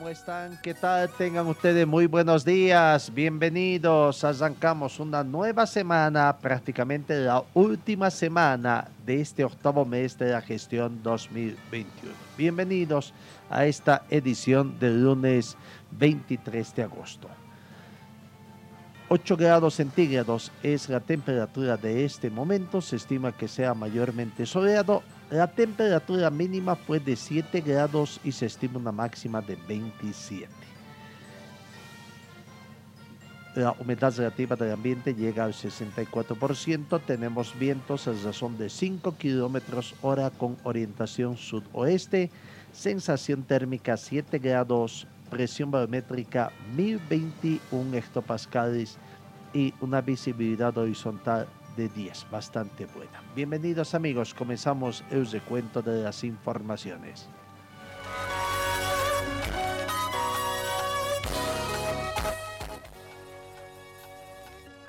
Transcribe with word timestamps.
¿Cómo 0.00 0.08
están? 0.08 0.58
¿Qué 0.62 0.72
tal? 0.72 1.10
Tengan 1.10 1.46
ustedes 1.46 1.86
muy 1.86 2.06
buenos 2.06 2.42
días. 2.42 3.12
Bienvenidos. 3.12 4.24
Arrancamos 4.24 4.98
una 4.98 5.22
nueva 5.22 5.66
semana, 5.66 6.38
prácticamente 6.38 7.18
la 7.18 7.44
última 7.52 8.10
semana 8.10 8.88
de 9.04 9.20
este 9.20 9.44
octavo 9.44 9.84
mes 9.84 10.16
de 10.16 10.30
la 10.30 10.40
gestión 10.40 11.02
2021. 11.02 12.14
Bienvenidos 12.38 13.12
a 13.50 13.66
esta 13.66 14.04
edición 14.08 14.78
del 14.78 15.04
lunes 15.04 15.58
23 15.90 16.76
de 16.76 16.82
agosto. 16.82 17.28
8 19.10 19.36
grados 19.36 19.74
centígrados 19.74 20.50
es 20.62 20.88
la 20.88 21.00
temperatura 21.00 21.76
de 21.76 22.06
este 22.06 22.30
momento. 22.30 22.80
Se 22.80 22.96
estima 22.96 23.32
que 23.32 23.48
sea 23.48 23.74
mayormente 23.74 24.46
soleado. 24.46 25.02
La 25.30 25.46
temperatura 25.46 26.28
mínima 26.28 26.74
fue 26.74 26.98
de 26.98 27.14
7 27.14 27.60
grados 27.60 28.20
y 28.24 28.32
se 28.32 28.46
estima 28.46 28.78
una 28.78 28.90
máxima 28.90 29.40
de 29.40 29.54
27. 29.54 30.48
La 33.54 33.72
humedad 33.78 34.12
relativa 34.16 34.56
del 34.56 34.72
ambiente 34.72 35.14
llega 35.14 35.44
al 35.44 35.52
64%. 35.52 37.00
Tenemos 37.06 37.56
vientos 37.56 38.08
a 38.08 38.12
razón 38.12 38.58
de 38.58 38.68
5 38.68 39.16
kilómetros 39.16 39.94
hora 40.02 40.30
con 40.30 40.56
orientación 40.64 41.36
sudoeste. 41.36 42.28
Sensación 42.72 43.44
térmica 43.44 43.96
7 43.96 44.36
grados. 44.40 45.06
Presión 45.30 45.70
barométrica 45.70 46.50
1021 46.76 47.96
hectopascales 47.96 48.98
y 49.54 49.74
una 49.80 50.00
visibilidad 50.00 50.76
horizontal 50.76 51.46
de 51.76 51.88
10, 51.88 52.30
bastante 52.30 52.86
buena. 52.86 53.22
Bienvenidos 53.34 53.94
amigos, 53.94 54.32
comenzamos 54.34 55.02
el 55.10 55.28
recuento 55.30 55.82
de 55.82 56.02
las 56.02 56.24
informaciones. 56.24 57.28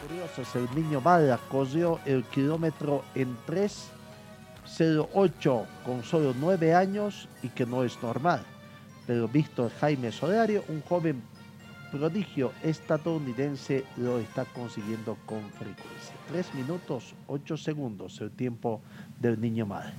Curiosos, 0.02 0.56
el 0.56 0.68
niño 0.76 1.02
Bala 1.02 1.40
corrió 1.50 2.00
el 2.06 2.24
kilómetro 2.26 3.04
en 3.16 3.36
3.08 3.48 5.66
con 5.86 6.04
solo 6.04 6.34
9 6.40 6.74
años 6.74 7.28
y 7.44 7.50
que 7.50 7.66
no 7.66 7.84
es 7.84 8.02
normal. 8.02 8.42
Pero 9.06 9.28
Víctor 9.28 9.72
Jaime 9.80 10.12
Solario, 10.12 10.64
un 10.68 10.82
joven 10.82 11.22
prodigio 11.92 12.52
estadounidense 12.64 13.84
lo 13.98 14.20
está 14.20 14.46
consiguiendo 14.46 15.18
con 15.26 15.42
frecuencia. 15.52 16.16
3 16.32 16.56
minutos 16.56 17.14
8 17.28 17.58
segundos 17.58 18.20
el 18.22 18.32
tiempo 18.32 18.82
del 19.20 19.40
niño 19.40 19.66
mal. 19.66 19.94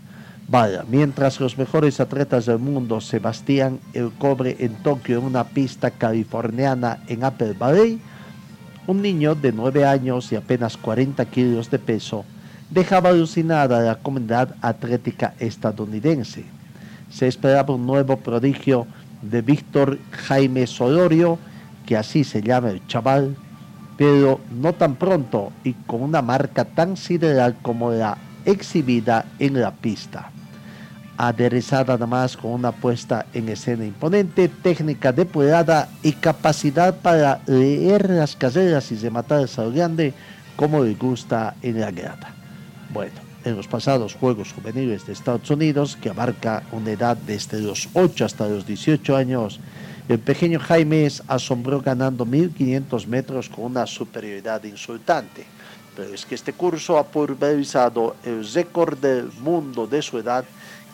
Vaya, 0.49 0.85
mientras 0.89 1.39
los 1.39 1.57
mejores 1.57 2.01
atletas 2.01 2.47
del 2.47 2.59
mundo 2.59 3.01
Sebastián 3.01 3.79
el 3.93 4.11
Cobre 4.13 4.57
en 4.59 4.75
Tokio 4.83 5.19
en 5.19 5.25
una 5.25 5.45
pista 5.45 5.91
californiana 5.91 7.03
en 7.07 7.23
Apple 7.25 7.55
Valley, 7.59 8.01
un 8.87 9.01
niño 9.01 9.35
de 9.35 9.53
9 9.53 9.85
años 9.85 10.33
y 10.33 10.37
apenas 10.37 10.77
40 10.77 11.25
kilos 11.27 11.71
de 11.71 11.79
peso 11.79 12.25
dejaba 12.71 13.11
alucinada 13.11 13.79
a 13.79 13.83
la 13.83 13.95
comunidad 13.97 14.57
atlética 14.63 15.35
estadounidense. 15.39 16.45
Se 17.11 17.29
esperaba 17.29 17.75
un 17.75 17.87
nuevo 17.87 18.17
prodigio 18.17 18.87
de 19.21 19.43
Víctor 19.43 19.99
Jaime 20.11 20.67
Solorio, 20.67 21.39
que 21.87 21.97
así 21.97 22.25
se 22.25 22.43
llama 22.43 22.71
el 22.71 22.87
chaval, 22.87 23.37
pero 23.97 24.41
no 24.51 24.73
tan 24.73 24.97
pronto 24.97 25.53
y 25.65 25.75
con 25.75 26.03
una 26.03 26.23
marca 26.23 26.65
tan 26.65 26.97
sideral 26.97 27.57
como 27.63 27.93
la 27.93 28.17
exhibida 28.45 29.27
en 29.39 29.61
la 29.61 29.71
pista. 29.73 30.31
Aderezada 31.19 31.95
además 31.95 32.37
con 32.37 32.53
una 32.53 32.73
puesta 32.73 33.27
en 33.35 33.49
escena 33.49 33.85
imponente, 33.85 34.49
técnica 34.49 35.13
depurada 35.13 35.89
y 36.03 36.13
capacidad 36.13 36.97
para 36.97 37.41
leer 37.47 38.11
las 38.11 38.35
carreras 38.35 38.91
y 38.91 38.97
rematar 38.97 39.47
el 39.57 39.73
grande 39.73 40.15
como 40.57 40.83
le 40.83 40.95
gusta 40.95 41.55
en 41.63 41.81
la 41.81 41.91
grada. 41.91 42.35
Bueno, 42.93 43.21
en 43.45 43.57
los 43.57 43.69
pasados 43.69 44.15
Juegos 44.15 44.53
Juveniles 44.53 45.07
de 45.07 45.13
Estados 45.13 45.51
Unidos, 45.51 45.97
que 46.01 46.11
abarca 46.11 46.63
una 46.73 46.91
edad 46.91 47.17
desde 47.17 47.61
los 47.61 47.89
8 47.95 48.25
hasta 48.25 48.49
los 48.49 48.67
18 48.67 49.17
años, 49.17 49.61
el 50.09 50.19
pequeño 50.19 50.59
Jaime 50.59 51.09
asombró 51.29 51.81
ganando 51.81 52.25
1500 52.25 53.07
metros 53.07 53.49
con 53.49 53.67
una 53.67 53.87
superioridad 53.87 54.65
insultante. 54.65 55.45
Pero 55.95 56.13
es 56.13 56.27
que 56.27 56.35
este 56.35 56.55
curso 56.55 56.99
ha 56.99 57.05
pulverizado 57.05 58.17
el 58.25 58.51
récord 58.53 58.99
del 58.99 59.31
mundo 59.41 59.87
de 59.87 60.03
su 60.03 60.19
edad, 60.19 60.45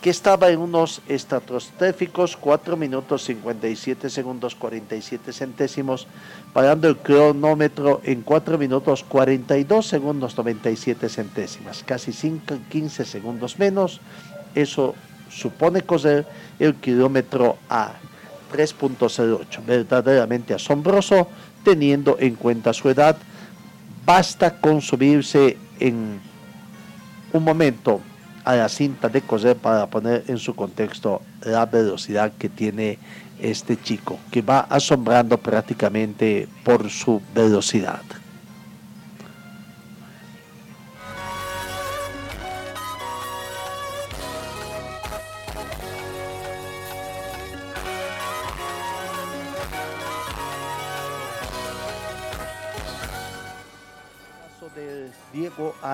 que 0.01 0.09
estaba 0.09 0.49
en 0.49 0.59
unos 0.59 1.01
estratosféricos 1.07 2.37
4 2.37 2.77
minutos 2.77 3.23
57 3.23 4.09
segundos 4.09 4.55
47 4.55 5.33
centésimos, 5.33 6.07
parando 6.53 6.87
el 6.87 6.97
cronómetro 6.97 8.01
en 8.03 8.21
4 8.21 8.57
minutos 8.57 9.03
42 9.03 9.85
segundos 9.85 10.37
97 10.37 11.09
centésimas, 11.09 11.83
casi 11.83 12.13
5, 12.13 12.59
15 12.69 13.05
segundos 13.05 13.59
menos. 13.59 13.99
Eso 14.55 14.95
supone 15.29 15.81
coser 15.81 16.25
el 16.59 16.75
kilómetro 16.75 17.57
A 17.69 17.93
3.08. 18.51 19.65
Verdaderamente 19.65 20.53
asombroso 20.53 21.27
teniendo 21.63 22.17
en 22.19 22.35
cuenta 22.35 22.73
su 22.73 22.89
edad. 22.89 23.17
Basta 24.05 24.59
con 24.59 24.81
subirse 24.81 25.57
en 25.79 26.19
un 27.31 27.43
momento 27.43 28.01
a 28.43 28.55
la 28.55 28.69
cinta 28.69 29.09
de 29.09 29.21
coser 29.21 29.55
para 29.55 29.87
poner 29.87 30.23
en 30.27 30.37
su 30.37 30.55
contexto 30.55 31.21
la 31.41 31.65
velocidad 31.65 32.31
que 32.37 32.49
tiene 32.49 32.97
este 33.39 33.79
chico, 33.79 34.19
que 34.31 34.41
va 34.41 34.61
asombrando 34.61 35.37
prácticamente 35.37 36.47
por 36.63 36.89
su 36.89 37.21
velocidad. 37.33 38.01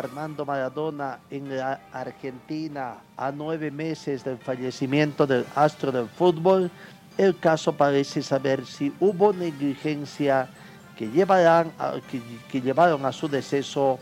Armando 0.05 0.45
Maradona 0.45 1.19
en 1.31 1.57
la 1.57 1.79
Argentina 1.91 2.97
a 3.17 3.31
nueve 3.31 3.71
meses 3.71 4.23
del 4.23 4.38
fallecimiento 4.38 5.25
del 5.25 5.45
astro 5.55 5.91
del 5.91 6.07
fútbol, 6.07 6.69
el 7.17 7.38
caso 7.39 7.73
parece 7.73 8.21
saber 8.21 8.65
si 8.65 8.94
hubo 9.00 9.33
negligencia 9.33 10.47
que, 10.95 11.09
llevarán 11.09 11.71
que, 12.09 12.21
que 12.51 12.62
llevaron 12.62 13.03
a 13.06 13.12
su 13.12 13.27
deceso 13.27 13.97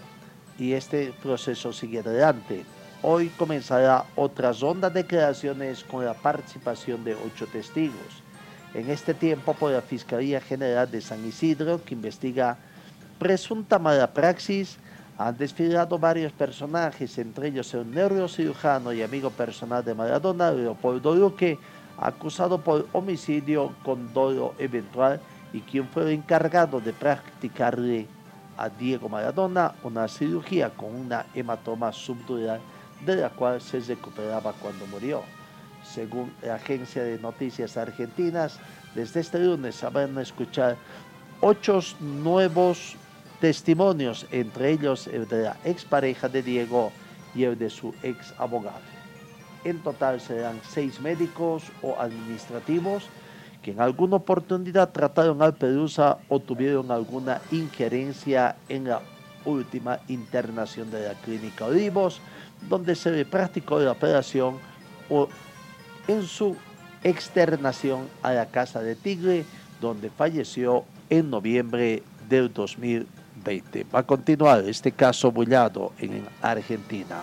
y 0.60 0.74
este 0.74 1.13
proceso 1.24 1.72
sigue 1.72 2.00
adelante. 2.00 2.66
Hoy 3.01 3.30
comenzará 3.30 4.04
otra 4.16 4.51
ronda 4.51 4.89
de 4.89 5.04
declaraciones 5.04 5.83
con 5.83 6.06
la 6.06 6.13
participación 6.13 7.04
de 7.04 7.16
ocho 7.16 7.48
testigos. 7.48 8.22
En 8.74 8.89
este 8.89 9.13
tiempo 9.13 9.54
por 9.54 9.72
la 9.72 9.81
Fiscalía 9.81 10.42
General 10.42 10.89
de 10.89 11.00
San 11.00 11.25
Isidro, 11.25 11.81
que 11.83 11.94
investiga 11.94 12.57
presunta 13.19 13.80
mala 13.80 14.12
praxis 14.12 14.78
han 15.18 15.38
desfilado 15.38 16.00
varios 16.00 16.31
personajes, 16.31 17.18
entre 17.18 17.50
ellos 17.50 17.74
el 17.74 17.89
neurocirujano 17.89 18.92
y 18.94 19.04
amigo 19.04 19.30
personal 19.30 19.83
de 19.83 19.94
Maradona, 19.94 20.51
Leopoldo 20.51 21.13
Luque, 21.13 21.60
acusado 21.98 22.60
por 22.60 22.88
homicidio 22.94 23.74
con 23.83 24.12
dolo 24.13 24.56
eventual 24.57 25.19
y 25.54 25.62
quien 25.62 25.88
fue 25.88 26.04
el 26.04 26.10
encargado 26.10 26.81
de 26.81 26.94
practicarle 26.94 28.07
a 28.57 28.69
Diego 28.69 29.07
Maradona 29.07 29.74
una 29.83 30.07
cirugía 30.07 30.69
con 30.71 30.94
una 30.95 31.25
hematoma 31.33 31.92
subdural 31.92 32.59
de 33.06 33.16
la 33.18 33.30
cual 33.30 33.62
se 33.62 33.80
recuperaba 33.80 34.54
cuando 34.54 34.88
murió. 34.88 35.21
Según 35.83 36.33
la 36.42 36.56
agencia 36.56 37.04
de 37.04 37.19
noticias 37.19 37.77
argentinas, 37.77 38.57
desde 38.95 39.19
este 39.19 39.39
lunes 39.39 39.75
se 39.75 39.89
van 39.89 40.18
a 40.18 40.21
escuchar 40.21 40.77
ocho 41.42 41.80
nuevos 42.00 42.95
testimonios, 43.44 44.25
entre 44.31 44.72
ellos 44.72 45.06
el 45.07 45.28
de 45.28 45.44
la 45.44 45.57
expareja 45.66 46.30
de 46.30 46.42
Diego 46.42 46.94
y 47.36 47.44
el 47.44 47.60
de 47.60 47.69
su 47.69 47.94
ex 48.01 48.34
abogado. 48.38 48.80
En 49.66 49.80
total 49.80 50.22
serán 50.22 50.62
seis 50.66 51.01
médicos 51.01 51.63
o 51.81 52.00
administrativos 52.00 53.04
que 53.62 53.72
en 53.72 53.81
alguna 53.81 54.16
oportunidad 54.16 54.94
trataron 54.94 55.42
al 55.42 55.56
Perusa 55.56 56.19
o 56.30 56.40
tuvieron 56.40 56.90
alguna 56.90 57.42
injerencia 57.51 58.56
en 58.69 58.86
la 58.86 59.01
última 59.44 60.00
internación 60.07 60.90
de 60.90 61.06
la 61.10 61.13
clínica 61.16 61.66
Olivos, 61.66 62.22
donde 62.69 62.95
se 62.95 63.12
le 63.12 63.25
practicó 63.25 63.78
la 63.78 63.92
operación 63.92 64.56
o 65.10 65.28
en 66.07 66.24
su 66.24 66.56
externación 67.04 68.07
a 68.22 68.31
la 68.31 68.45
Casa 68.45 68.81
de 68.81 68.95
Tigre, 68.95 69.44
donde 69.81 70.10
falleció 70.10 70.86
en 71.10 71.30
noviembre 71.30 72.04
del 72.30 72.50
2020. 73.44 73.86
Va 73.94 74.00
a 74.00 74.04
continuar 74.04 74.63
este 74.68 74.92
caso 74.92 75.31
bullado 75.31 75.94
en 76.00 76.25
Argentina. 76.42 77.22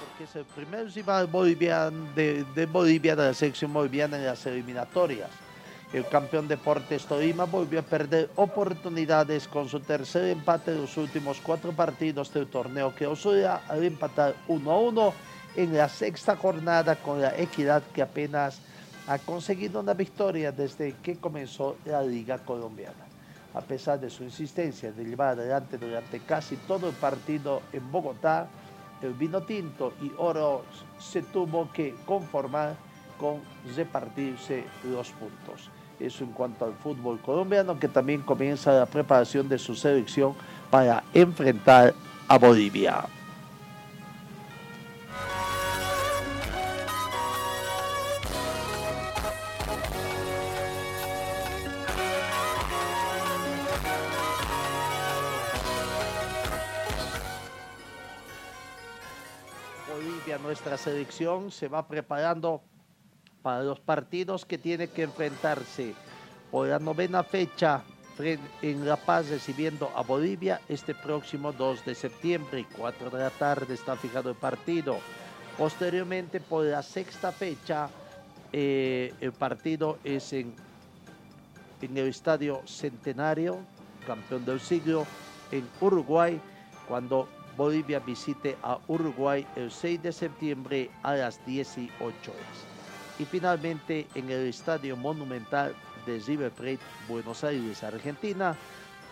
Porque 0.00 0.24
es 0.24 0.36
el 0.36 0.44
primer 0.44 0.92
rival 0.92 1.28
de, 2.14 2.44
de 2.54 2.66
Bolivia, 2.66 3.16
de 3.16 3.24
la 3.24 3.34
selección 3.34 3.72
boliviana 3.72 4.16
en 4.18 4.26
las 4.26 4.44
eliminatorias. 4.46 5.30
El 5.92 6.06
campeón 6.06 6.48
Deportes 6.48 7.04
Tolima 7.04 7.44
volvió 7.44 7.80
a 7.80 7.82
perder 7.82 8.30
oportunidades 8.36 9.46
con 9.46 9.68
su 9.68 9.80
tercer 9.80 10.30
empate 10.30 10.70
de 10.70 10.78
los 10.78 10.96
últimos 10.96 11.38
cuatro 11.42 11.72
partidos 11.72 12.32
del 12.32 12.46
torneo 12.46 12.94
que 12.94 13.06
Osura 13.06 13.60
al 13.68 13.84
empatar 13.84 14.34
1 14.48 14.70
a 14.70 14.78
1 14.78 15.14
en 15.56 15.76
la 15.76 15.88
sexta 15.88 16.36
jornada 16.36 16.96
con 16.96 17.20
la 17.20 17.36
equidad 17.38 17.82
que 17.94 18.02
apenas 18.02 18.60
ha 19.06 19.18
conseguido 19.18 19.80
una 19.80 19.94
victoria 19.94 20.52
desde 20.52 20.94
que 21.02 21.16
comenzó 21.16 21.76
la 21.84 22.02
Liga 22.02 22.38
Colombiana. 22.38 23.06
A 23.54 23.60
pesar 23.60 24.00
de 24.00 24.08
su 24.08 24.22
insistencia 24.22 24.92
de 24.92 25.04
llevar 25.04 25.30
adelante 25.30 25.76
durante 25.76 26.20
casi 26.20 26.56
todo 26.56 26.88
el 26.88 26.94
partido 26.94 27.62
en 27.72 27.90
Bogotá, 27.90 28.48
el 29.02 29.12
vino 29.14 29.42
tinto 29.42 29.92
y 30.00 30.12
oro 30.16 30.64
se 30.98 31.22
tuvo 31.22 31.70
que 31.72 31.94
conformar 32.06 32.76
con 33.18 33.40
repartirse 33.76 34.64
los 34.84 35.10
puntos. 35.10 35.70
Eso 36.00 36.24
en 36.24 36.32
cuanto 36.32 36.64
al 36.64 36.74
fútbol 36.74 37.20
colombiano, 37.20 37.78
que 37.78 37.88
también 37.88 38.22
comienza 38.22 38.72
la 38.72 38.86
preparación 38.86 39.48
de 39.48 39.58
su 39.58 39.74
selección 39.74 40.34
para 40.70 41.04
enfrentar 41.12 41.94
a 42.28 42.38
Bolivia. 42.38 43.04
Nuestra 60.42 60.76
selección, 60.76 61.50
se 61.50 61.68
va 61.68 61.86
preparando 61.86 62.62
para 63.42 63.62
los 63.62 63.80
partidos 63.80 64.44
que 64.44 64.58
tiene 64.58 64.88
que 64.88 65.02
enfrentarse 65.02 65.94
por 66.50 66.68
la 66.68 66.78
novena 66.78 67.22
fecha 67.24 67.82
en 68.60 68.86
La 68.86 68.96
Paz 68.96 69.30
recibiendo 69.30 69.90
a 69.96 70.02
Bolivia 70.02 70.60
este 70.68 70.94
próximo 70.94 71.52
2 71.52 71.84
de 71.84 71.94
septiembre, 71.94 72.66
4 72.76 73.10
de 73.10 73.18
la 73.18 73.30
tarde 73.30 73.74
está 73.74 73.96
fijado 73.96 74.30
el 74.30 74.36
partido. 74.36 74.98
Posteriormente 75.56 76.40
por 76.40 76.64
la 76.64 76.82
sexta 76.82 77.32
fecha 77.32 77.88
eh, 78.52 79.12
el 79.20 79.32
partido 79.32 79.98
es 80.04 80.32
en, 80.32 80.54
en 81.80 81.96
el 81.96 82.08
Estadio 82.08 82.62
Centenario, 82.66 83.58
campeón 84.06 84.44
del 84.44 84.60
siglo, 84.60 85.06
en 85.50 85.66
Uruguay, 85.80 86.40
cuando 86.86 87.28
Bolivia 87.56 87.98
visite 87.98 88.56
a 88.62 88.78
Uruguay 88.88 89.46
el 89.56 89.70
6 89.70 90.02
de 90.02 90.12
septiembre 90.12 90.90
a 91.02 91.14
las 91.14 91.44
18 91.46 91.92
horas 92.06 92.72
y 93.18 93.24
finalmente 93.24 94.06
en 94.14 94.30
el 94.30 94.48
Estadio 94.48 94.96
Monumental 94.96 95.74
de 96.06 96.18
River 96.18 96.50
Plate, 96.50 96.80
Buenos 97.08 97.44
Aires, 97.44 97.82
Argentina, 97.84 98.56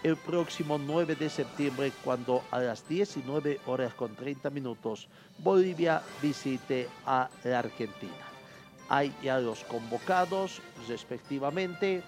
el 0.03 0.17
próximo 0.17 0.79
9 0.79 1.15
de 1.15 1.29
septiembre, 1.29 1.93
cuando 2.03 2.43
a 2.51 2.61
las 2.61 2.89
19 2.89 3.61
horas 3.67 3.95
con 3.95 4.15
30 4.15 4.51
minutos 4.51 5.09
Bolivia 5.39 6.03
visite 6.23 6.89
a 7.07 7.29
la 7.45 7.59
Argentina. 7.59 8.13
Hay 8.89 9.15
ya 9.23 9.39
los 9.39 9.63
convocados, 9.65 10.61
respectivamente, 10.89 12.03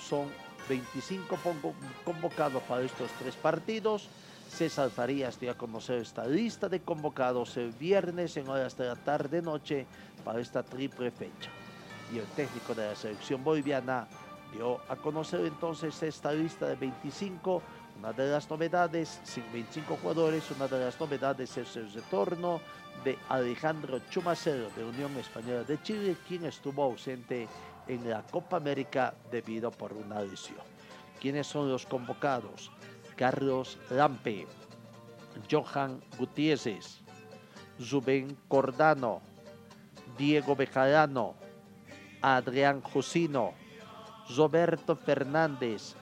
son 0.00 0.28
25 0.68 1.38
convocados 2.04 2.62
para 2.64 2.82
estos 2.82 3.10
tres 3.20 3.36
partidos. 3.36 4.08
César 4.54 4.88
Farías 4.88 5.40
dio 5.40 5.50
a 5.50 5.58
conocer 5.58 5.98
esta 5.98 6.24
lista 6.26 6.68
de 6.68 6.80
convocados 6.80 7.56
el 7.56 7.72
viernes 7.72 8.36
en 8.36 8.48
horas 8.48 8.78
de 8.78 8.86
la 8.86 8.94
tarde-noche 8.94 9.84
para 10.24 10.40
esta 10.40 10.62
triple 10.62 11.10
fecha. 11.10 11.50
Y 12.12 12.18
el 12.18 12.26
técnico 12.36 12.72
de 12.72 12.86
la 12.86 12.94
selección 12.94 13.42
boliviana 13.42 14.06
dio 14.52 14.80
a 14.88 14.94
conocer 14.94 15.40
entonces 15.40 16.00
esta 16.04 16.32
lista 16.32 16.68
de 16.68 16.76
25. 16.76 17.62
Una 17.98 18.12
de 18.12 18.30
las 18.30 18.48
novedades, 18.48 19.20
sin 19.24 19.42
25 19.52 19.98
jugadores, 20.00 20.48
una 20.52 20.68
de 20.68 20.84
las 20.84 21.00
novedades 21.00 21.56
es 21.56 21.74
el 21.74 21.92
retorno 21.92 22.60
de 23.02 23.18
Alejandro 23.30 23.98
Chumacero 24.08 24.70
de 24.76 24.84
Unión 24.84 25.16
Española 25.16 25.64
de 25.64 25.82
Chile, 25.82 26.16
quien 26.28 26.44
estuvo 26.44 26.84
ausente 26.84 27.48
en 27.88 28.08
la 28.08 28.22
Copa 28.22 28.58
América 28.58 29.14
debido 29.32 29.72
por 29.72 29.92
una 29.92 30.20
lesión. 30.20 30.62
¿Quiénes 31.20 31.48
son 31.48 31.68
los 31.68 31.86
convocados? 31.86 32.70
Carlos 33.16 33.78
Lampe, 33.90 34.46
Johan 35.50 36.00
Gutiérrez, 36.18 37.00
Rubén 37.90 38.36
Cordano, 38.48 39.20
Diego 40.18 40.54
Bejarano, 40.54 41.34
Adrián 42.22 42.80
Josino, 42.80 43.52
Roberto 44.36 44.96
Fernández, 44.96 45.94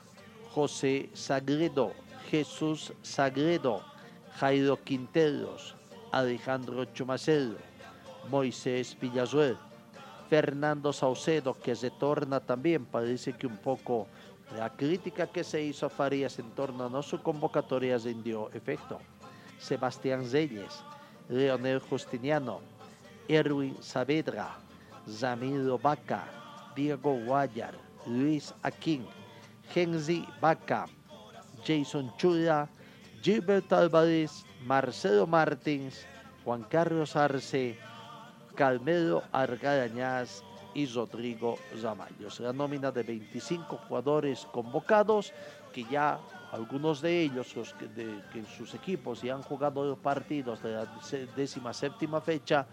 José 0.54 1.10
Sagredo, 1.14 1.92
Jesús 2.30 2.92
Sagredo, 3.02 3.82
Jairo 4.38 4.76
Quinteros, 4.82 5.74
Alejandro 6.12 6.84
Chumacelo, 6.86 7.56
Moisés 8.30 8.96
Villazuel, 9.00 9.56
Fernando 10.28 10.92
Saucedo, 10.92 11.54
que 11.54 11.74
retorna 11.74 12.40
también, 12.40 12.86
parece 12.86 13.32
que 13.32 13.46
un 13.46 13.56
poco 13.56 14.06
la 14.56 14.70
crítica 14.70 15.26
que 15.26 15.44
se 15.44 15.62
hizo 15.62 15.86
a 15.86 15.90
Farías 15.90 16.38
en 16.38 16.50
torno 16.50 16.86
a 16.86 17.02
su 17.02 17.22
convocatoria 17.22 17.98
rindió 17.98 18.50
efecto. 18.52 18.98
Sebastián 19.58 20.30
Reyes, 20.30 20.82
Leonel 21.28 21.80
Justiniano, 21.80 22.60
Erwin 23.28 23.76
Saavedra, 23.80 24.58
Zamiro 25.08 25.78
Vaca, 25.78 26.24
Diego 26.74 27.18
Guayar, 27.24 27.74
Luis 28.06 28.52
Aquín, 28.62 29.06
Genzi 29.72 30.26
Vaca, 30.40 30.86
Jason 31.64 32.12
Chula, 32.16 32.68
Gilbert 33.22 33.72
Álvarez, 33.72 34.44
Marcelo 34.64 35.26
Martins, 35.26 36.04
Juan 36.44 36.64
Carlos 36.64 37.14
Arce, 37.14 37.78
Calmero 38.54 39.22
Argarañaz 39.32 40.42
y 40.74 40.86
Rodrigo 40.86 41.58
Ramallos. 41.82 42.40
La 42.40 42.52
nómina 42.52 42.90
de 42.90 43.02
25 43.02 43.76
jugadores 43.88 44.46
convocados 44.52 45.32
que 45.72 45.84
ya 45.84 46.18
algunos 46.52 47.00
de 47.00 47.22
ellos 47.22 47.56
los 47.56 47.72
que, 47.74 47.86
en 48.34 48.46
sus 48.46 48.74
equipos 48.74 49.22
ya 49.22 49.34
han 49.34 49.42
jugado 49.42 49.96
partidos 49.96 50.62
de 50.62 50.72
la 50.72 50.86
décima 51.34 51.72
séptima 51.72 52.20
fecha 52.20 52.66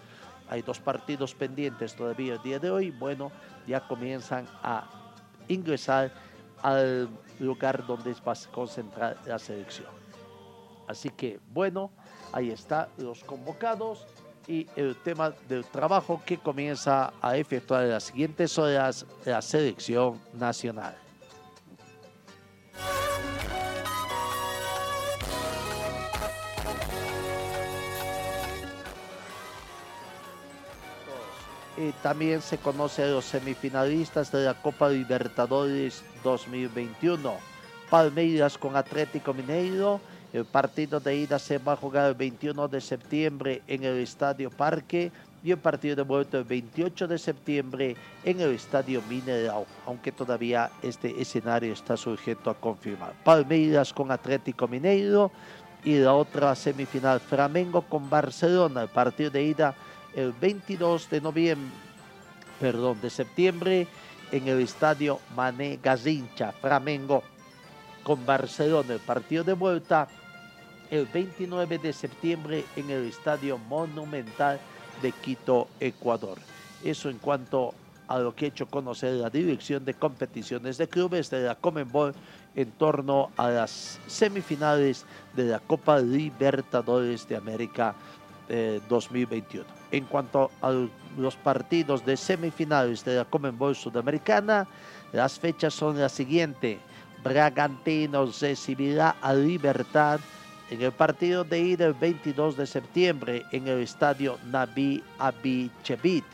hay 0.49 0.63
dos 0.63 0.79
partidos 0.79 1.35
pendientes 1.35 1.95
todavía 1.95 2.33
el 2.33 2.41
día 2.41 2.57
de 2.57 2.71
hoy. 2.71 2.89
Bueno, 2.89 3.31
ya 3.67 3.87
comienzan 3.87 4.47
a 4.63 4.89
ingresar 5.47 6.11
al 6.63 7.07
lugar 7.39 7.85
donde 7.85 8.13
va 8.27 8.33
a 8.33 8.51
concentrar 8.51 9.17
la 9.27 9.37
selección. 9.37 9.87
Así 10.87 11.11
que, 11.11 11.39
bueno, 11.53 11.91
ahí 12.33 12.49
están 12.49 12.87
los 12.97 13.23
convocados 13.23 14.07
y 14.49 14.67
el 14.75 14.95
tema 14.95 15.31
del 15.47 15.63
trabajo 15.63 16.21
que 16.25 16.39
comienza 16.39 17.13
a 17.21 17.37
efectuar 17.37 17.83
en 17.83 17.91
las 17.91 18.05
siguientes 18.05 18.57
horas 18.57 19.05
la 19.23 19.41
selección 19.43 20.19
nacional. 20.33 20.97
también 32.01 32.41
se 32.41 32.57
conoce 32.57 33.03
a 33.03 33.07
los 33.07 33.25
semifinalistas 33.25 34.31
de 34.31 34.43
la 34.43 34.53
Copa 34.53 34.89
Libertadores 34.89 36.03
2021. 36.23 37.37
Palmeiras 37.89 38.57
con 38.57 38.75
Atlético 38.75 39.33
Mineiro. 39.33 40.01
El 40.31 40.45
partido 40.45 40.99
de 40.99 41.15
ida 41.15 41.39
se 41.39 41.57
va 41.57 41.73
a 41.73 41.75
jugar 41.75 42.07
el 42.07 42.13
21 42.13 42.67
de 42.67 42.81
septiembre 42.81 43.63
en 43.67 43.83
el 43.83 43.97
Estadio 43.97 44.51
Parque 44.51 45.11
y 45.43 45.51
el 45.51 45.57
partido 45.57 45.95
de 45.95 46.01
vuelta 46.03 46.37
el 46.37 46.43
28 46.43 47.07
de 47.07 47.17
septiembre 47.17 47.95
en 48.23 48.39
el 48.39 48.51
Estadio 48.51 49.01
Mineral, 49.09 49.65
aunque 49.87 50.11
todavía 50.11 50.69
este 50.83 51.19
escenario 51.19 51.73
está 51.73 51.97
sujeto 51.97 52.51
a 52.51 52.53
confirmar. 52.53 53.13
Palmeiras 53.23 53.91
con 53.91 54.11
Atlético 54.11 54.67
Mineiro 54.67 55.31
y 55.83 55.97
la 55.97 56.13
otra 56.13 56.53
semifinal 56.53 57.19
Flamengo 57.19 57.81
con 57.81 58.07
Barcelona, 58.07 58.83
el 58.83 58.89
partido 58.89 59.31
de 59.31 59.43
ida 59.43 59.73
el 60.15 60.31
22 60.33 61.09
de 61.09 61.21
noviembre, 61.21 61.71
perdón, 62.59 63.01
de 63.01 63.09
septiembre 63.09 63.87
en 64.31 64.47
el 64.47 64.59
Estadio 64.59 65.19
Mané 65.35 65.79
Gazincha, 65.81 66.51
Flamengo 66.51 67.23
con 68.03 68.25
Barcelona, 68.25 68.93
el 68.93 68.99
partido 68.99 69.43
de 69.43 69.53
vuelta 69.53 70.07
el 70.91 71.05
29 71.05 71.77
de 71.77 71.93
septiembre 71.93 72.65
en 72.75 72.89
el 72.89 73.05
Estadio 73.07 73.57
Monumental 73.57 74.59
de 75.01 75.11
Quito, 75.11 75.67
Ecuador. 75.79 76.37
Eso 76.83 77.09
en 77.09 77.17
cuanto 77.17 77.73
a 78.07 78.17
lo 78.17 78.35
que 78.35 78.45
ha 78.45 78.47
hecho 78.47 78.65
conocer 78.65 79.13
la 79.13 79.29
Dirección 79.29 79.85
de 79.85 79.93
Competiciones 79.93 80.77
de 80.77 80.87
Clubes 80.87 81.29
de 81.29 81.43
la 81.43 81.55
Comenbol 81.55 82.15
en 82.55 82.71
torno 82.71 83.29
a 83.37 83.49
las 83.49 83.99
semifinales 84.07 85.05
de 85.35 85.45
la 85.45 85.59
Copa 85.59 85.99
Libertadores 85.99 87.27
de 87.27 87.37
América 87.37 87.95
2021. 88.89 89.63
Eh, 89.63 89.67
en 89.91 90.05
cuanto 90.05 90.49
a 90.61 90.73
los 91.17 91.35
partidos 91.35 92.03
de 92.03 92.17
semifinales 92.17 93.05
de 93.05 93.17
la 93.17 93.25
Comenbol 93.25 93.75
Sudamericana, 93.75 94.67
las 95.13 95.39
fechas 95.39 95.73
son 95.73 95.99
las 95.99 96.11
siguientes. 96.11 96.79
Bragantino 97.23 98.25
recibirá 98.25 99.15
a 99.21 99.33
Libertad 99.33 100.19
en 100.69 100.81
el 100.81 100.91
partido 100.91 101.43
de 101.43 101.59
ida 101.59 101.85
el 101.85 101.93
22 101.93 102.55
de 102.57 102.67
septiembre 102.67 103.45
en 103.51 103.67
el 103.67 103.79
estadio 103.79 104.37
Nabi 104.45 105.03
Abichevit. 105.17 106.25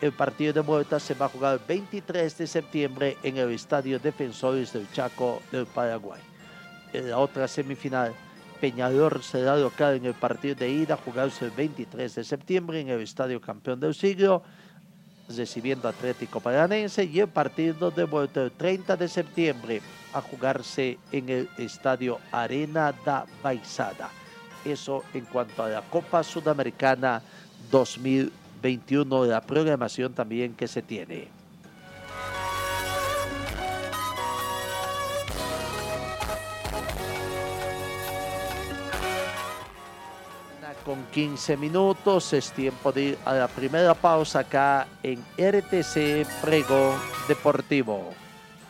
El 0.00 0.12
partido 0.12 0.52
de 0.52 0.60
vuelta 0.60 0.98
se 0.98 1.14
va 1.14 1.26
a 1.26 1.28
jugar 1.28 1.54
el 1.54 1.60
23 1.66 2.36
de 2.36 2.46
septiembre 2.46 3.16
en 3.22 3.36
el 3.36 3.50
estadio 3.50 3.98
Defensores 3.98 4.72
del 4.72 4.90
Chaco 4.92 5.40
del 5.50 5.66
Paraguay. 5.66 6.20
En 6.92 7.08
la 7.08 7.18
otra 7.18 7.48
semifinal, 7.48 8.12
Peñador 8.60 9.22
será 9.22 9.56
local 9.56 9.96
en 9.96 10.06
el 10.06 10.14
partido 10.14 10.54
de 10.54 10.68
ida, 10.68 10.96
jugarse 10.96 11.46
el 11.46 11.50
23 11.52 12.14
de 12.14 12.24
septiembre 12.24 12.80
en 12.80 12.88
el 12.88 13.00
estadio 13.00 13.40
Campeón 13.40 13.80
del 13.80 13.94
Siglo 13.94 14.42
recibiendo 15.28 15.88
Atlético 15.88 16.40
Paranense 16.40 17.04
y 17.04 17.20
el 17.20 17.28
partido 17.28 17.90
de 17.90 18.04
vuelta 18.04 18.42
el 18.42 18.52
30 18.52 18.96
de 18.96 19.08
septiembre 19.08 19.82
a 20.12 20.20
jugarse 20.20 20.98
en 21.10 21.28
el 21.28 21.48
estadio 21.58 22.18
Arena 22.30 22.92
da 23.04 23.26
Baixada. 23.42 24.10
Eso 24.64 25.04
en 25.14 25.24
cuanto 25.24 25.64
a 25.64 25.68
la 25.68 25.82
Copa 25.82 26.22
Sudamericana 26.22 27.22
2021, 27.70 29.24
la 29.24 29.40
programación 29.40 30.12
también 30.12 30.54
que 30.54 30.68
se 30.68 30.82
tiene. 30.82 31.41
Con 40.84 41.04
15 41.06 41.56
minutos. 41.56 42.32
Es 42.32 42.52
tiempo 42.52 42.92
de 42.92 43.02
ir 43.02 43.18
a 43.24 43.34
la 43.34 43.48
primera 43.48 43.94
pausa 43.94 44.40
acá 44.40 44.86
en 45.02 45.20
RTC 45.38 46.26
Pregón 46.42 46.98
Deportivo. 47.28 48.12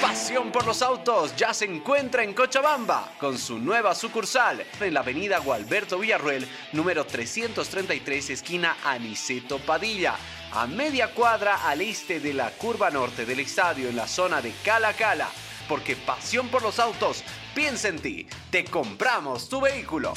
Pasión 0.00 0.50
por 0.50 0.66
los 0.66 0.82
autos 0.82 1.36
ya 1.36 1.52
se 1.54 1.66
encuentra 1.66 2.22
en 2.22 2.34
Cochabamba 2.34 3.12
con 3.18 3.38
su 3.38 3.58
nueva 3.58 3.94
sucursal 3.94 4.64
en 4.80 4.94
la 4.94 5.00
avenida 5.00 5.38
Gualberto 5.38 5.98
Villarruel, 5.98 6.48
número 6.72 7.04
333, 7.04 8.30
esquina 8.30 8.76
Aniceto 8.84 9.58
Padilla, 9.58 10.16
a 10.52 10.66
media 10.66 11.12
cuadra 11.12 11.68
al 11.68 11.80
este 11.80 12.18
de 12.20 12.34
la 12.34 12.50
curva 12.50 12.90
norte 12.90 13.26
del 13.26 13.40
estadio 13.40 13.88
en 13.88 13.96
la 13.96 14.08
zona 14.08 14.40
de 14.40 14.52
Cala 14.64 14.94
Cala. 14.94 15.28
Porque 15.68 15.96
pasión 15.96 16.48
por 16.48 16.62
los 16.62 16.78
autos, 16.78 17.22
piensa 17.54 17.88
en 17.88 18.00
ti, 18.00 18.26
te 18.50 18.64
compramos 18.64 19.48
tu 19.48 19.60
vehículo. 19.60 20.14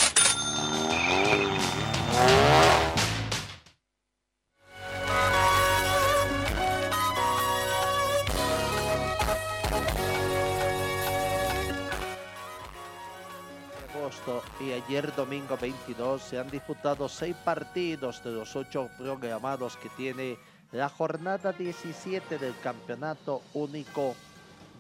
Ayer 14.86 15.14
domingo 15.16 15.58
22 15.58 16.22
se 16.22 16.40
han 16.40 16.50
disputado 16.50 17.10
seis 17.10 17.36
partidos 17.44 18.24
de 18.24 18.32
los 18.32 18.56
ocho 18.56 18.90
programados 18.98 19.76
que 19.78 19.90
tiene 19.90 20.38
la 20.72 20.90
jornada 20.90 21.52
17 21.52 22.38
del 22.38 22.54
Campeonato 22.62 23.42
Único 23.54 24.16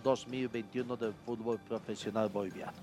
2021 0.03 0.95
del 0.95 1.13
fútbol 1.25 1.59
profesional 1.59 2.29
boliviano. 2.29 2.77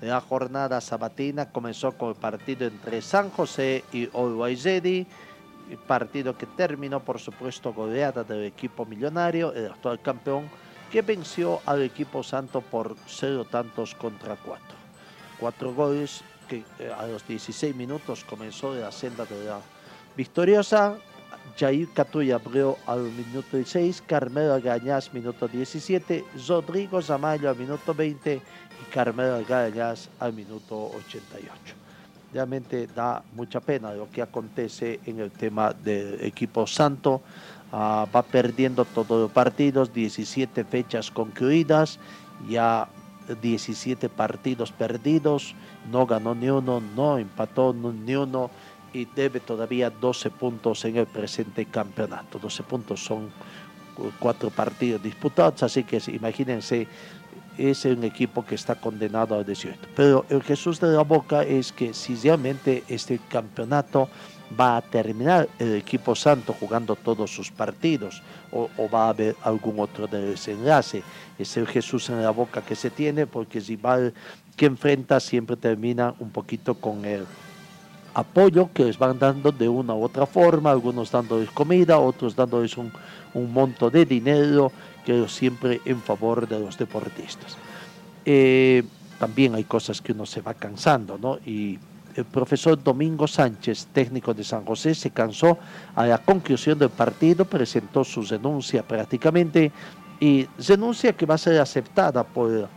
La 0.00 0.20
jornada 0.20 0.80
sabatina 0.80 1.50
comenzó 1.50 1.92
con 1.92 2.10
el 2.10 2.16
partido 2.16 2.66
entre 2.66 3.00
San 3.00 3.30
José 3.30 3.84
y 3.92 4.10
el 4.12 5.78
partido 5.86 6.36
que 6.36 6.46
terminó 6.46 7.00
por 7.00 7.18
supuesto 7.18 7.72
goleada 7.72 8.22
del 8.22 8.44
equipo 8.44 8.84
millonario, 8.84 9.52
el 9.54 9.66
actual 9.66 10.00
campeón, 10.02 10.50
que 10.90 11.00
venció 11.00 11.60
al 11.64 11.82
equipo 11.82 12.22
santo 12.22 12.60
por 12.60 12.96
cero 13.06 13.46
tantos 13.50 13.94
contra 13.94 14.36
cuatro 14.36 14.84
cuatro 15.38 15.74
goles 15.74 16.22
que 16.48 16.64
eh, 16.78 16.92
a 16.96 17.06
los 17.06 17.26
16 17.26 17.74
minutos 17.74 18.24
comenzó 18.24 18.74
de 18.74 18.82
la 18.82 18.92
senda 18.92 19.24
de 19.24 19.44
la 19.44 19.60
victoriosa. 20.16 20.96
Jair 21.58 21.88
Catuya 21.92 22.36
abrió 22.36 22.78
al 22.86 23.02
minuto 23.02 23.56
16, 23.56 24.02
Carmelo 24.06 24.60
Gañas 24.60 25.12
minuto 25.12 25.46
17, 25.46 26.24
Rodrigo 26.48 27.02
Zamayo 27.02 27.50
al 27.50 27.56
minuto 27.56 27.94
20 27.94 28.34
y 28.34 28.92
Carmelo 28.92 29.44
Gañas 29.46 30.08
al 30.18 30.32
minuto 30.32 30.90
88. 31.06 31.52
Realmente 32.32 32.88
da 32.88 33.22
mucha 33.34 33.60
pena 33.60 33.92
lo 33.92 34.10
que 34.10 34.20
acontece 34.20 34.98
en 35.06 35.20
el 35.20 35.30
tema 35.30 35.72
del 35.72 36.20
equipo 36.24 36.66
santo. 36.66 37.22
Ah, 37.70 38.06
va 38.14 38.22
perdiendo 38.22 38.84
todos 38.84 39.20
los 39.22 39.30
partidos, 39.30 39.92
17 39.92 40.64
fechas 40.64 41.10
concluidas, 41.10 41.98
ya 42.48 42.88
17 43.40 44.08
partidos 44.08 44.72
perdidos, 44.72 45.54
no 45.90 46.06
ganó 46.06 46.34
ni 46.34 46.48
uno, 46.48 46.80
no 46.80 47.18
empató 47.18 47.72
ni 47.74 48.14
uno 48.14 48.50
y 48.92 49.06
debe 49.06 49.40
todavía 49.40 49.90
12 49.90 50.30
puntos 50.30 50.84
en 50.84 50.96
el 50.96 51.06
presente 51.06 51.66
campeonato. 51.66 52.38
12 52.38 52.62
puntos 52.62 53.04
son 53.04 53.30
cuatro 54.18 54.50
partidos 54.50 55.02
disputados, 55.02 55.62
así 55.62 55.84
que 55.84 56.00
imagínense 56.08 56.88
es 57.58 57.84
un 57.84 58.02
equipo 58.02 58.44
que 58.44 58.56
está 58.56 58.74
condenado 58.74 59.36
al 59.36 59.44
desierto. 59.44 59.88
Pero 59.94 60.26
el 60.28 60.42
Jesús 60.42 60.80
de 60.80 60.88
la 60.88 61.02
Boca 61.02 61.42
es 61.44 61.72
que 61.72 61.94
si 61.94 62.16
realmente 62.16 62.82
este 62.88 63.20
campeonato 63.28 64.08
va 64.58 64.76
a 64.76 64.82
terminar 64.82 65.48
el 65.58 65.74
equipo 65.74 66.14
santo 66.14 66.52
jugando 66.52 66.96
todos 66.96 67.34
sus 67.34 67.50
partidos 67.50 68.22
o, 68.52 68.68
va 68.88 69.06
a 69.06 69.08
haber 69.10 69.36
algún 69.42 69.80
otro 69.80 70.06
desenlace. 70.06 71.02
Es 71.38 71.56
el 71.56 71.66
Jesús 71.66 72.08
en 72.10 72.22
la 72.22 72.30
boca 72.30 72.62
que 72.62 72.76
se 72.76 72.90
tiene 72.90 73.26
porque 73.26 73.60
rival 73.60 74.14
que 74.56 74.66
enfrenta 74.66 75.18
siempre 75.18 75.56
termina 75.56 76.14
un 76.20 76.30
poquito 76.30 76.74
con 76.74 77.04
el 77.04 77.26
apoyo 78.14 78.70
que 78.72 78.84
les 78.84 78.96
van 78.96 79.18
dando 79.18 79.50
de 79.50 79.68
una 79.68 79.94
u 79.94 80.04
otra 80.04 80.26
forma, 80.26 80.70
algunos 80.70 81.10
dándoles 81.10 81.50
comida, 81.50 81.98
otros 81.98 82.36
dándoles 82.36 82.76
un, 82.76 82.92
un 83.34 83.52
monto 83.52 83.90
de 83.90 84.06
dinero, 84.06 84.70
que 85.04 85.28
siempre 85.28 85.80
en 85.84 86.00
favor 86.00 86.48
de 86.48 86.60
los 86.60 86.78
deportistas. 86.78 87.56
Eh, 88.24 88.84
también 89.18 89.54
hay 89.54 89.64
cosas 89.64 90.00
que 90.00 90.12
uno 90.12 90.26
se 90.26 90.40
va 90.40 90.54
cansando, 90.54 91.18
¿no? 91.18 91.38
Y 91.44 91.78
el 92.14 92.24
profesor 92.24 92.82
Domingo 92.82 93.26
Sánchez, 93.26 93.88
técnico 93.92 94.32
de 94.34 94.44
San 94.44 94.64
José, 94.64 94.94
se 94.94 95.10
cansó 95.10 95.58
a 95.94 96.06
la 96.06 96.18
conclusión 96.18 96.78
del 96.78 96.90
partido, 96.90 97.44
presentó 97.44 98.04
su 98.04 98.24
denuncia 98.24 98.82
prácticamente 98.82 99.72
y 100.20 100.46
denuncia 100.56 101.12
que 101.12 101.26
va 101.26 101.34
a 101.34 101.38
ser 101.38 101.60
aceptada 101.60 102.24
por 102.24 102.68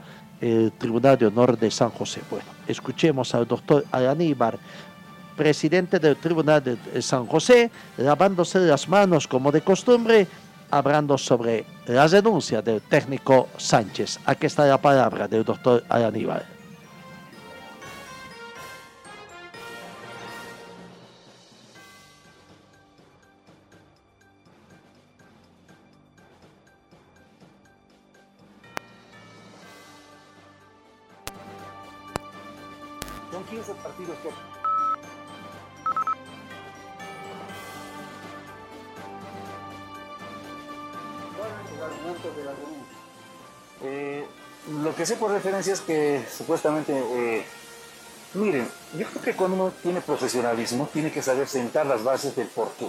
el 0.42 0.72
Tribunal 0.74 1.18
de 1.18 1.28
Honor 1.28 1.58
de 1.58 1.70
San 1.72 1.90
José. 1.90 2.22
Bueno, 2.30 2.46
escuchemos 2.68 3.34
al 3.36 3.48
doctor 3.48 3.86
Alaníbar, 3.92 4.58
presidente 5.36 6.00
del 6.00 6.18
Tribunal 6.18 6.64
de 6.64 7.02
San 7.02 7.28
José, 7.28 7.70
lavándose 7.98 8.60
las 8.60 8.90
manos 8.90 9.28
como 9.28 9.52
de 9.52 9.62
costumbre, 9.62 10.28
hablando 10.72 11.18
sobre 11.18 11.66
la 11.86 12.08
denuncia 12.08 12.62
del 12.62 12.82
técnico 12.82 13.48
Sánchez. 13.58 14.20
Aquí 14.26 14.48
está 14.48 14.66
la 14.66 14.82
palabra 14.82 15.28
del 15.28 15.44
doctor 15.44 15.84
Alaníbar. 15.90 16.57
Que 44.98 45.06
sé 45.06 45.16
por 45.16 45.32
referencia 45.32 45.74
es 45.74 45.82
que 45.82 46.26
supuestamente, 46.36 46.92
eh, 46.92 47.46
miren, 48.34 48.68
yo 48.98 49.06
creo 49.06 49.22
que 49.22 49.36
cuando 49.36 49.56
uno 49.56 49.74
tiene 49.84 50.02
profesionalismo 50.02 50.90
tiene 50.92 51.12
que 51.12 51.22
saber 51.22 51.48
sentar 51.48 51.86
las 51.86 52.04
bases 52.04 52.36
del 52.36 52.48
porqué. 52.48 52.88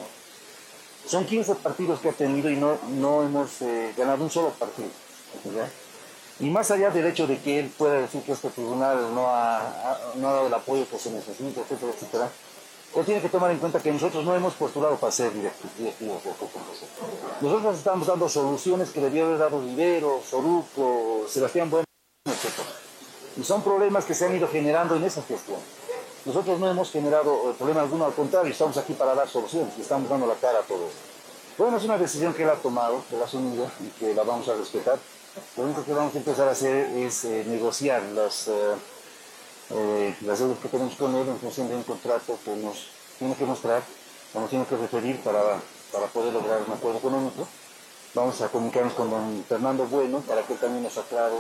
Son 1.06 1.26
15 1.26 1.56
partidos 1.56 2.00
que 2.00 2.08
ha 2.08 2.12
tenido 2.12 2.50
y 2.50 2.56
no, 2.56 2.78
no 2.88 3.22
hemos 3.22 3.60
eh, 3.60 3.92
ganado 3.96 4.24
un 4.24 4.30
solo 4.30 4.50
partido. 4.50 4.88
Y 6.40 6.48
más 6.48 6.70
allá 6.70 6.90
del 6.90 7.06
hecho 7.06 7.26
de 7.26 7.38
que 7.38 7.58
él 7.58 7.70
pueda 7.76 8.00
decir 8.00 8.22
que 8.22 8.32
este 8.32 8.48
tribunal 8.48 9.14
no 9.14 9.28
ha, 9.28 9.98
no 10.16 10.28
ha 10.28 10.32
dado 10.32 10.46
el 10.46 10.54
apoyo 10.54 10.88
que 10.88 10.98
se 10.98 11.10
necesita, 11.10 11.60
etcétera, 11.60 11.92
etcétera, 11.94 12.30
él 12.96 13.04
tiene 13.04 13.20
que 13.20 13.28
tomar 13.28 13.50
en 13.50 13.58
cuenta 13.58 13.80
que 13.80 13.92
nosotros 13.92 14.24
no 14.24 14.34
hemos 14.34 14.54
postulado 14.54 14.96
para 14.96 15.12
ser 15.12 15.32
directivos 15.32 16.24
de 16.24 16.30
Nosotros 17.42 17.76
estamos 17.76 18.06
dando 18.06 18.28
soluciones 18.28 18.90
que 18.90 19.00
debió 19.00 19.26
haber 19.26 19.38
dado 19.38 19.60
Rivero, 19.60 20.22
Soruco, 20.28 21.26
Sebastián 21.28 21.68
Bueno, 21.70 21.87
Y 23.36 23.44
son 23.44 23.62
problemas 23.62 24.04
que 24.04 24.14
se 24.14 24.26
han 24.26 24.34
ido 24.34 24.48
generando 24.48 24.96
en 24.96 25.04
esa 25.04 25.22
gestión. 25.22 25.58
Nosotros 26.24 26.58
no 26.58 26.70
hemos 26.70 26.90
generado 26.90 27.54
problema 27.58 27.80
alguno, 27.80 28.04
al 28.04 28.12
contrario, 28.12 28.52
estamos 28.52 28.76
aquí 28.76 28.92
para 28.92 29.14
dar 29.14 29.28
soluciones 29.28 29.72
y 29.78 29.82
estamos 29.82 30.08
dando 30.08 30.26
la 30.26 30.34
cara 30.34 30.58
a 30.58 30.62
todo 30.62 30.86
esto. 30.86 30.98
Bueno, 31.56 31.76
es 31.76 31.84
una 31.84 31.98
decisión 31.98 32.34
que 32.34 32.42
él 32.42 32.50
ha 32.50 32.54
tomado, 32.54 33.02
que 33.08 33.16
la 33.16 33.22
ha 33.22 33.26
asumido 33.26 33.70
y 33.80 33.88
que 33.98 34.14
la 34.14 34.24
vamos 34.24 34.48
a 34.48 34.54
respetar. 34.54 34.98
Lo 35.56 35.64
único 35.64 35.84
que 35.84 35.92
vamos 35.92 36.14
a 36.14 36.18
empezar 36.18 36.48
a 36.48 36.52
hacer 36.52 36.86
es 36.96 37.24
eh, 37.24 37.44
negociar 37.46 38.02
las... 38.14 38.48
Eh, 38.48 38.74
eh, 39.70 40.14
las 40.22 40.38
deudas 40.38 40.58
que 40.60 40.68
tenemos 40.68 40.94
con 40.94 41.14
él 41.14 41.28
en 41.28 41.38
función 41.38 41.68
de 41.68 41.76
un 41.76 41.82
contrato 41.82 42.38
que 42.42 42.56
nos 42.56 42.88
tiene 43.18 43.34
que 43.34 43.44
mostrar 43.44 43.82
o 44.32 44.40
nos 44.40 44.48
tiene 44.48 44.64
que 44.64 44.76
referir 44.76 45.20
para, 45.20 45.60
para 45.92 46.06
poder 46.06 46.32
lograr 46.32 46.62
un 46.66 46.72
acuerdo 46.72 46.98
económico. 46.98 47.46
Vamos 48.14 48.40
a 48.40 48.48
comunicarnos 48.48 48.94
con 48.94 49.10
don 49.10 49.44
Fernando 49.46 49.84
Bueno 49.84 50.20
para 50.20 50.42
que 50.42 50.54
también 50.54 50.84
nos 50.84 50.96
aclare 50.96 51.36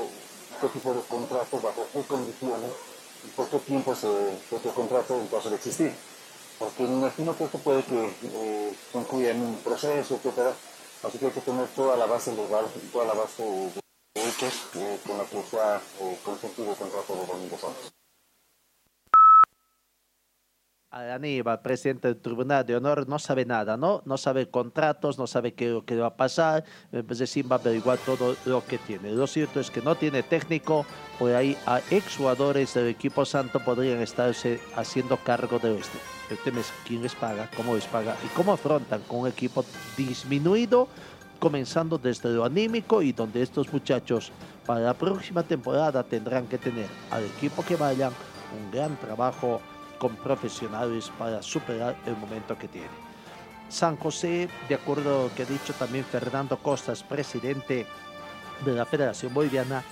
qué 0.60 0.68
tipo 0.68 0.92
de 0.94 1.00
contrato, 1.02 1.60
bajo 1.60 1.86
qué 1.92 2.02
condiciones 2.02 2.70
y 3.24 3.28
por 3.28 3.48
qué 3.48 3.58
tiempo 3.58 3.94
se 3.94 4.08
este 4.50 4.68
contrato 4.70 5.14
en 5.14 5.26
caso 5.28 5.50
de 5.50 5.56
existir. 5.56 5.94
Porque 6.58 6.82
me 6.82 6.94
imagino 6.94 7.36
que 7.36 7.44
esto 7.44 7.58
puede 7.58 7.84
que 7.84 8.16
eh, 8.22 8.74
concluya 8.92 9.30
en 9.30 9.40
un 9.42 9.56
proceso, 9.58 10.16
etc. 10.16 10.54
Así 11.04 11.18
que 11.18 11.26
hay 11.26 11.32
que 11.32 11.40
tener 11.40 11.68
toda 11.68 11.96
la 11.96 12.06
base 12.06 12.32
legal, 12.34 12.66
toda 12.92 13.06
la 13.06 13.14
base 13.14 13.42
de 13.44 14.28
hechos 14.28 14.54
eh, 14.74 14.98
con 15.06 15.18
la 15.18 15.24
que 15.24 15.38
ha 15.58 15.80
eh, 16.00 16.18
consentido 16.24 16.72
el 16.72 16.76
contrato 16.76 17.14
de 17.14 17.26
Domingo 17.26 17.58
Santos. 17.58 17.92
Aníbal, 20.90 21.60
presidente 21.60 22.08
del 22.08 22.16
Tribunal 22.16 22.64
de 22.64 22.74
Honor, 22.74 23.06
no 23.06 23.18
sabe 23.18 23.44
nada, 23.44 23.76
¿no? 23.76 24.02
No 24.06 24.16
sabe 24.16 24.48
contratos, 24.48 25.18
no 25.18 25.26
sabe 25.26 25.52
qué, 25.52 25.82
va 26.00 26.06
a 26.06 26.16
pasar, 26.16 26.64
pues 27.06 27.18
decir, 27.18 27.50
va 27.50 27.56
a 27.56 27.58
averiguar 27.58 27.98
todo 27.98 28.36
lo 28.46 28.64
que 28.64 28.78
tiene. 28.78 29.12
Lo 29.12 29.26
cierto 29.26 29.60
es 29.60 29.70
que 29.70 29.82
no 29.82 29.96
tiene 29.96 30.22
técnico, 30.22 30.86
por 31.18 31.34
ahí 31.34 31.58
a 31.66 31.80
exjugadores 31.90 32.72
del 32.72 32.86
equipo 32.86 33.26
santo 33.26 33.60
podrían 33.60 34.00
estarse 34.00 34.60
haciendo 34.76 35.18
cargo 35.18 35.58
de 35.58 35.76
esto. 35.76 35.98
El 36.30 36.38
tema 36.38 36.60
es 36.60 36.72
quién 36.86 37.02
les 37.02 37.14
paga, 37.14 37.50
cómo 37.54 37.74
les 37.74 37.84
paga 37.86 38.16
y 38.24 38.28
cómo 38.28 38.52
afrontan 38.52 39.02
con 39.02 39.20
un 39.20 39.28
equipo 39.28 39.66
disminuido, 39.94 40.88
comenzando 41.38 41.98
desde 41.98 42.30
lo 42.30 42.46
anímico 42.46 43.02
y 43.02 43.12
donde 43.12 43.42
estos 43.42 43.70
muchachos 43.70 44.32
para 44.64 44.80
la 44.80 44.94
próxima 44.94 45.42
temporada 45.42 46.02
tendrán 46.02 46.46
que 46.46 46.56
tener 46.56 46.86
al 47.10 47.24
equipo 47.24 47.62
que 47.62 47.76
vayan 47.76 48.12
un 48.58 48.70
gran 48.70 48.96
trabajo 48.96 49.60
con 49.98 50.16
profesionales 50.16 51.10
para 51.18 51.42
superar 51.42 51.96
el 52.06 52.16
momento 52.16 52.56
que 52.56 52.68
tiene. 52.68 52.88
San 53.68 53.96
José, 53.96 54.48
de 54.68 54.74
acuerdo 54.74 55.20
a 55.20 55.22
lo 55.24 55.34
que 55.34 55.42
ha 55.42 55.46
dicho 55.46 55.74
también 55.74 56.04
Fernando 56.04 56.56
Costas, 56.56 57.02
presidente 57.02 57.86
de 58.64 58.72
la 58.72 58.86
Federación 58.86 59.34
Boliviana, 59.34 59.82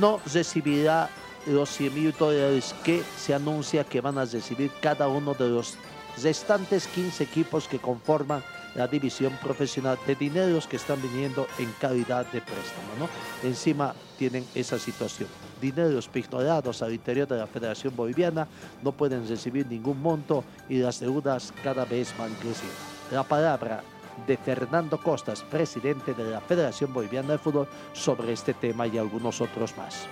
no 0.00 0.20
recibirá 0.32 1.08
los 1.46 1.70
100 1.70 1.94
mil 1.94 2.14
dólares 2.18 2.74
que 2.84 3.02
se 3.16 3.34
anuncia 3.34 3.84
que 3.84 4.00
van 4.00 4.18
a 4.18 4.24
recibir 4.24 4.70
cada 4.80 5.08
uno 5.08 5.34
de 5.34 5.48
los 5.48 5.76
restantes 6.22 6.86
15 6.88 7.24
equipos 7.24 7.68
que 7.68 7.78
conforman 7.78 8.42
la 8.74 8.88
división 8.88 9.36
profesional 9.42 9.98
de 10.06 10.14
dineros 10.14 10.66
que 10.66 10.76
están 10.76 11.00
viniendo 11.02 11.46
en 11.58 11.70
calidad 11.80 12.24
de 12.26 12.40
préstamo. 12.40 12.88
¿no? 12.98 13.08
Encima 13.46 13.94
tienen 14.18 14.46
esa 14.54 14.78
situación. 14.78 15.28
Dineros 15.60 16.08
pignorados 16.08 16.82
al 16.82 16.92
interior 16.92 17.28
de 17.28 17.38
la 17.38 17.46
Federación 17.46 17.94
Boliviana 17.94 18.48
no 18.82 18.92
pueden 18.92 19.28
recibir 19.28 19.66
ningún 19.66 20.00
monto 20.00 20.44
y 20.68 20.78
las 20.78 21.00
deudas 21.00 21.52
cada 21.62 21.84
vez 21.84 22.14
van 22.18 22.32
creciendo. 22.34 22.74
La 23.10 23.22
palabra 23.22 23.82
de 24.26 24.36
Fernando 24.36 24.98
Costas, 24.98 25.42
presidente 25.42 26.14
de 26.14 26.30
la 26.30 26.40
Federación 26.40 26.92
Boliviana 26.92 27.32
de 27.32 27.38
Fútbol, 27.38 27.68
sobre 27.92 28.32
este 28.32 28.54
tema 28.54 28.86
y 28.86 28.98
algunos 28.98 29.40
otros 29.40 29.76
más. 29.76 30.06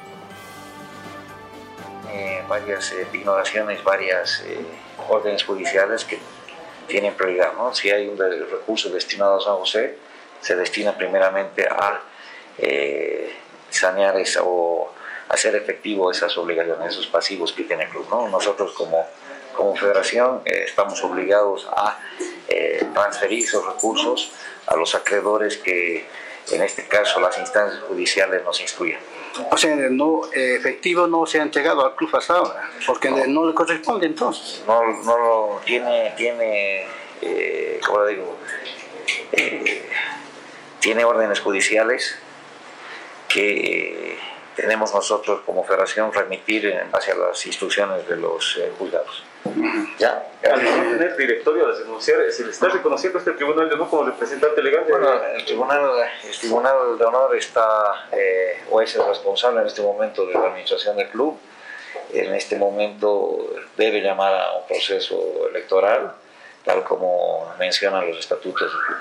Eh, 2.13 2.43
varias 2.49 2.93
eh, 2.93 3.07
ignoraciones, 3.13 3.85
varias 3.85 4.41
eh, 4.41 4.59
órdenes 5.09 5.45
judiciales 5.45 6.05
que 6.05 6.19
tienen 6.89 7.15
prioridad. 7.15 7.53
¿no? 7.55 7.73
Si 7.73 7.91
hay 7.91 8.09
un 8.09 8.19
recurso 8.19 8.89
destinado 8.91 9.39
a 9.39 9.41
San 9.41 9.57
José, 9.57 9.97
se 10.41 10.57
destina 10.57 10.97
primeramente 10.97 11.69
a 11.69 12.01
eh, 12.59 13.33
sanear 13.71 14.19
esa, 14.19 14.43
o 14.43 14.93
hacer 15.29 15.55
efectivo 15.55 16.11
esas 16.11 16.37
obligaciones, 16.37 16.93
esos 16.93 17.07
pasivos 17.07 17.53
que 17.53 17.63
tiene 17.63 17.85
el 17.85 17.91
club. 17.91 18.07
¿no? 18.11 18.29
Nosotros 18.29 18.73
como, 18.73 19.07
como 19.55 19.77
federación 19.77 20.43
eh, 20.45 20.65
estamos 20.67 21.03
obligados 21.05 21.69
a 21.71 21.99
transferir 22.93 23.45
esos 23.45 23.65
recursos 23.65 24.33
a 24.67 24.75
los 24.75 24.97
acreedores 24.97 25.57
que 25.57 26.05
en 26.51 26.63
este 26.63 26.89
caso 26.89 27.21
las 27.21 27.39
instancias 27.39 27.81
judiciales 27.85 28.43
nos 28.45 28.61
instruyen. 28.61 28.99
O 29.51 29.57
sea, 29.57 29.77
no, 29.91 30.23
efectivo 30.33 31.07
no 31.07 31.25
se 31.27 31.39
ha 31.39 31.43
entregado 31.43 31.85
al 31.85 31.95
club 31.95 32.15
hasta 32.17 32.35
ahora, 32.35 32.69
porque 32.87 33.11
no, 33.11 33.47
le 33.47 33.55
corresponde 33.55 34.07
entonces. 34.07 34.63
No, 34.67 34.81
no 35.05 35.19
lo 35.19 35.61
tiene, 35.65 36.13
tiene 36.17 36.87
eh, 37.23 37.81
¿cómo 37.85 37.99
lo 37.99 38.07
digo? 38.07 38.37
Eh, 39.33 39.89
tiene 40.81 41.05
órdenes 41.05 41.41
judiciales 41.41 42.17
que 43.29 44.19
tenemos 44.57 44.95
nosotros 44.95 45.43
como 45.45 45.65
federación 45.65 46.13
remitir 46.13 46.67
en 46.67 46.91
base 46.91 47.13
a 47.13 47.17
las 47.17 47.47
instrucciones 47.47 48.07
de 48.09 48.17
los 48.17 48.59
eh, 48.59 48.73
juzgados. 48.79 49.23
¿Ya? 49.99 50.27
Al 50.51 50.65
no 50.65 50.71
tener 50.71 51.17
directorio 51.17 51.69
de 51.69 51.79
denunciar, 51.81 52.19
¿se 52.31 52.45
le 52.45 52.51
está 52.51 52.69
reconociendo 52.69 53.19
a 53.19 53.21
este 53.21 53.33
Tribunal 53.33 53.69
de 53.69 53.75
Honor 53.75 53.89
como 53.89 54.03
representante 54.05 54.63
legal? 54.63 54.87
De... 54.87 54.93
Bueno, 54.93 55.25
el 55.25 55.45
Tribunal, 55.45 55.91
el 56.25 56.39
tribunal 56.39 56.99
de 56.99 57.05
Honor 57.05 57.37
está, 57.37 58.09
eh, 58.13 58.63
o 58.71 58.81
es 58.81 58.95
el 58.95 59.07
responsable 59.07 59.61
en 59.61 59.67
este 59.67 59.83
momento 59.83 60.27
de 60.27 60.35
la 60.35 60.47
administración 60.47 60.97
del 60.97 61.09
club. 61.09 61.39
En 62.13 62.35
este 62.35 62.57
momento 62.57 63.55
debe 63.77 64.01
llamar 64.01 64.35
a 64.35 64.53
un 64.57 64.67
proceso 64.67 65.49
electoral, 65.49 66.13
tal 66.65 66.83
como 66.85 67.53
mencionan 67.59 68.09
los 68.09 68.19
estatutos 68.19 68.73
del 68.73 68.83
club. 68.83 68.99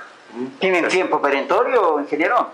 ¿Tienen 0.59 0.87
tiempo 0.87 1.21
perentorio, 1.21 1.99
ingeniero? 1.99 2.51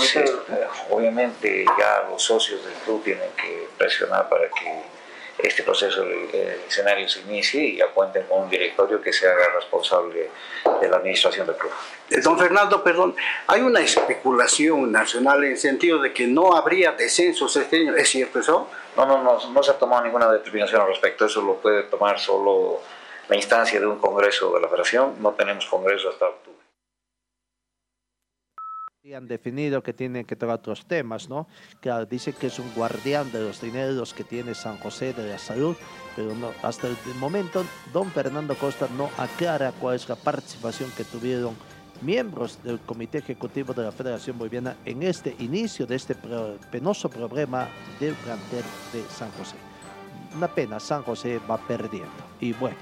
Sí, 0.00 0.18
eh, 0.18 0.66
obviamente 0.90 1.64
ya 1.78 2.06
los 2.10 2.22
socios 2.22 2.64
del 2.64 2.74
club 2.84 3.02
tienen 3.02 3.30
que 3.36 3.68
presionar 3.78 4.28
para 4.28 4.48
que 4.48 4.82
este 5.38 5.62
proceso 5.62 6.02
el 6.02 6.60
escenario 6.68 7.08
se 7.08 7.20
inicie 7.20 7.64
y 7.64 7.76
ya 7.76 7.88
cuenten 7.88 8.24
con 8.24 8.42
un 8.42 8.50
directorio 8.50 9.00
que 9.00 9.12
se 9.12 9.28
haga 9.28 9.48
responsable 9.54 10.30
de 10.80 10.88
la 10.88 10.96
administración 10.96 11.46
del 11.46 11.56
club. 11.56 11.72
Don 12.22 12.38
Fernando, 12.38 12.82
perdón, 12.84 13.16
hay 13.46 13.62
una 13.62 13.80
especulación 13.80 14.92
nacional 14.92 15.44
en 15.44 15.52
el 15.52 15.58
sentido 15.58 16.00
de 16.00 16.12
que 16.12 16.26
no 16.26 16.54
habría 16.54 16.92
descensos 16.92 17.56
este 17.56 17.76
año, 17.76 17.96
¿es 17.96 18.08
cierto 18.08 18.40
eso? 18.40 18.68
No, 18.96 19.06
no, 19.06 19.22
no, 19.22 19.38
no 19.50 19.62
se 19.62 19.70
ha 19.70 19.78
tomado 19.78 20.02
ninguna 20.04 20.30
determinación 20.30 20.82
al 20.82 20.88
respecto, 20.88 21.24
eso 21.24 21.40
lo 21.40 21.56
puede 21.56 21.84
tomar 21.84 22.18
solo 22.18 22.80
la 23.28 23.36
instancia 23.36 23.80
de 23.80 23.86
un 23.86 23.98
congreso 23.98 24.52
de 24.52 24.60
la 24.60 24.68
federación, 24.68 25.14
no 25.20 25.32
tenemos 25.32 25.64
congreso 25.66 26.10
hasta 26.10 26.26
octubre 26.26 26.41
han 29.16 29.26
definido 29.26 29.82
que 29.82 29.92
tienen 29.92 30.24
que 30.24 30.36
tocar 30.36 30.54
otros 30.54 30.86
temas, 30.86 31.28
¿no? 31.28 31.48
Que 31.80 31.90
dice 32.08 32.32
que 32.32 32.46
es 32.46 32.60
un 32.60 32.72
guardián 32.72 33.32
de 33.32 33.40
los 33.40 33.60
dineros 33.60 34.14
que 34.14 34.22
tiene 34.22 34.54
San 34.54 34.78
José 34.78 35.12
de 35.12 35.28
la 35.28 35.38
Salud, 35.38 35.74
pero 36.14 36.32
no, 36.36 36.52
hasta 36.62 36.86
el 36.86 36.96
momento 37.18 37.64
don 37.92 38.08
Fernando 38.12 38.54
Costa 38.54 38.88
no 38.96 39.10
aclara 39.18 39.72
cuál 39.72 39.96
es 39.96 40.08
la 40.08 40.14
participación 40.14 40.88
que 40.96 41.02
tuvieron 41.02 41.56
miembros 42.00 42.62
del 42.62 42.78
Comité 42.78 43.18
Ejecutivo 43.18 43.74
de 43.74 43.82
la 43.82 43.90
Federación 43.90 44.38
Boliviana 44.38 44.76
en 44.84 45.02
este 45.02 45.34
inicio 45.40 45.84
de 45.84 45.96
este 45.96 46.14
penoso 46.70 47.10
problema 47.10 47.68
del 47.98 48.14
plantel 48.14 48.62
de 48.92 49.02
San 49.10 49.32
José. 49.32 49.56
Una 50.36 50.46
pena, 50.46 50.78
San 50.78 51.02
José 51.02 51.40
va 51.50 51.58
perdiendo. 51.58 52.08
Y 52.38 52.52
bueno, 52.52 52.76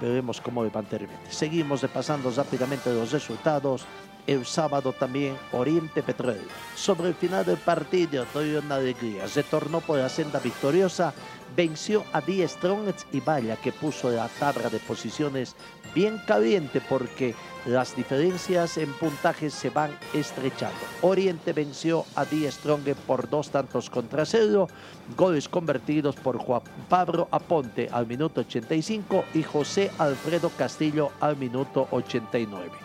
veremos 0.00 0.40
cómo 0.40 0.68
va 0.70 0.80
a 0.80 0.82
terminar. 0.82 1.20
Seguimos 1.28 1.82
repasando 1.82 2.30
rápidamente 2.30 2.90
los 2.94 3.12
resultados 3.12 3.86
el 4.26 4.46
sábado 4.46 4.92
también 4.92 5.36
Oriente 5.52 6.02
Petróleo. 6.02 6.42
Sobre 6.74 7.08
el 7.08 7.14
final 7.14 7.44
del 7.44 7.58
partido, 7.58 8.26
doy 8.32 8.54
una 8.54 8.76
alegría. 8.76 9.28
Se 9.28 9.42
tornó 9.42 9.80
por 9.80 9.98
la 9.98 10.08
senda 10.08 10.38
victoriosa, 10.38 11.12
venció 11.56 12.04
a 12.12 12.20
Die 12.20 12.46
Strongets 12.46 13.06
y 13.12 13.20
vaya 13.20 13.56
que 13.56 13.72
puso 13.72 14.10
la 14.10 14.28
tabla 14.28 14.70
de 14.70 14.78
posiciones 14.78 15.54
bien 15.94 16.18
caliente 16.26 16.80
porque 16.88 17.34
las 17.66 17.94
diferencias 17.94 18.78
en 18.78 18.92
puntajes 18.94 19.52
se 19.52 19.70
van 19.70 19.96
estrechando. 20.14 20.78
Oriente 21.02 21.52
venció 21.52 22.04
a 22.14 22.24
Die 22.24 22.50
Strongets 22.50 23.00
por 23.06 23.28
dos 23.28 23.50
tantos 23.50 23.90
contra 23.90 24.24
cero, 24.24 24.68
goles 25.16 25.48
convertidos 25.48 26.16
por 26.16 26.38
Juan 26.38 26.62
Pablo 26.88 27.28
Aponte 27.30 27.88
al 27.92 28.06
minuto 28.06 28.40
85 28.40 29.24
y 29.34 29.42
José 29.42 29.90
Alfredo 29.98 30.50
Castillo 30.56 31.10
al 31.20 31.36
minuto 31.36 31.86
89 31.90 32.81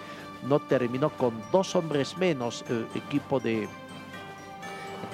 no 0.48 0.60
terminó 0.60 1.10
con 1.10 1.34
dos 1.52 1.76
hombres 1.76 2.18
menos 2.18 2.64
el 2.70 2.88
equipo 2.96 3.40
de, 3.40 3.68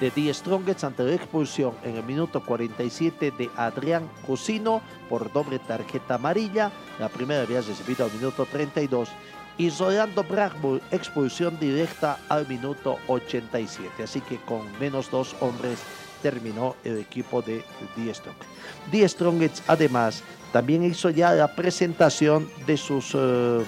de 0.00 0.10
Die 0.10 0.32
Strongets 0.32 0.84
ante 0.84 1.04
la 1.04 1.14
expulsión 1.14 1.74
en 1.82 1.96
el 1.96 2.04
minuto 2.04 2.44
47 2.44 3.32
de 3.36 3.50
Adrián 3.56 4.08
Cusino 4.26 4.82
por 5.08 5.32
doble 5.32 5.58
tarjeta 5.58 6.14
amarilla. 6.14 6.70
La 6.98 7.08
primera 7.08 7.42
había 7.42 7.60
recibido 7.60 8.04
al 8.04 8.12
minuto 8.12 8.46
32 8.46 9.08
y 9.56 9.70
Rolando 9.70 10.24
Bragbull 10.24 10.82
expulsión 10.90 11.58
directa 11.58 12.18
al 12.28 12.46
minuto 12.48 12.98
87. 13.06 14.02
Así 14.02 14.20
que 14.20 14.38
con 14.38 14.66
menos 14.78 15.10
dos 15.10 15.36
hombres 15.40 15.78
terminó 16.22 16.74
el 16.84 16.98
equipo 16.98 17.42
de 17.42 17.64
Die 17.96 18.12
Strongets. 18.14 18.46
Die 18.90 19.08
Strongets 19.08 19.62
además 19.66 20.22
también 20.52 20.84
hizo 20.84 21.10
ya 21.10 21.32
la 21.32 21.54
presentación 21.54 22.48
de 22.66 22.76
sus... 22.76 23.12
Eh, 23.14 23.64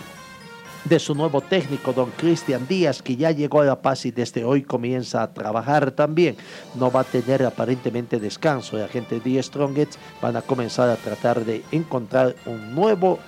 de 0.89 0.99
su 1.01 1.15
nuevo 1.15 1.41
técnico, 1.41 1.93
don 1.93 2.11
Cristian 2.13 2.67
Díaz, 2.69 3.03
que 3.03 3.17
ya 3.17 3.33
llegó 3.33 3.61
a 3.61 3.65
La 3.65 3.83
Paz 3.83 4.07
y 4.07 4.13
desde 4.13 4.45
hoy 4.45 4.63
comienza 4.63 5.23
a 5.23 5.33
trabajar 5.33 5.91
también. 5.91 6.37
No 6.75 6.91
va 6.91 7.01
a 7.01 7.05
tener 7.05 7.45
aparentemente 7.45 8.21
descanso. 8.21 8.77
La 8.77 8.89
gente 8.89 9.19
de 9.19 9.43
Strongets 9.43 9.99
van 10.23 10.37
a 10.37 10.43
comenzar 10.43 10.89
a 10.89 10.97
tratar 10.97 11.45
de 11.45 11.65
encontrar 11.73 12.37
un 12.47 12.75
nuevo 12.75 13.19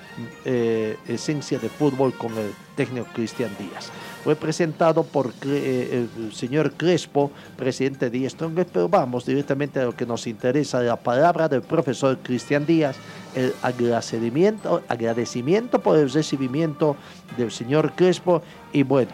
eh, 0.44 0.96
esencia 1.06 1.58
de 1.58 1.68
fútbol 1.68 2.12
con 2.14 2.36
el 2.36 2.52
técnico 2.76 3.06
Cristian 3.12 3.50
Díaz. 3.58 3.90
Fue 4.24 4.36
presentado 4.36 5.02
por 5.04 5.32
eh, 5.44 6.06
el 6.16 6.32
señor 6.32 6.72
Crespo, 6.72 7.30
presidente 7.56 8.10
de 8.10 8.28
Strongets, 8.28 8.70
pero 8.72 8.88
vamos 8.88 9.24
directamente 9.24 9.80
a 9.80 9.84
lo 9.84 9.96
que 9.96 10.06
nos 10.06 10.26
interesa, 10.26 10.80
la 10.80 10.96
palabra 10.96 11.48
del 11.48 11.62
profesor 11.62 12.18
Cristian 12.22 12.66
Díaz, 12.66 12.96
el 13.34 13.54
agradecimiento, 13.62 14.82
agradecimiento 14.88 15.80
por 15.80 15.98
el 15.98 16.10
recibimiento 16.10 16.96
del 17.36 17.50
señor 17.50 17.92
Crespo 17.94 18.42
y 18.72 18.82
bueno, 18.82 19.12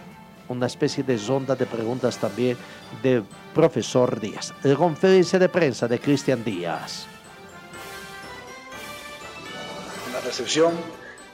una 0.49 0.67
especie 0.67 1.03
de 1.03 1.17
ronda 1.17 1.57
de 1.57 1.67
preguntas 1.67 2.19
también 2.19 2.57
del 3.03 3.25
profesor 3.55 4.21
Díaz. 4.21 4.53
La 4.63 4.75
conferencia 4.75 5.39
de 5.39 5.49
prensa 5.49 5.89
de 5.89 5.99
Cristian 5.99 6.45
Díaz. 6.45 7.14
Recepción, 10.25 10.75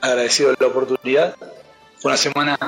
agradecido 0.00 0.50
de 0.50 0.56
la 0.60 0.66
oportunidad. 0.66 1.36
Fue 1.98 2.10
una 2.10 2.16
semana 2.16 2.58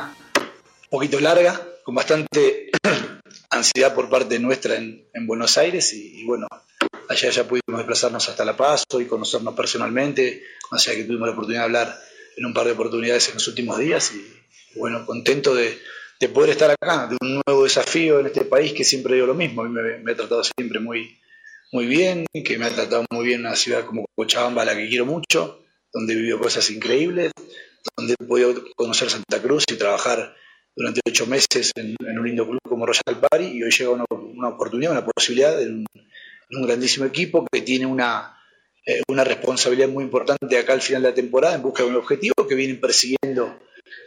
un 0.41 0.89
poquito 0.91 1.21
larga, 1.21 1.61
con 1.85 1.95
bastante 1.95 2.71
ansiedad 3.51 3.95
por 3.95 4.09
parte 4.09 4.39
nuestra 4.39 4.77
en, 4.77 5.03
Buenos 5.27 5.57
Aires 5.57 5.93
y 5.93 6.25
bueno, 6.25 6.49
Allá 7.13 7.31
ya 7.31 7.45
pudimos 7.45 7.79
desplazarnos 7.79 8.29
hasta 8.29 8.45
La 8.45 8.57
Paz 8.57 8.85
y 8.99 9.05
conocernos 9.05 9.55
personalmente, 9.55 10.45
o 10.71 10.79
sea 10.79 10.95
que 10.95 11.05
tuvimos 11.05 11.29
la 11.29 11.33
oportunidad 11.33 11.61
de 11.61 11.65
hablar 11.65 11.99
en 12.37 12.47
un 12.47 12.55
par 12.55 12.65
de 12.65 12.73
oportunidades 12.73 13.29
en 13.29 13.35
los 13.35 13.47
últimos 13.49 13.79
días 13.79 14.13
y 14.15 14.79
bueno, 14.79 15.05
contento 15.05 15.55
de, 15.55 15.79
poder 16.33 16.51
estar 16.51 16.71
acá, 16.71 17.09
de 17.09 17.19
un 17.21 17.43
nuevo 17.45 17.65
desafío 17.65 18.21
en 18.21 18.27
este 18.27 18.47
país 18.47 18.73
que 18.73 18.85
siempre 18.85 19.15
digo 19.15 19.27
lo 19.27 19.35
mismo, 19.35 19.63
a 19.63 19.69
mí 19.69 19.79
me, 20.03 20.13
ha 20.13 20.17
tratado 20.17 20.43
siempre 20.43 20.81
muy, 20.81 21.19
muy 21.73 21.87
bien, 21.87 22.25
que 22.33 22.59
me 22.59 22.67
ha 22.67 22.71
tratado 22.71 23.05
muy 23.11 23.27
bien 23.27 23.41
una 23.41 23.57
ciudad 23.57 23.85
como 23.85 24.07
Cochabamba, 24.15 24.65
la 24.65 24.75
que 24.75 24.89
quiero 24.89 25.05
mucho, 25.05 25.62
donde 25.93 26.13
he 26.13 26.17
vivido 26.17 26.41
cosas 26.41 26.71
increíbles, 26.71 27.33
donde 27.97 28.15
he 28.15 28.25
podido 28.25 28.55
conocer 28.77 29.11
Santa 29.11 29.41
Cruz 29.43 29.65
y 29.71 29.77
trabajar 29.77 30.35
durante 30.75 31.01
ocho 31.07 31.27
meses 31.27 31.71
en, 31.77 31.97
un 32.01 32.27
lindo 32.27 32.47
club 32.47 32.61
como 32.67 32.87
Royal 32.87 33.21
Party 33.21 33.45
y 33.45 33.63
hoy 33.63 33.71
llega 33.71 33.91
una, 33.91 34.05
una 34.11 34.49
oportunidad, 34.49 34.93
una 34.93 35.05
posibilidad 35.05 35.57
de 35.57 35.67
un, 35.67 35.87
un 36.51 36.67
grandísimo 36.67 37.07
equipo 37.07 37.47
que 37.51 37.63
tiene 37.63 37.87
una, 37.87 38.39
eh, 38.87 39.03
una 39.09 39.25
responsabilidad 39.25 39.89
muy 39.89 40.05
importante 40.05 40.59
acá 40.59 40.73
al 40.73 40.81
final 40.81 41.03
de 41.03 41.09
la 41.11 41.15
temporada 41.15 41.55
en 41.55 41.63
busca 41.63 41.83
de 41.83 41.91
un 41.91 41.97
objetivo 41.97 42.47
que 42.49 42.55
vienen 42.55 42.81
persiguiendo 42.81 43.59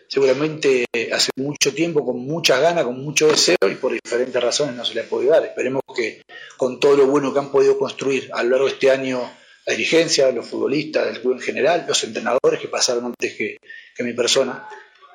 seguramente 0.07 0.85
hace 1.11 1.31
mucho 1.35 1.73
tiempo, 1.73 2.05
con 2.05 2.19
muchas 2.19 2.61
ganas, 2.61 2.83
con 2.83 3.01
mucho 3.01 3.27
deseo 3.27 3.57
y 3.69 3.75
por 3.75 3.91
diferentes 3.91 4.41
razones 4.41 4.75
no 4.75 4.85
se 4.85 4.93
le 4.93 5.01
ha 5.01 5.09
podido 5.09 5.31
dar. 5.31 5.45
Esperemos 5.45 5.81
que 5.95 6.21
con 6.57 6.79
todo 6.79 6.95
lo 6.95 7.07
bueno 7.07 7.33
que 7.33 7.39
han 7.39 7.51
podido 7.51 7.77
construir 7.77 8.29
a 8.33 8.43
lo 8.43 8.51
largo 8.51 8.65
de 8.65 8.73
este 8.73 8.91
año 8.91 9.21
la 9.65 9.73
dirigencia, 9.73 10.31
los 10.31 10.47
futbolistas, 10.47 11.05
del 11.05 11.21
club 11.21 11.33
en 11.33 11.39
general, 11.39 11.85
los 11.87 12.03
entrenadores 12.03 12.59
que 12.59 12.67
pasaron 12.67 13.05
antes 13.05 13.33
que, 13.33 13.57
mi 13.99 14.13
persona, 14.13 14.67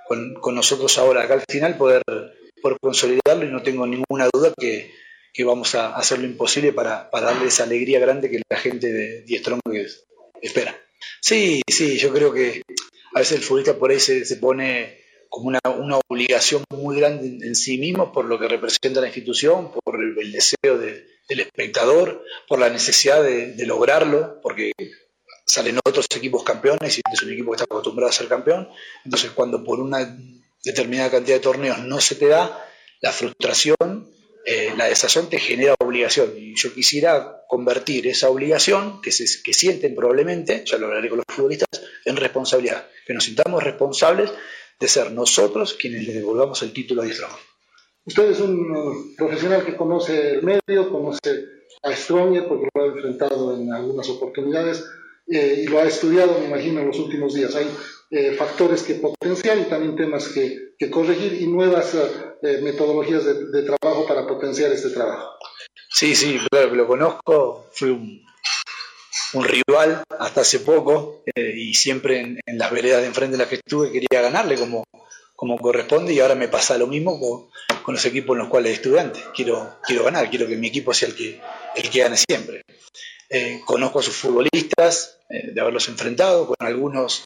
con, 0.07 0.55
nosotros 0.55 0.99
ahora 0.99 1.23
acá 1.23 1.35
al 1.35 1.45
final 1.49 1.77
poder, 1.77 2.03
poder 2.61 2.79
consolidarlo 2.81 3.45
y 3.45 3.51
no 3.51 3.63
tengo 3.63 3.87
ninguna 3.87 4.29
duda 4.33 4.53
que, 4.59 4.93
que 5.33 5.45
vamos 5.45 5.75
a 5.75 5.95
hacer 5.95 6.19
lo 6.19 6.27
imposible 6.27 6.73
para, 6.73 7.11
para 7.11 7.27
darle 7.27 7.49
esa 7.49 7.65
alegría 7.65 8.01
grande 8.01 8.31
que 8.31 8.43
la 8.49 8.57
gente 8.57 8.93
de 8.93 9.23
Die 9.23 9.41
espera. 10.43 10.77
Sí, 11.21 11.63
sí, 11.69 11.99
yo 11.99 12.13
creo 12.13 12.33
que 12.33 12.63
a 13.15 13.21
veces 13.21 13.39
el 13.39 13.45
futbolista 13.45 13.79
por 13.79 13.91
ahí 13.91 14.01
se, 14.01 14.25
pone 14.37 14.99
como 15.29 15.49
una, 15.49 15.61
una, 15.79 16.01
obligación 16.09 16.65
muy 16.71 16.99
grande 16.99 17.47
en, 17.47 17.55
sí 17.55 17.79
mismo 17.79 18.13
por 18.13 18.25
lo 18.25 18.39
que 18.39 18.49
representa 18.49 19.01
la 19.01 19.07
institución, 19.07 19.71
por 19.73 20.01
el, 20.03 20.33
deseo 20.33 20.79
del 21.31 21.41
espectador, 21.41 22.23
por 22.47 22.59
la 22.59 22.69
necesidad 22.69 23.23
de, 23.23 23.55
lograrlo, 23.65 24.41
porque 24.43 24.73
salen 25.47 25.79
otros 25.85 26.07
equipos 26.15 26.45
campeones 26.45 26.99
y 26.99 27.03
es 27.11 27.23
un 27.23 27.33
equipo 27.33 27.53
que 27.53 27.57
está 27.57 27.65
acostumbrado 27.65 28.11
a 28.11 28.13
ser 28.13 28.29
campeón. 28.29 28.69
Entonces, 29.05 29.31
cuando 29.31 29.65
por 29.65 29.81
una 29.81 30.19
determinada 30.63 31.11
cantidad 31.11 31.37
de 31.37 31.43
torneos 31.43 31.79
no 31.79 32.01
se 32.01 32.17
te 32.17 32.27
da, 32.27 32.67
la 33.01 33.13
frustración 33.13 34.11
eh, 34.45 34.73
la 34.77 34.87
desazón 34.87 35.29
te 35.29 35.39
genera 35.39 35.75
obligación. 35.79 36.33
Y 36.37 36.57
yo 36.57 36.73
quisiera 36.73 37.43
convertir 37.49 38.07
esa 38.07 38.31
obligación, 38.31 39.01
que, 39.03 39.13
se, 39.13 39.43
que 39.43 39.53
sienten 39.53 39.95
probablemente, 39.95 40.65
ya 40.67 40.79
lo 40.79 40.87
hablaré 40.87 41.09
con 41.09 41.19
los 41.19 41.27
futbolistas, 41.29 41.69
en 42.05 42.17
responsabilidad. 42.17 42.89
Que 43.07 43.15
nos 43.15 43.25
sintamos 43.25 43.63
responsables 43.63 44.33
de 44.79 44.89
ser 44.89 45.13
nosotros 45.13 45.75
quienes 45.75 46.07
le 46.07 46.15
devolvamos 46.15 46.63
el 46.63 46.73
título 46.73 47.03
a 47.03 47.05
Diestrón. 47.05 47.31
Usted 48.07 48.31
es 48.31 48.41
un 48.41 49.15
profesional 49.17 49.65
que 49.65 49.77
conoce 49.77 50.33
el 50.35 50.43
medio, 50.43 50.91
conoce 50.91 51.45
a 51.83 51.95
Stronger 51.95 52.49
porque 52.49 52.69
lo 52.75 52.83
ha 52.83 52.87
enfrentado 52.87 53.57
en 53.57 53.73
algunas 53.73 54.09
oportunidades 54.09 54.85
eh, 55.27 55.65
y 55.65 55.67
lo 55.67 55.79
ha 55.79 55.85
estudiado, 55.85 56.39
me 56.41 56.47
imagino, 56.47 56.81
en 56.81 56.89
los 56.89 56.99
últimos 56.99 57.35
días. 57.35 57.55
Hay 57.55 57.69
eh, 58.11 58.33
factores 58.33 58.83
que 58.83 58.95
potenciar 58.95 59.59
y 59.59 59.65
también 59.65 59.97
temas 59.97 60.29
que, 60.29 60.75
que 60.79 60.91
corregir 60.91 61.41
y 61.41 61.47
nuevas 61.47 61.95
eh, 61.95 62.61
metodologías 62.63 63.25
de, 63.25 63.63
trabajo 63.63 64.07
para 64.07 64.27
potenciar 64.27 64.73
este 64.73 64.91
trabajo. 64.91 65.29
Sí, 65.91 66.15
sí, 66.17 66.41
que 66.51 66.67
lo 66.67 66.87
conozco. 66.87 67.67
Fui 67.73 67.91
un, 67.91 68.25
rival 69.45 70.03
hasta 70.19 70.41
hace 70.41 70.59
poco 70.59 71.23
y 71.37 71.73
siempre 71.75 72.19
en, 72.19 72.41
en, 72.45 72.59
las 72.59 72.73
veredas 72.73 73.03
de 73.03 73.07
enfrente 73.07 73.37
de 73.37 73.39
las 73.39 73.49
que 73.49 73.57
estuve 73.57 73.93
quería 73.93 74.23
ganarle 74.23 74.57
como, 74.57 74.83
como 75.41 75.57
corresponde 75.57 76.13
y 76.13 76.21
ahora 76.21 76.35
me 76.35 76.49
pasa 76.49 76.77
lo 76.77 76.87
mismo 76.87 77.19
con, 77.19 77.49
con 77.83 77.95
los 77.95 78.05
equipos 78.05 78.35
en 78.35 78.41
los 78.41 78.49
cuales 78.49 78.75
estuve 78.75 79.01
antes. 79.01 79.25
Quiero, 79.35 79.79
quiero 79.83 80.05
ganar, 80.05 80.29
quiero 80.29 80.47
que 80.47 80.59
mi 80.59 80.67
equipo 80.67 80.93
sea 80.93 81.09
el 81.09 81.15
que, 81.15 81.41
el 81.77 81.89
que 81.89 81.99
gane 81.99 82.17
siempre. 82.19 82.61
Eh, 83.31 83.63
conozco 83.65 84.01
a 84.01 84.03
sus 84.03 84.15
futbolistas, 84.15 85.19
eh, 85.31 85.53
de 85.55 85.61
haberlos 85.63 85.89
enfrentado, 85.89 86.47
con 86.47 86.57
algunos 86.61 87.25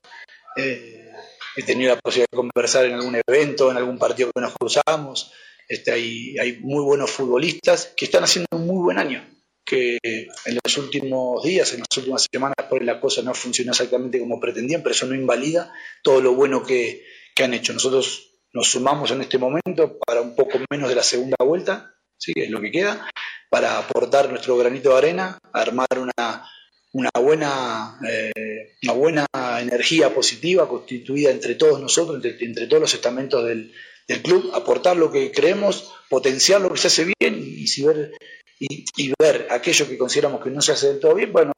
eh, 0.56 1.10
he 1.56 1.64
tenido 1.64 1.92
la 1.92 2.00
posibilidad 2.00 2.28
de 2.30 2.36
conversar 2.36 2.84
en 2.84 2.92
algún 2.92 3.20
evento, 3.26 3.72
en 3.72 3.78
algún 3.78 3.98
partido 3.98 4.30
que 4.32 4.40
nos 4.40 4.54
cruzamos. 4.54 5.32
Este, 5.68 5.90
hay, 5.90 6.38
hay 6.38 6.58
muy 6.60 6.84
buenos 6.84 7.10
futbolistas 7.10 7.94
que 7.96 8.04
están 8.04 8.22
haciendo 8.22 8.46
un 8.52 8.64
muy 8.64 8.80
buen 8.80 8.98
año 8.98 9.28
que 9.64 9.98
en 10.02 10.58
los 10.62 10.78
últimos 10.78 11.42
días, 11.42 11.72
en 11.72 11.80
las 11.80 11.96
últimas 11.96 12.28
semanas, 12.30 12.54
por 12.70 12.84
la 12.84 13.00
cosa 13.00 13.22
no 13.22 13.34
funcionó 13.34 13.72
exactamente 13.72 14.20
como 14.20 14.38
pretendían, 14.38 14.82
pero 14.82 14.94
eso 14.94 15.06
no 15.06 15.16
invalida 15.16 15.72
todo 16.02 16.20
lo 16.20 16.34
bueno 16.34 16.62
que, 16.62 17.02
que 17.34 17.44
han 17.44 17.54
hecho. 17.54 17.72
Nosotros 17.72 18.30
nos 18.52 18.70
sumamos 18.70 19.10
en 19.10 19.20
este 19.20 19.38
momento 19.38 19.98
para 19.98 20.20
un 20.20 20.34
poco 20.36 20.58
menos 20.70 20.88
de 20.88 20.94
la 20.94 21.02
segunda 21.02 21.36
vuelta, 21.40 21.94
¿sí? 22.16 22.32
es 22.36 22.50
lo 22.50 22.60
que 22.60 22.70
queda, 22.70 23.08
para 23.50 23.78
aportar 23.78 24.30
nuestro 24.30 24.56
granito 24.56 24.90
de 24.90 24.98
arena, 24.98 25.38
armar 25.52 25.88
una, 25.96 26.48
una, 26.92 27.10
buena, 27.20 27.98
eh, 28.08 28.76
una 28.84 28.92
buena 28.92 29.26
energía 29.60 30.14
positiva 30.14 30.68
constituida 30.68 31.30
entre 31.30 31.56
todos 31.56 31.80
nosotros, 31.80 32.16
entre, 32.16 32.44
entre 32.44 32.66
todos 32.68 32.82
los 32.82 32.94
estamentos 32.94 33.44
del, 33.44 33.72
del, 34.06 34.22
club, 34.22 34.52
aportar 34.54 34.96
lo 34.96 35.10
que 35.10 35.32
creemos, 35.32 35.92
potenciar 36.08 36.60
lo 36.60 36.72
que 36.72 36.78
se 36.78 36.86
hace 36.86 37.12
bien 37.20 37.42
y, 37.42 37.66
si 37.66 37.84
ver, 37.84 38.12
y, 38.60 39.12
ver 39.18 39.48
aquello 39.50 39.88
que 39.88 39.98
consideramos 39.98 40.42
que 40.42 40.50
no 40.50 40.62
se 40.62 40.72
hace 40.72 40.88
del 40.88 41.00
todo 41.00 41.16
bien, 41.16 41.32
bueno, 41.32 41.52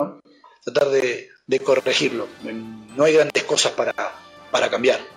tratar 0.64 0.88
de, 0.88 1.28
de 1.46 1.60
corregirlo. 1.60 2.26
No 2.96 3.04
hay 3.04 3.12
grandes 3.12 3.44
cosas 3.44 3.72
para, 3.72 3.92
para 4.50 4.70
cambiar 4.70 5.15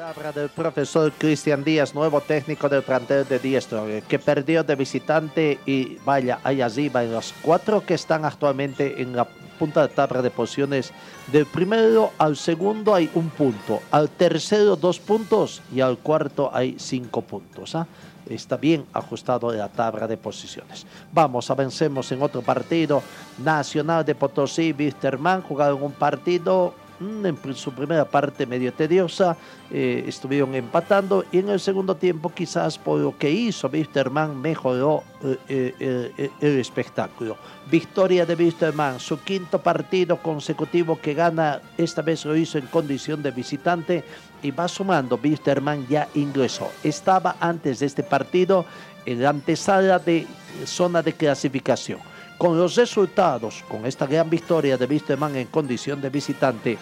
palabra 0.00 0.32
del 0.32 0.48
profesor 0.48 1.12
Cristian 1.12 1.62
Díaz, 1.62 1.94
nuevo 1.94 2.22
técnico 2.22 2.70
del 2.70 2.82
plantel 2.82 3.28
de 3.28 3.38
Diestro, 3.38 3.84
que 4.08 4.18
perdió 4.18 4.64
de 4.64 4.74
visitante 4.74 5.58
y 5.66 5.98
vaya, 6.06 6.40
ahí 6.42 6.62
arriba 6.62 7.04
en 7.04 7.12
los 7.12 7.34
cuatro 7.42 7.84
que 7.84 7.92
están 7.92 8.24
actualmente 8.24 9.02
en 9.02 9.14
la 9.14 9.26
punta 9.26 9.82
de 9.82 9.88
tabla 9.92 10.22
de 10.22 10.30
posiciones. 10.30 10.90
Del 11.30 11.44
primero 11.44 12.12
al 12.16 12.34
segundo 12.38 12.94
hay 12.94 13.10
un 13.14 13.28
punto, 13.28 13.82
al 13.90 14.08
tercero 14.08 14.74
dos 14.74 14.98
puntos 14.98 15.60
y 15.70 15.82
al 15.82 15.98
cuarto 15.98 16.50
hay 16.50 16.76
cinco 16.78 17.20
puntos. 17.20 17.74
¿ah? 17.74 17.86
Está 18.26 18.56
bien 18.56 18.86
ajustado 18.94 19.52
la 19.52 19.68
tabla 19.68 20.06
de 20.06 20.16
posiciones. 20.16 20.86
Vamos, 21.12 21.50
avancemos 21.50 22.10
en 22.10 22.22
otro 22.22 22.40
partido. 22.40 23.02
Nacional 23.44 24.02
de 24.06 24.14
Potosí, 24.14 24.72
Wisterman 24.72 25.42
jugaron 25.42 25.82
un 25.82 25.92
partido 25.92 26.72
en 27.00 27.54
su 27.54 27.72
primera 27.72 28.04
parte 28.04 28.46
medio 28.46 28.72
tediosa, 28.72 29.36
eh, 29.70 30.04
estuvieron 30.06 30.54
empatando 30.54 31.24
y 31.32 31.38
en 31.38 31.48
el 31.48 31.58
segundo 31.58 31.94
tiempo 31.96 32.30
quizás 32.30 32.78
por 32.78 33.00
lo 33.00 33.16
que 33.16 33.30
hizo 33.30 33.68
Wisterman 33.68 34.38
mejoró 34.40 35.02
eh, 35.48 35.74
eh, 35.80 36.30
el 36.40 36.58
espectáculo. 36.58 37.36
Victoria 37.70 38.26
de 38.26 38.34
Wisterman, 38.34 39.00
su 39.00 39.18
quinto 39.20 39.60
partido 39.60 40.18
consecutivo 40.18 41.00
que 41.00 41.14
gana, 41.14 41.60
esta 41.78 42.02
vez 42.02 42.24
lo 42.26 42.36
hizo 42.36 42.58
en 42.58 42.66
condición 42.66 43.22
de 43.22 43.30
visitante 43.30 44.04
y 44.42 44.50
va 44.50 44.68
sumando, 44.68 45.18
Wisterman 45.22 45.86
ya 45.88 46.08
ingresó. 46.14 46.70
Estaba 46.82 47.36
antes 47.40 47.80
de 47.80 47.86
este 47.86 48.02
partido 48.02 48.66
en 49.06 49.22
la 49.22 49.30
antesala 49.30 49.98
de 49.98 50.26
zona 50.66 51.02
de 51.02 51.14
clasificación 51.14 52.09
con 52.40 52.56
los 52.56 52.74
resultados, 52.74 53.62
con 53.68 53.84
esta 53.84 54.06
gran 54.06 54.30
victoria 54.30 54.78
de 54.78 54.86
Wisterman 54.86 55.36
en 55.36 55.48
condición 55.48 56.00
de 56.00 56.08
visitante 56.08 56.78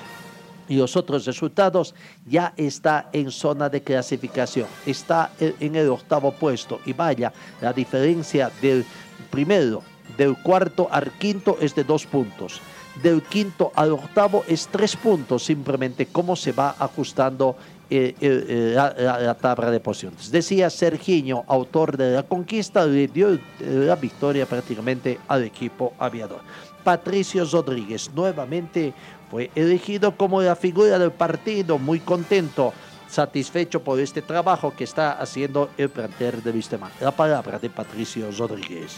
y 0.68 0.77
los 0.77 0.94
otros 0.94 1.27
resultados, 1.27 1.97
ya 2.25 2.55
está 2.57 3.11
en 3.12 3.33
zona 3.33 3.68
de 3.68 3.83
clasificación, 3.83 4.68
está 4.87 5.33
en 5.40 5.75
el 5.75 5.88
octavo 5.88 6.31
puesto 6.31 6.79
y 6.87 6.92
vaya, 6.92 7.33
la 7.61 7.73
diferencia 7.73 8.53
del 8.62 8.85
primero, 9.33 9.83
del 10.16 10.40
cuarto 10.44 10.87
al 10.92 11.11
quinto 11.18 11.59
es 11.61 11.75
de 11.75 11.83
dos 11.83 12.07
puntos. 12.07 12.61
Del 13.03 13.21
quinto 13.23 13.73
al 13.75 13.90
octavo 13.90 14.44
es 14.47 14.68
tres 14.68 14.94
puntos, 14.94 15.42
simplemente 15.44 16.07
cómo 16.07 16.37
se 16.37 16.53
va 16.53 16.77
ajustando 16.79 17.57
eh, 17.90 18.14
eh, 18.20 18.72
la, 18.74 18.94
la, 18.96 19.18
la, 19.18 19.35
tabla 19.35 19.70
de 19.70 19.81
posiciones. 19.81 20.31
Decía 20.31 20.68
Sergiño, 20.70 21.44
autor 21.46 21.96
de 21.96 22.12
la 22.12 22.22
conquista, 22.22 22.85
le 22.85 23.09
dio 23.09 23.38
la 23.61 23.96
victoria 23.96 24.46
prácticamente 24.46 25.18
al 25.29 25.44
equipo 25.44 25.94
aviador. 25.98 26.40
Patricio 26.85 27.44
Rodríguez, 27.44 28.11
nuevamente 28.14 28.92
fue 29.31 29.51
elegido 29.55 30.16
como 30.16 30.40
la 30.40 30.57
figura 30.57 30.98
del 30.98 31.12
partido, 31.12 31.79
muy 31.79 32.01
contento, 32.01 32.72
satisfecho 33.09 33.83
por 33.83 33.98
este 34.01 34.22
trabajo 34.22 34.74
que 34.74 34.85
está 34.85 35.12
haciendo 35.12 35.70
el 35.77 35.90
plantel 35.90 36.42
de 36.42 36.53
Vistemán. 36.53 36.90
La 37.01 37.11
palabra 37.11 37.59
de 37.59 37.70
Patricio 37.70 38.31
Rodríguez. 38.37 38.96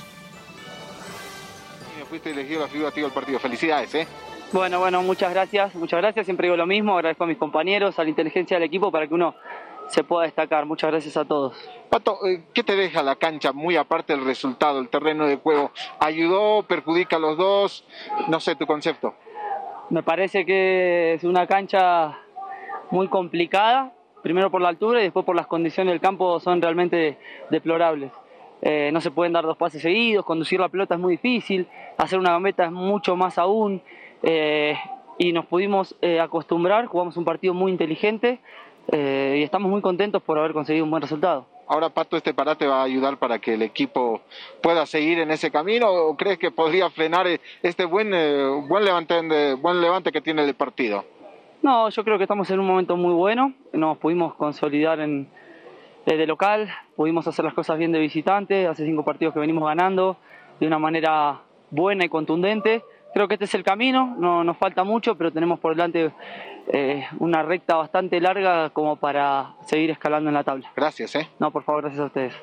Fuiste 2.09 2.33
elegido 2.33 2.62
la 2.62 2.68
figura 2.68 2.90
del 2.90 3.12
partido. 3.12 3.38
Felicidades, 3.38 3.94
¿eh? 3.94 4.07
Bueno, 4.52 4.80
bueno, 4.80 5.00
muchas 5.02 5.32
gracias, 5.32 5.76
muchas 5.76 6.00
gracias. 6.00 6.26
Siempre 6.26 6.48
digo 6.48 6.56
lo 6.56 6.66
mismo, 6.66 6.94
agradezco 6.94 7.22
a 7.22 7.26
mis 7.28 7.36
compañeros, 7.36 7.96
a 8.00 8.02
la 8.02 8.08
inteligencia 8.08 8.56
del 8.56 8.64
equipo 8.64 8.90
para 8.90 9.06
que 9.06 9.14
uno 9.14 9.36
se 9.86 10.02
pueda 10.02 10.24
destacar. 10.24 10.66
Muchas 10.66 10.90
gracias 10.90 11.16
a 11.16 11.24
todos. 11.24 11.56
Pato, 11.88 12.18
eh, 12.26 12.42
¿qué 12.52 12.64
te 12.64 12.74
deja 12.74 13.04
la 13.04 13.14
cancha 13.14 13.52
muy 13.52 13.76
aparte 13.76 14.12
del 14.12 14.24
resultado, 14.24 14.80
el 14.80 14.88
terreno 14.88 15.26
de 15.28 15.36
juego? 15.36 15.70
¿Ayudó, 16.00 16.64
perjudica 16.64 17.14
a 17.14 17.18
los 17.20 17.38
dos? 17.38 17.84
No 18.26 18.40
sé, 18.40 18.56
tu 18.56 18.66
concepto. 18.66 19.14
Me 19.88 20.02
parece 20.02 20.44
que 20.44 21.14
es 21.14 21.22
una 21.22 21.46
cancha 21.46 22.18
muy 22.90 23.06
complicada, 23.06 23.92
primero 24.20 24.50
por 24.50 24.60
la 24.62 24.68
altura 24.68 24.98
y 24.98 25.04
después 25.04 25.24
por 25.24 25.36
las 25.36 25.46
condiciones 25.46 25.92
del 25.92 26.00
campo 26.00 26.40
son 26.40 26.60
realmente 26.60 27.18
deplorables. 27.50 28.10
Eh, 28.62 28.90
no 28.92 29.00
se 29.00 29.12
pueden 29.12 29.32
dar 29.32 29.44
dos 29.44 29.56
pases 29.56 29.80
seguidos, 29.80 30.24
conducir 30.24 30.58
la 30.58 30.68
pelota 30.68 30.94
es 30.94 31.00
muy 31.00 31.12
difícil, 31.12 31.68
hacer 31.96 32.18
una 32.18 32.32
gambeta 32.32 32.64
es 32.64 32.72
mucho 32.72 33.14
más 33.14 33.38
aún. 33.38 33.80
Eh, 34.22 34.76
y 35.18 35.33
nos 35.33 35.44
pudimos 35.46 35.94
eh, 36.00 36.18
acostumbrar, 36.18 36.87
jugamos 36.87 37.16
un 37.18 37.26
partido 37.26 37.52
muy 37.52 37.70
inteligente 37.70 38.40
eh, 38.90 39.37
y 39.38 39.42
estamos 39.42 39.70
muy 39.70 39.83
contentos 39.83 40.22
por 40.22 40.38
haber 40.38 40.54
conseguido 40.54 40.85
un 40.85 40.90
buen 40.90 41.02
resultado. 41.02 41.46
Ahora, 41.68 41.90
Pato, 41.90 42.16
este 42.16 42.35
parate 42.35 42.66
va 42.66 42.80
a 42.80 42.85
ayudar 42.85 43.18
para 43.18 43.38
que 43.38 43.54
el 43.54 43.62
equipo 43.62 44.22
pueda 44.62 44.87
seguir 44.87 45.18
en 45.20 45.30
ese 45.30 45.50
camino 45.50 45.88
o 45.88 46.16
crees 46.16 46.38
que 46.38 46.50
podría 46.50 46.90
frenar 46.90 47.26
este 47.62 47.85
buen, 47.85 48.12
eh, 48.12 48.44
buen, 48.66 48.85
levante, 48.85 49.54
buen 49.54 49.80
levante 49.80 50.11
que 50.11 50.20
tiene 50.20 50.42
el 50.42 50.54
partido? 50.54 51.04
No, 51.62 51.90
yo 51.90 52.02
creo 52.02 52.16
que 52.16 52.24
estamos 52.24 52.50
en 52.50 52.59
un 52.59 52.66
momento 52.66 52.96
muy 52.96 53.12
bueno, 53.12 53.52
nos 53.72 53.98
pudimos 53.98 54.35
consolidar 54.35 55.00
en, 55.00 55.28
de 56.06 56.26
local, 56.26 56.72
pudimos 56.96 57.28
hacer 57.28 57.44
las 57.44 57.54
cosas 57.54 57.78
bien 57.78 57.92
de 57.92 58.00
visitante, 58.00 58.66
hace 58.66 58.87
cinco 58.87 59.04
partidos 59.04 59.35
que 59.35 59.40
venimos 59.40 59.64
ganando 59.64 60.16
de 60.59 60.66
una 60.66 60.78
manera 60.78 61.42
buena 61.70 62.04
y 62.04 62.09
contundente 62.09 62.83
creo 63.12 63.29
que 63.29 63.35
este 63.35 63.44
es 63.46 63.55
el 63.55 63.64
camino, 63.64 64.14
no 64.18 64.44
nos 64.44 64.57
falta 64.57 64.85
mucho, 64.85 65.16
pero 65.16 65.33
tenemos 65.33 65.59
por 65.61 65.75
delante 65.75 66.12
eh, 66.73 67.07
una 67.18 67.42
recta 67.42 67.77
bastante 67.77 68.20
larga 68.20 68.70
como 68.70 68.96
para 68.96 69.55
seguir 69.66 69.90
escalando 69.90 70.31
en 70.31 70.35
la 70.35 70.44
tabla. 70.44 70.70
Gracias, 70.77 71.14
¿eh? 71.16 71.29
No, 71.38 71.51
por 71.51 71.62
favor, 71.62 71.83
gracias 71.83 72.01
a 72.03 72.07
ustedes. 72.07 72.35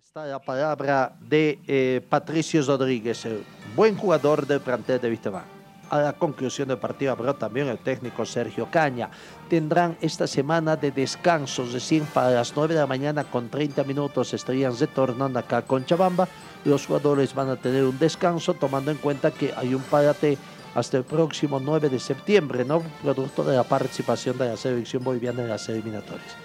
Está 0.00 0.26
la 0.26 0.38
palabra 0.38 1.12
de 1.20 1.58
eh, 1.66 2.00
Patricio 2.08 2.62
Rodríguez, 2.66 3.24
el 3.26 3.44
buen 3.76 3.96
jugador 3.96 4.46
del 4.46 4.60
plantel 4.60 5.00
de 5.00 5.10
Vistemán 5.10 5.57
a 5.90 6.00
la 6.00 6.12
conclusión 6.12 6.68
del 6.68 6.78
partido 6.78 7.12
habló 7.12 7.34
también 7.34 7.68
el 7.68 7.78
técnico 7.78 8.24
Sergio 8.24 8.68
Caña. 8.70 9.10
Tendrán 9.48 9.96
esta 10.00 10.26
semana 10.26 10.76
de 10.76 10.90
descanso, 10.90 11.66
recién 11.72 12.04
para 12.06 12.30
las 12.30 12.52
9 12.54 12.74
de 12.74 12.80
la 12.80 12.86
mañana 12.86 13.24
con 13.24 13.48
30 13.48 13.84
minutos 13.84 14.34
estarían 14.34 14.78
retornando 14.78 15.38
acá 15.38 15.62
con 15.62 15.84
Chabamba. 15.84 16.28
Los 16.64 16.86
jugadores 16.86 17.34
van 17.34 17.50
a 17.50 17.56
tener 17.56 17.84
un 17.84 17.98
descanso 17.98 18.54
tomando 18.54 18.90
en 18.90 18.98
cuenta 18.98 19.30
que 19.30 19.52
hay 19.56 19.74
un 19.74 19.82
parate 19.82 20.36
hasta 20.74 20.98
el 20.98 21.04
próximo 21.04 21.60
9 21.60 21.88
de 21.88 21.98
septiembre, 21.98 22.64
¿no? 22.64 22.82
Producto 23.02 23.42
de 23.42 23.56
la 23.56 23.64
participación 23.64 24.36
de 24.38 24.48
la 24.48 24.56
selección 24.56 25.02
boliviana 25.02 25.42
en 25.42 25.48
las 25.48 25.68
eliminatorias. 25.68 26.36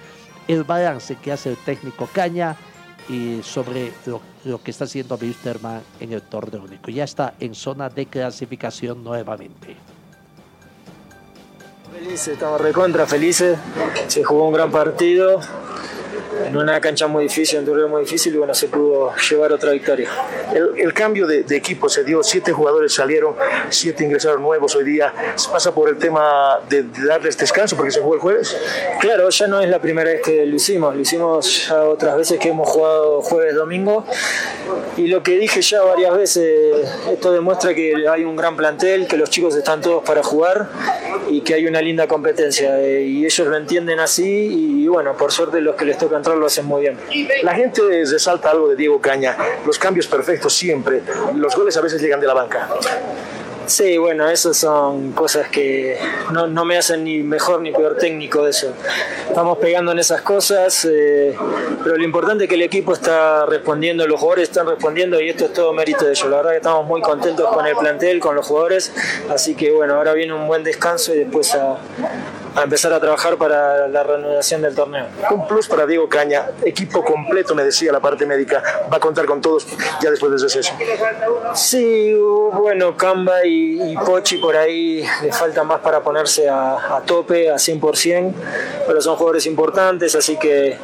El 0.47 0.63
balance 0.63 1.15
que 1.17 1.31
hace 1.31 1.49
el 1.49 1.57
técnico 1.57 2.09
Caña 2.11 2.55
y 3.09 3.41
sobre 3.43 3.91
lo, 4.05 4.21
que 4.63 4.71
está 4.71 4.85
haciendo 4.85 5.17
Wisterman 5.21 5.81
en 5.99 6.13
el 6.13 6.21
torneo 6.21 6.63
único. 6.63 6.91
Ya 6.91 7.03
está 7.03 7.33
en 7.39 7.55
zona 7.55 7.89
de 7.89 8.05
clasificación 8.05 9.03
nuevamente. 9.03 9.75
Felices, 11.93 12.27
estamos 12.29 12.59
recontra 12.59 13.05
felices. 13.05 13.57
Se 14.07 14.23
jugó 14.23 14.47
un 14.47 14.53
gran 14.53 14.71
partido. 14.71 15.39
En 16.45 16.57
una 16.57 16.79
cancha 16.79 17.07
muy 17.07 17.23
difícil, 17.23 17.57
en 17.57 17.63
un 17.63 17.69
torneo 17.69 17.87
muy 17.87 18.01
difícil 18.01 18.33
y 18.33 18.37
bueno, 18.37 18.53
se 18.53 18.67
pudo 18.67 19.13
llevar 19.29 19.51
otra 19.51 19.71
victoria. 19.71 20.09
El, 20.53 20.79
el 20.79 20.93
cambio 20.93 21.27
de, 21.27 21.43
de, 21.43 21.55
equipo 21.55 21.89
se 21.89 22.03
dio, 22.03 22.23
siete 22.23 22.51
jugadores 22.51 22.93
salieron, 22.93 23.35
siete 23.69 24.03
ingresaron 24.03 24.41
nuevos 24.41 24.75
hoy 24.75 24.83
día. 24.83 25.13
¿Se 25.35 25.49
pasa 25.49 25.73
por 25.73 25.89
el 25.89 25.97
tema 25.97 26.59
de, 26.69 26.83
de 26.83 27.05
darles 27.05 27.37
descanso 27.37 27.75
porque 27.75 27.91
se 27.91 27.99
jugó 27.99 28.15
el 28.15 28.19
jueves? 28.21 28.57
Claro, 28.99 29.29
ya 29.29 29.47
no 29.47 29.61
es 29.61 29.69
la 29.69 29.79
primera 29.79 30.11
vez 30.11 30.21
que 30.21 30.45
lo 30.45 30.55
hicimos, 30.55 30.95
lo 30.95 31.01
hicimos 31.01 31.67
ya 31.67 31.83
otras 31.83 32.17
veces 32.17 32.39
que 32.39 32.49
hemos 32.49 32.69
jugado 32.69 33.21
jueves, 33.21 33.55
domingo 33.55 34.05
y 34.97 35.07
lo 35.07 35.23
que 35.23 35.37
dije 35.37 35.61
ya 35.61 35.81
varias 35.81 36.15
veces, 36.15 36.87
esto 37.11 37.31
demuestra 37.31 37.73
que 37.73 38.07
hay 38.07 38.23
un 38.23 38.35
gran 38.35 38.55
plantel, 38.55 39.07
que 39.07 39.17
los 39.17 39.29
chicos 39.29 39.55
están 39.55 39.81
todos 39.81 40.03
para 40.03 40.23
jugar 40.23 40.69
y 41.29 41.41
que 41.41 41.55
hay 41.55 41.65
una 41.65 41.81
linda 41.81 42.07
competencia 42.07 42.79
eh, 42.79 43.03
y 43.03 43.25
ellos 43.25 43.47
lo 43.47 43.57
entienden 43.57 43.99
así 43.99 44.83
y 44.83 44.87
bueno, 44.87 45.15
por 45.17 45.31
suerte 45.31 45.61
los 45.61 45.75
que 45.75 45.85
les 45.85 45.97
toca 45.97 46.17
entrar 46.17 46.37
lo 46.37 46.45
hacen 46.45 46.65
muy 46.65 46.81
bien. 46.81 46.97
La 47.43 47.53
gente 47.55 47.81
resalta 48.05 48.51
algo 48.51 48.69
de 48.69 48.75
Diego 48.75 49.01
Caña, 49.01 49.35
los 49.65 49.77
cambios 49.79 50.07
perfectos 50.07 50.53
siempre, 50.53 51.01
los 51.35 51.55
goles 51.55 51.75
a 51.77 51.81
veces 51.81 52.01
llegan 52.01 52.19
de 52.19 52.27
la 52.27 52.33
banca. 52.33 52.69
Sí, 53.65 53.97
bueno, 53.97 54.29
esas 54.29 54.57
son 54.57 55.13
cosas 55.13 55.47
que 55.47 55.97
no, 56.31 56.47
no, 56.47 56.65
me 56.65 56.77
hacen 56.77 57.03
ni 57.03 57.23
mejor 57.23 57.61
ni 57.61 57.71
peor 57.71 57.97
técnico 57.97 58.43
de 58.43 58.49
eso. 58.49 58.73
Estamos 59.27 59.57
pegando 59.57 59.93
en 59.93 59.99
esas 59.99 60.21
cosas, 60.21 60.85
eh, 60.89 61.35
pero 61.83 61.95
lo 61.95 62.03
importante 62.03 62.43
es 62.43 62.49
que 62.49 62.55
el 62.55 62.61
equipo 62.61 62.93
está 62.93 63.45
respondiendo, 63.45 64.05
los 64.05 64.19
jugadores 64.19 64.49
están 64.49 64.67
respondiendo 64.67 65.19
y 65.21 65.29
esto 65.29 65.45
es 65.45 65.53
todo 65.53 65.71
mérito 65.73 66.05
de 66.05 66.11
ellos. 66.11 66.29
La 66.29 66.37
verdad 66.37 66.51
que 66.51 66.57
estamos 66.57 66.85
muy 66.85 67.01
contentos 67.01 67.49
con 67.53 67.65
el 67.65 67.75
plantel, 67.75 68.19
con 68.19 68.35
los 68.35 68.45
jugadores, 68.45 68.91
así 69.29 69.55
que 69.55 69.71
bueno, 69.71 69.95
ahora 69.95 70.13
viene 70.13 70.33
un 70.33 70.47
buen 70.47 70.63
descanso 70.63 71.13
y 71.13 71.19
después 71.19 71.55
a, 71.55 71.77
a 72.55 72.63
empezar 72.63 72.93
a 72.93 72.99
trabajar 72.99 73.37
para 73.37 73.87
la 73.87 74.03
reanudación 74.03 74.61
del 74.61 74.75
torneo. 74.75 75.05
Un 75.31 75.47
plus 75.47 75.67
para 75.67 75.85
Diego 75.85 76.07
Caña, 76.07 76.47
equipo 76.63 77.03
completo, 77.03 77.55
me 77.55 77.63
decía 77.63 77.91
la 77.91 77.99
parte 77.99 78.25
médica, 78.25 78.61
va 78.91 78.97
a 78.97 78.99
contar 78.99 79.25
con 79.25 79.41
todos 79.41 79.65
ya 80.01 80.11
después 80.11 80.31
del 80.31 80.41
receso. 80.41 80.73
Sí, 81.53 82.13
bueno, 82.53 82.95
Camba 82.95 83.45
y, 83.45 83.91
y, 83.91 83.95
Pochi 83.97 84.37
por 84.37 84.55
ahí 84.55 85.05
le 85.21 85.31
falta 85.31 85.63
más 85.63 85.79
para 85.79 86.01
ponerse 86.01 86.47
a, 86.47 86.97
a 86.97 87.01
tope, 87.01 87.49
a 87.49 87.55
100%, 87.55 88.33
pero 88.85 89.01
son 89.01 89.15
jugadores 89.15 89.45
importantes, 89.45 90.15
así 90.15 90.37
que 90.37 90.77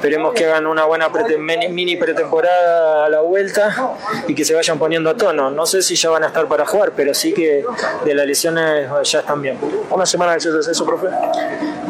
esperemos 0.00 0.32
que 0.32 0.46
hagan 0.46 0.66
una 0.66 0.86
buena 0.86 1.12
prete, 1.12 1.36
mini 1.36 1.96
pretemporada 1.96 3.04
a 3.04 3.08
la 3.10 3.20
vuelta 3.20 3.94
y 4.26 4.34
que 4.34 4.46
se 4.46 4.54
vayan 4.54 4.78
poniendo 4.78 5.10
a 5.10 5.14
tono. 5.14 5.50
No 5.50 5.66
sé 5.66 5.82
si 5.82 5.94
ya 5.94 6.08
van 6.08 6.24
a 6.24 6.28
estar 6.28 6.48
para 6.48 6.64
jugar, 6.64 6.92
pero 6.96 7.12
sí 7.12 7.34
que 7.34 7.66
de 8.06 8.14
las 8.14 8.26
lesiones 8.26 8.88
ya 9.02 9.20
están 9.20 9.42
bien. 9.42 9.58
¿Una 9.90 10.06
semana 10.06 10.36
de 10.36 10.52
descenso, 10.52 10.86
profe? 10.90 11.08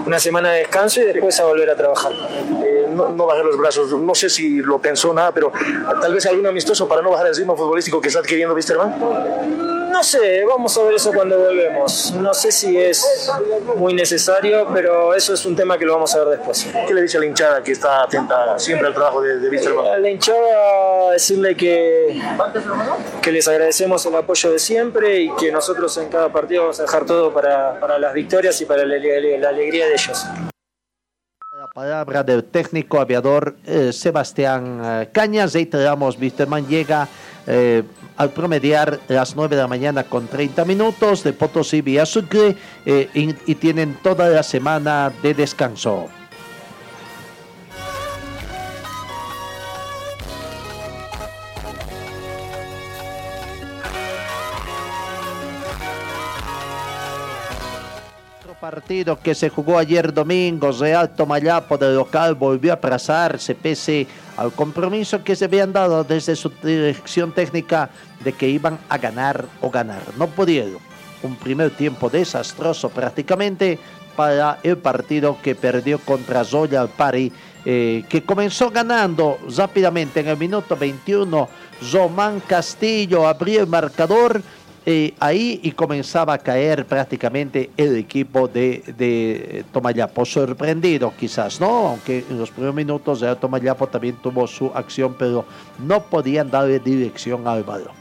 Una 0.07 0.19
semana 0.19 0.53
de 0.53 0.61
descanso 0.61 1.01
y 1.01 1.05
después 1.05 1.39
a 1.41 1.45
volver 1.45 1.71
a 1.71 1.77
trabajar. 1.77 2.13
Eh, 2.13 2.87
no, 2.91 3.11
no 3.11 3.27
bajar 3.27 3.45
los 3.45 3.57
brazos, 3.57 3.93
no 3.93 4.15
sé 4.15 4.29
si 4.29 4.61
lo 4.61 4.79
pensó 4.79 5.13
nada, 5.13 5.33
pero 5.33 5.53
tal 6.01 6.15
vez 6.15 6.27
algún 6.27 6.47
amistoso 6.47 6.89
para 6.89 7.03
no 7.03 7.11
bajar 7.11 7.29
el 7.29 7.37
ritmo 7.37 7.57
futbolístico 7.57 8.01
que 8.01 8.09
está 8.09 8.21
adquiriendo 8.21 8.55
Wisterman. 8.55 9.80
No 9.91 10.05
sé, 10.05 10.45
vamos 10.45 10.77
a 10.79 10.83
ver 10.85 10.95
eso 10.95 11.13
cuando 11.13 11.37
volvemos. 11.39 12.13
No 12.13 12.33
sé 12.33 12.53
si 12.53 12.79
es 12.79 13.31
muy 13.77 13.93
necesario, 13.93 14.69
pero 14.73 15.15
eso 15.15 15.35
es 15.35 15.45
un 15.45 15.57
tema 15.57 15.77
que 15.77 15.85
lo 15.85 15.95
vamos 15.95 16.15
a 16.15 16.25
ver 16.25 16.39
después. 16.39 16.67
¿Qué 16.87 16.95
le 16.95 17.03
dice 17.03 17.17
a 17.17 17.21
la 17.21 17.27
hinchada 17.27 17.63
que 17.63 17.73
está 17.73 18.05
atenta 18.05 18.59
siempre 18.59 18.87
al 18.87 18.95
trabajo 18.95 19.21
de, 19.21 19.39
de 19.39 19.49
Wisterman? 19.49 19.87
A 19.87 19.99
la 19.99 20.09
hinchada 20.09 21.11
decirle 21.13 21.57
que, 21.57 22.21
que 23.21 23.33
les 23.33 23.49
agradecemos 23.49 24.07
el 24.07 24.15
apoyo 24.15 24.53
de 24.53 24.59
siempre 24.59 25.23
y 25.23 25.35
que 25.35 25.51
nosotros 25.51 25.97
en 25.99 26.09
cada 26.09 26.33
partido 26.33 26.63
vamos 26.63 26.79
a 26.79 26.85
dejar 26.85 27.05
todo 27.05 27.33
para, 27.33 27.79
para 27.81 27.99
las 27.99 28.15
victorias 28.15 28.61
y 28.61 28.67
para 28.67 28.85
la, 28.85 28.97
la 28.97 29.49
alegría 29.49 29.87
de 29.87 29.93
ellos. 29.95 30.25
La 31.71 31.83
palabra 31.83 32.25
del 32.25 32.43
técnico 32.43 33.01
aviador 33.01 33.55
eh, 33.65 33.93
Sebastián 33.93 34.81
eh, 34.83 35.09
Cañas. 35.13 35.53
Reiteramos, 35.53 36.19
Wisterman 36.19 36.67
llega 36.67 37.07
eh, 37.47 37.85
al 38.17 38.31
promediar 38.31 38.99
las 39.07 39.37
9 39.37 39.55
de 39.55 39.63
la 39.63 39.69
mañana 39.69 40.03
con 40.03 40.27
30 40.27 40.65
minutos 40.65 41.23
de 41.23 41.33
Potosí 41.33 41.81
vía 41.81 42.07
Sucre 42.07 42.57
eh, 42.85 43.09
y 43.15 43.55
tienen 43.55 43.97
toda 44.03 44.29
la 44.31 44.43
semana 44.43 45.13
de 45.23 45.33
descanso. 45.33 46.09
Partido 58.91 59.21
que 59.21 59.37
se 59.37 59.51
jugó 59.51 59.79
ayer 59.79 60.13
domingo, 60.13 60.73
Real 60.73 61.15
Tomayapo 61.15 61.79
de 61.79 61.95
local 61.95 62.35
volvió 62.35 62.73
a 62.73 62.75
aplazarse 62.75 63.55
pese 63.55 64.09
al 64.37 64.51
compromiso 64.51 65.23
que 65.23 65.37
se 65.37 65.45
habían 65.45 65.73
dado 65.73 66.03
desde 66.03 66.35
su 66.35 66.51
dirección 66.61 67.31
técnica 67.31 67.89
de 68.25 68.33
que 68.33 68.49
iban 68.49 68.81
a 68.89 68.99
ganar 68.99 69.45
o 69.61 69.71
ganar. 69.71 70.03
No 70.19 70.27
pudieron. 70.27 70.79
Un 71.23 71.37
primer 71.37 71.71
tiempo 71.71 72.11
desastroso 72.11 72.89
prácticamente 72.89 73.79
para 74.17 74.59
el 74.65 74.77
partido 74.79 75.39
que 75.41 75.55
perdió 75.55 76.01
contra 76.01 76.43
Royal 76.43 76.89
Party, 76.89 77.31
eh, 77.65 78.05
que 78.09 78.25
comenzó 78.25 78.71
ganando 78.71 79.39
rápidamente 79.57 80.19
en 80.19 80.27
el 80.27 80.37
minuto 80.37 80.77
21. 80.77 81.49
Román 81.93 82.41
Castillo 82.41 83.29
abrió 83.29 83.61
el 83.61 83.69
marcador 83.69 84.43
ahí 85.21 85.61
y 85.63 85.73
comenzaba 85.73 86.35
a 86.35 86.39
caer 86.39 86.87
prácticamente 86.87 87.71
el 87.77 87.97
equipo 87.97 88.49
de, 88.49 89.65
Tomayapo. 89.73 90.25
Sorprendido 90.25 91.13
quizás, 91.19 91.61
¿no? 91.61 91.89
Aunque 91.89 92.25
en 92.29 92.39
los 92.39 92.51
primeros 92.51 92.75
minutos 92.75 93.21
de 93.21 93.35
Tomayapo 93.37 93.87
también 93.87 94.17
tuvo 94.17 94.47
su 94.47 94.71
acción, 94.75 95.15
pero 95.19 95.45
no 95.79 96.03
podían 96.03 96.51
darle 96.51 96.79
dirección 96.79 97.47
al 97.47 97.65
balón. 97.65 97.93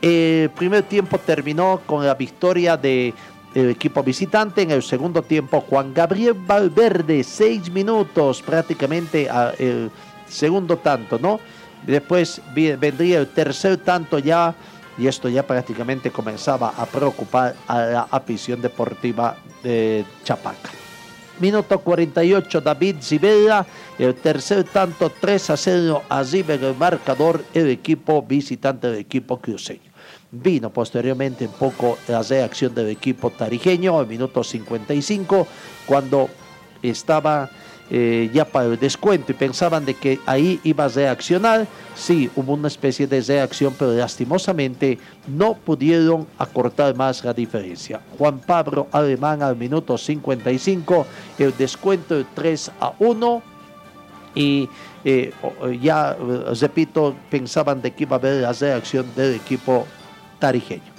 El 0.00 0.50
primer 0.50 0.84
tiempo 0.84 1.18
terminó 1.18 1.80
con 1.86 2.06
la 2.06 2.14
victoria 2.14 2.76
de 2.76 3.12
equipo 3.54 4.02
visitante. 4.02 4.62
En 4.62 4.70
el 4.70 4.82
segundo 4.82 5.22
tiempo, 5.22 5.60
Juan 5.60 5.92
Gabriel 5.92 6.34
Valverde, 6.34 7.24
seis 7.24 7.70
minutos 7.70 8.42
prácticamente 8.42 9.28
a 9.28 9.52
el 9.58 9.90
segundo 10.28 10.76
tanto, 10.78 11.18
¿no? 11.18 11.40
Después 11.86 12.40
vendría 12.54 13.20
el 13.20 13.28
tercer 13.28 13.78
tanto 13.78 14.18
ya 14.18 14.54
y 14.98 15.06
esto 15.06 15.28
ya 15.28 15.46
prácticamente 15.46 16.10
comenzaba 16.10 16.70
a 16.76 16.84
preocupar 16.86 17.54
a 17.66 17.78
la 17.78 18.08
afición 18.10 18.60
deportiva 18.60 19.36
de 19.62 20.04
Chapaca. 20.24 20.70
Minuto 21.40 21.78
48, 21.78 22.60
David 22.60 22.96
Zibella, 23.00 23.64
el 23.96 24.16
tercer 24.16 24.64
tanto 24.64 25.10
3 25.20 25.50
a 25.50 25.56
0, 25.56 26.02
allí 26.08 26.44
en 26.48 26.64
el 26.64 26.74
marcador 26.74 27.44
el 27.54 27.68
equipo 27.70 28.22
visitante 28.22 28.88
del 28.88 28.98
equipo 28.98 29.38
cruceño. 29.38 29.92
Vino 30.32 30.70
posteriormente 30.70 31.46
un 31.46 31.52
poco 31.52 31.96
la 32.08 32.22
reacción 32.22 32.74
del 32.74 32.88
equipo 32.88 33.30
tarijeño, 33.30 34.00
el 34.00 34.08
minuto 34.08 34.42
55, 34.42 35.46
cuando 35.86 36.28
estaba 36.82 37.48
eh, 37.90 38.30
ya 38.32 38.44
para 38.44 38.66
el 38.66 38.78
descuento 38.78 39.32
y 39.32 39.34
pensaban 39.34 39.84
de 39.84 39.94
que 39.94 40.20
ahí 40.26 40.60
iba 40.62 40.84
a 40.84 40.88
reaccionar. 40.88 41.66
Sí, 41.94 42.30
hubo 42.36 42.52
una 42.52 42.68
especie 42.68 43.06
de 43.06 43.20
reacción, 43.20 43.74
pero 43.78 43.92
lastimosamente 43.92 44.98
no 45.26 45.54
pudieron 45.54 46.26
acortar 46.38 46.94
más 46.94 47.24
la 47.24 47.32
diferencia. 47.32 48.00
Juan 48.18 48.40
Pablo 48.40 48.88
Alemán 48.92 49.42
al 49.42 49.56
minuto 49.56 49.96
55, 49.96 51.06
el 51.38 51.56
descuento 51.56 52.16
de 52.16 52.26
3 52.34 52.72
a 52.80 52.92
1 52.98 53.42
y 54.34 54.68
eh, 55.04 55.32
ya, 55.80 56.16
repito, 56.60 57.16
pensaban 57.30 57.80
de 57.80 57.92
que 57.92 58.04
iba 58.04 58.16
a 58.16 58.18
haber 58.18 58.42
la 58.42 58.52
reacción 58.52 59.06
del 59.16 59.34
equipo 59.34 59.86
tarijeño. 60.38 60.92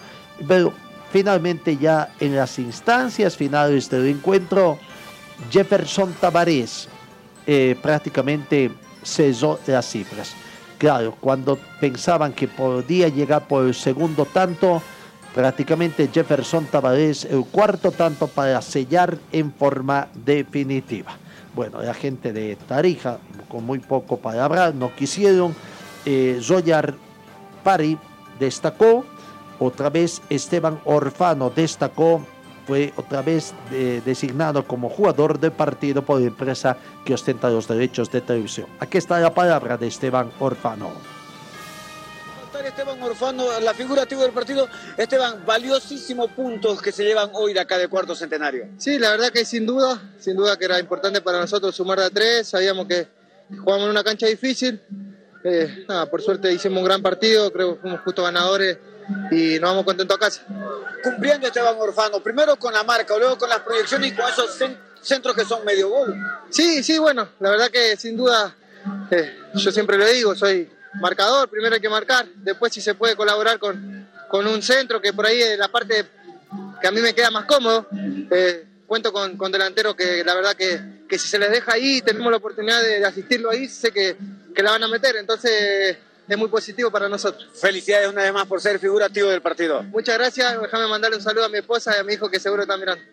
Pero 0.47 0.73
finalmente 1.11 1.77
ya 1.77 2.09
en 2.19 2.35
las 2.35 2.57
instancias 2.59 3.35
finales 3.35 3.89
del 3.89 4.07
encuentro, 4.07 4.79
Jefferson 5.51 6.13
Tavares 6.19 6.87
eh, 7.47 7.75
prácticamente 7.81 8.71
cesó 9.03 9.59
las 9.67 9.85
cifras. 9.89 10.33
Claro, 10.77 11.15
cuando 11.19 11.57
pensaban 11.79 12.33
que 12.33 12.47
podía 12.47 13.09
llegar 13.09 13.47
por 13.47 13.65
el 13.65 13.73
segundo 13.73 14.25
tanto, 14.25 14.81
prácticamente 15.33 16.09
Jefferson 16.13 16.65
Tavares 16.65 17.25
el 17.25 17.43
cuarto 17.45 17.91
tanto 17.91 18.27
para 18.27 18.61
sellar 18.61 19.17
en 19.31 19.51
forma 19.51 20.07
definitiva. 20.13 21.17
Bueno, 21.55 21.81
la 21.81 21.93
gente 21.93 22.31
de 22.31 22.55
Tarija, 22.55 23.17
con 23.49 23.65
muy 23.65 23.79
poco 23.79 24.17
para 24.17 24.45
hablar, 24.45 24.75
no 24.75 24.95
quisieron. 24.95 25.55
Eh, 26.05 26.39
Zoyar 26.41 26.93
Pari 27.63 27.97
destacó, 28.39 29.03
otra 29.59 29.89
vez 29.89 30.21
Esteban 30.29 30.79
Orfano 30.85 31.49
destacó 31.49 32.21
fue 32.69 32.93
otra 32.97 33.23
vez 33.23 33.51
eh, 33.71 33.99
designado 34.05 34.63
como 34.63 34.89
jugador 34.89 35.39
de 35.39 35.49
partido 35.49 36.05
por 36.05 36.21
la 36.21 36.27
empresa 36.27 36.77
que 37.03 37.15
ostenta 37.15 37.49
los 37.49 37.67
derechos 37.67 38.11
de 38.11 38.21
televisión. 38.21 38.67
Aquí 38.79 38.99
está 38.99 39.19
la 39.19 39.33
palabra 39.33 39.75
de 39.75 39.87
Esteban 39.87 40.31
Orfano. 40.39 40.91
Esteban 42.63 43.01
Orfano, 43.01 43.59
la 43.61 43.73
figura 43.73 44.03
activa 44.03 44.21
del 44.21 44.33
partido. 44.33 44.67
Esteban, 44.95 45.43
valiosísimos 45.47 46.29
puntos 46.33 46.79
que 46.79 46.91
se 46.91 47.03
llevan 47.03 47.31
hoy 47.33 47.53
de 47.53 47.59
acá 47.59 47.79
de 47.79 47.87
cuarto 47.87 48.13
centenario. 48.13 48.67
Sí, 48.77 48.99
la 48.99 49.09
verdad 49.09 49.31
que 49.31 49.45
sin 49.45 49.65
duda, 49.65 49.99
sin 50.19 50.35
duda 50.35 50.55
que 50.55 50.65
era 50.65 50.79
importante 50.79 51.21
para 51.21 51.39
nosotros 51.39 51.75
sumar 51.75 51.97
de 51.97 52.05
a 52.05 52.09
tres. 52.11 52.49
Sabíamos 52.49 52.85
que, 52.85 53.07
jugamos 53.49 53.85
en 53.85 53.89
una 53.89 54.03
cancha 54.03 54.27
difícil. 54.27 54.79
Eh, 55.43 55.85
nada, 55.87 56.05
por 56.05 56.21
suerte 56.21 56.53
hicimos 56.53 56.77
un 56.77 56.85
gran 56.85 57.01
partido, 57.01 57.51
creo 57.51 57.73
que 57.73 57.81
fuimos 57.81 58.01
justo 58.01 58.21
ganadores 58.21 58.77
y 59.31 59.59
nos 59.59 59.69
vamos 59.71 59.85
contentos 59.85 60.17
a 60.17 60.19
casa. 60.19 60.41
Cumpliendo 61.03 61.47
Esteban 61.47 61.75
Orfano, 61.79 62.21
primero 62.21 62.55
con 62.57 62.73
la 62.73 62.83
marca, 62.83 63.17
luego 63.17 63.37
con 63.37 63.49
las 63.49 63.59
proyecciones 63.59 64.11
y 64.11 64.15
con 64.15 64.29
esos 64.29 64.59
cen- 64.59 64.77
centros 65.01 65.35
que 65.35 65.45
son 65.45 65.63
medio 65.65 65.89
gol. 65.89 66.15
Sí, 66.49 66.83
sí, 66.83 66.97
bueno, 66.99 67.29
la 67.39 67.49
verdad 67.51 67.69
que 67.69 67.95
sin 67.97 68.17
duda, 68.17 68.55
eh, 69.11 69.37
yo 69.55 69.71
siempre 69.71 69.97
lo 69.97 70.05
digo, 70.05 70.35
soy 70.35 70.69
marcador, 71.01 71.49
primero 71.49 71.75
hay 71.75 71.81
que 71.81 71.89
marcar, 71.89 72.27
después 72.35 72.73
si 72.73 72.81
se 72.81 72.95
puede 72.95 73.15
colaborar 73.15 73.59
con, 73.59 74.07
con 74.27 74.45
un 74.47 74.61
centro, 74.61 75.01
que 75.01 75.13
por 75.13 75.25
ahí 75.25 75.41
es 75.41 75.57
la 75.57 75.67
parte 75.69 76.05
que 76.81 76.87
a 76.87 76.91
mí 76.91 76.99
me 77.01 77.13
queda 77.13 77.29
más 77.31 77.45
cómodo. 77.45 77.87
Eh, 78.31 78.65
cuento 78.87 79.13
con, 79.13 79.37
con 79.37 79.51
delanteros 79.51 79.95
que 79.95 80.23
la 80.23 80.33
verdad 80.33 80.55
que, 80.55 81.05
que 81.07 81.19
si 81.19 81.27
se 81.27 81.37
les 81.37 81.51
deja 81.51 81.73
ahí, 81.73 82.01
tenemos 82.01 82.31
la 82.31 82.37
oportunidad 82.37 82.81
de, 82.81 82.99
de 82.99 83.05
asistirlo 83.05 83.51
ahí, 83.51 83.67
sé 83.67 83.91
que, 83.91 84.17
que 84.55 84.63
la 84.63 84.71
van 84.71 84.83
a 84.83 84.87
meter, 84.87 85.15
entonces 85.15 85.95
es 86.29 86.37
muy 86.37 86.47
positivo 86.47 86.91
para 86.91 87.09
nosotros. 87.09 87.49
Felicidades 87.59 88.07
una 88.09 88.21
vez 88.23 88.33
más 88.33 88.45
por 88.45 88.61
ser 88.61 88.79
figurativo 88.79 89.29
del 89.29 89.41
partido. 89.41 89.83
Muchas 89.83 90.17
gracias, 90.17 90.61
déjame 90.61 90.87
mandarle 90.87 91.17
un 91.17 91.23
saludo 91.23 91.45
a 91.45 91.49
mi 91.49 91.57
esposa 91.57 91.93
y 91.97 91.99
a 91.99 92.03
mi 92.03 92.13
hijo 92.13 92.29
que 92.29 92.39
seguro 92.39 92.61
están 92.63 92.79
mirando. 92.79 93.03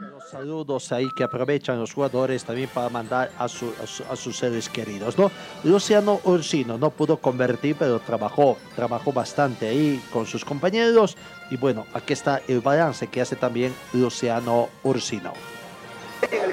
Los 0.00 0.28
saludos 0.30 0.90
ahí 0.90 1.08
que 1.16 1.22
aprovechan 1.22 1.78
los 1.78 1.92
jugadores 1.92 2.42
también 2.44 2.68
para 2.68 2.88
mandar 2.88 3.30
a, 3.38 3.46
su- 3.48 3.72
a 3.82 3.86
su- 3.86 4.02
a 4.10 4.16
sus 4.16 4.36
seres 4.36 4.68
queridos, 4.68 5.16
¿no? 5.16 5.30
Luciano 5.62 6.20
Ursino 6.24 6.76
no 6.76 6.90
pudo 6.90 7.18
convertir, 7.18 7.76
pero 7.78 8.00
trabajó, 8.00 8.56
trabajó 8.74 9.12
bastante 9.12 9.68
ahí 9.68 10.02
con 10.12 10.26
sus 10.26 10.44
compañeros. 10.44 11.16
Y 11.50 11.56
bueno, 11.56 11.86
aquí 11.94 12.14
está 12.14 12.40
el 12.48 12.60
balance 12.60 13.06
que 13.08 13.20
hace 13.20 13.36
también 13.36 13.74
Luciano 13.92 14.70
Ursino. 14.82 15.32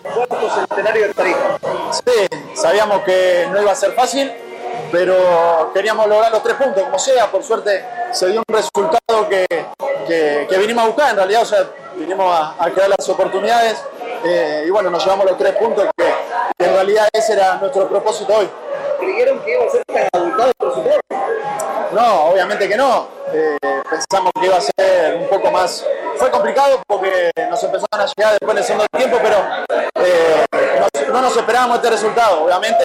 cuarto 0.04 0.50
centenario 0.56 1.08
de 1.08 1.14
Tarija. 1.14 1.60
Sí, 1.92 2.28
sabíamos 2.56 3.02
que 3.04 3.48
no 3.52 3.62
iba 3.62 3.72
a 3.72 3.76
ser 3.76 3.94
fácil, 3.94 4.32
pero 4.92 5.72
queríamos 5.74 6.08
lograr 6.08 6.32
los 6.32 6.42
tres 6.44 6.56
puntos, 6.56 6.84
como 6.84 6.98
sea. 7.00 7.28
Por 7.28 7.44
suerte 7.44 7.86
se 8.12 8.28
dio 8.28 8.44
un 8.48 8.56
resultado 8.56 9.30
que, 9.30 9.46
que- 10.08 10.48
que 10.50 10.58
vinimos 10.58 10.84
a 10.84 10.88
buscar, 10.88 11.10
en 11.12 11.18
realidad, 11.18 11.42
o 11.42 11.46
sea, 11.46 11.64
vinimos 11.96 12.26
a, 12.34 12.56
a 12.64 12.70
crear 12.72 12.90
las 12.90 13.08
oportunidades 13.10 13.78
eh, 14.26 14.64
y 14.68 14.70
bueno, 14.70 14.90
nos 14.90 15.04
llevamos 15.04 15.26
los 15.26 15.38
tres 15.38 15.56
puntos, 15.56 15.86
que, 15.98 16.06
que 16.58 16.66
en 16.66 16.74
realidad 16.74 17.08
ese 17.14 17.34
era 17.34 17.56
nuestro 17.56 17.88
propósito 17.88 18.34
hoy. 18.36 18.50
¿Creyeron 19.00 19.40
que 19.40 19.52
iba 19.54 19.64
a 19.66 19.70
ser 19.70 19.84
tan 19.86 20.08
abultado 20.14 20.48
el 20.50 20.54
presupuesto? 20.56 21.02
No, 21.92 22.24
obviamente 22.26 22.68
que 22.68 22.76
no. 22.76 23.08
Eh, 23.34 23.58
pensamos 23.90 24.32
que 24.40 24.46
iba 24.46 24.58
a 24.58 24.62
ser 24.62 25.16
un 25.16 25.28
poco 25.28 25.50
más. 25.52 25.86
Fue 26.18 26.30
complicado 26.32 26.82
porque 26.88 27.32
nos 27.50 27.64
empezaron 27.64 28.02
a 28.02 28.06
llegar 28.06 28.32
después 28.34 28.56
del 28.56 28.64
segundo 28.66 28.86
tiempo, 28.98 29.18
pero 29.22 29.38
eh, 29.96 30.46
no 31.12 31.22
nos 31.22 31.36
esperábamos 31.38 31.78
este 31.78 31.90
resultado, 31.92 32.44
obviamente, 32.44 32.84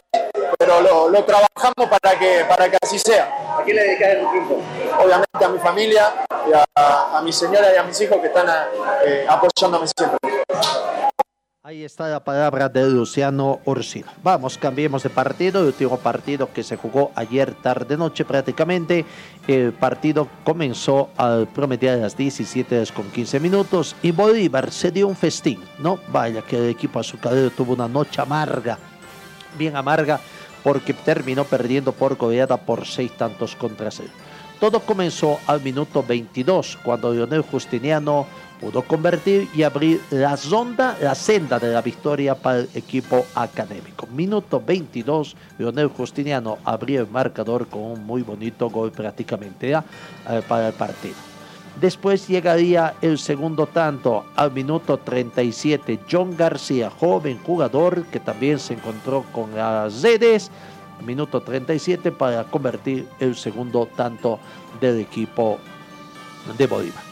pero 0.59 0.81
lo, 0.81 1.09
lo 1.09 1.25
trabajamos 1.25 1.89
para 1.89 2.19
que, 2.19 2.45
para 2.49 2.71
que 2.71 2.77
así 2.83 2.99
sea. 2.99 3.57
¿A 3.59 3.63
quién 3.63 3.77
le 3.77 3.83
dedicas 3.83 4.09
el 4.11 4.31
tiempo? 4.31 4.63
Obviamente 4.99 5.45
a 5.45 5.49
mi 5.49 5.59
familia, 5.59 6.13
y 6.49 6.53
a, 6.53 7.19
a 7.19 7.23
mi 7.23 7.33
señora 7.33 7.73
y 7.75 7.77
a 7.77 7.83
mis 7.83 8.01
hijos 8.01 8.19
que 8.19 8.27
están 8.27 8.47
eh, 9.05 9.27
apoyándome 9.29 9.87
siempre. 9.97 10.19
Ahí 11.67 11.83
está 11.83 12.09
la 12.09 12.23
palabra 12.23 12.69
de 12.69 12.87
Luciano 12.91 13.61
Ursino. 13.65 14.09
Vamos, 14.23 14.59
cambiemos 14.59 15.03
de 15.03 15.09
partido. 15.09 15.61
El 15.61 15.69
último 15.69 15.97
partido 15.97 16.53
que 16.53 16.63
se 16.63 16.77
jugó 16.77 17.11
ayer 17.15 17.55
tarde 17.55 17.97
noche 17.97 18.27
prácticamente. 18.27 19.07
El 19.49 19.73
partido 19.73 20.29
comenzó 20.45 21.09
al 21.17 21.49
promediar 21.49 21.97
las 21.97 22.19
17 22.19 22.77
horas 22.77 22.93
con 22.93 23.11
15 23.11 23.41
minutos 23.41 23.97
y 24.03 24.11
Bolívar 24.11 24.71
se 24.71 24.91
dio 24.91 25.09
un 25.09 25.17
festín, 25.17 25.59
¿no? 25.79 25.99
Vaya 26.09 26.43
que 26.43 26.59
el 26.59 26.69
equipo 26.69 27.01
azucarero 27.01 27.49
tuvo 27.49 27.73
una 27.73 27.89
noche 27.89 28.21
amarga, 28.21 28.79
bien 29.57 29.75
amarga, 29.75 30.21
porque 30.65 30.95
terminó 30.95 31.45
perdiendo 31.45 31.93
por 31.93 32.17
goleada 32.17 32.57
por 32.57 32.87
seis 32.87 33.13
tantos 33.17 33.55
contra 33.55 33.93
cero. 33.93 34.11
Todo 34.59 34.81
comenzó 34.81 35.39
al 35.47 35.61
minuto 35.61 36.03
22, 36.03 36.79
cuando 36.83 37.13
Leonel 37.13 37.43
Justiniano 37.43 38.27
pudo 38.61 38.83
convertir 38.83 39.49
y 39.55 39.63
abrir 39.63 40.01
la 40.11 40.37
sonda, 40.39 40.97
la 41.01 41.15
senda 41.15 41.59
de 41.59 41.73
la 41.73 41.83
victoria 41.83 42.35
para 42.35 42.61
el 42.61 42.69
equipo 42.75 43.27
académico. 43.35 44.07
Minuto 44.07 44.63
22, 44.65 45.37
Leonel 45.59 45.89
Justiniano 45.89 46.59
abrió 46.65 47.03
el 47.03 47.09
marcador 47.09 47.67
con 47.67 47.83
un 47.83 48.07
muy 48.07 48.23
bonito 48.23 48.71
gol 48.71 48.91
prácticamente 48.91 49.69
¿ya? 49.69 49.85
Eh, 50.31 50.41
para 50.49 50.69
el 50.69 50.75
partido. 50.75 51.34
Después 51.81 52.29
llegaría 52.29 52.95
el 53.03 53.19
segundo 53.19 53.67
tanto 53.67 54.25
al 54.37 54.53
minuto 54.53 54.99
37. 54.99 56.01
John 56.11 56.37
García, 56.37 56.89
joven 56.89 57.39
jugador 57.45 58.05
que 58.05 58.21
también 58.21 58.61
se 58.61 58.75
encontró 58.75 59.25
con 59.33 59.55
las 59.55 60.03
redes. 60.03 60.51
Minuto 61.05 61.41
37 61.41 62.13
para 62.13 62.45
convertir 62.45 63.09
el 63.19 63.35
segundo 63.35 63.87
tanto 63.97 64.39
del 64.81 65.01
equipo 65.01 65.59
de 66.57 66.67
Bolívar. 66.67 67.03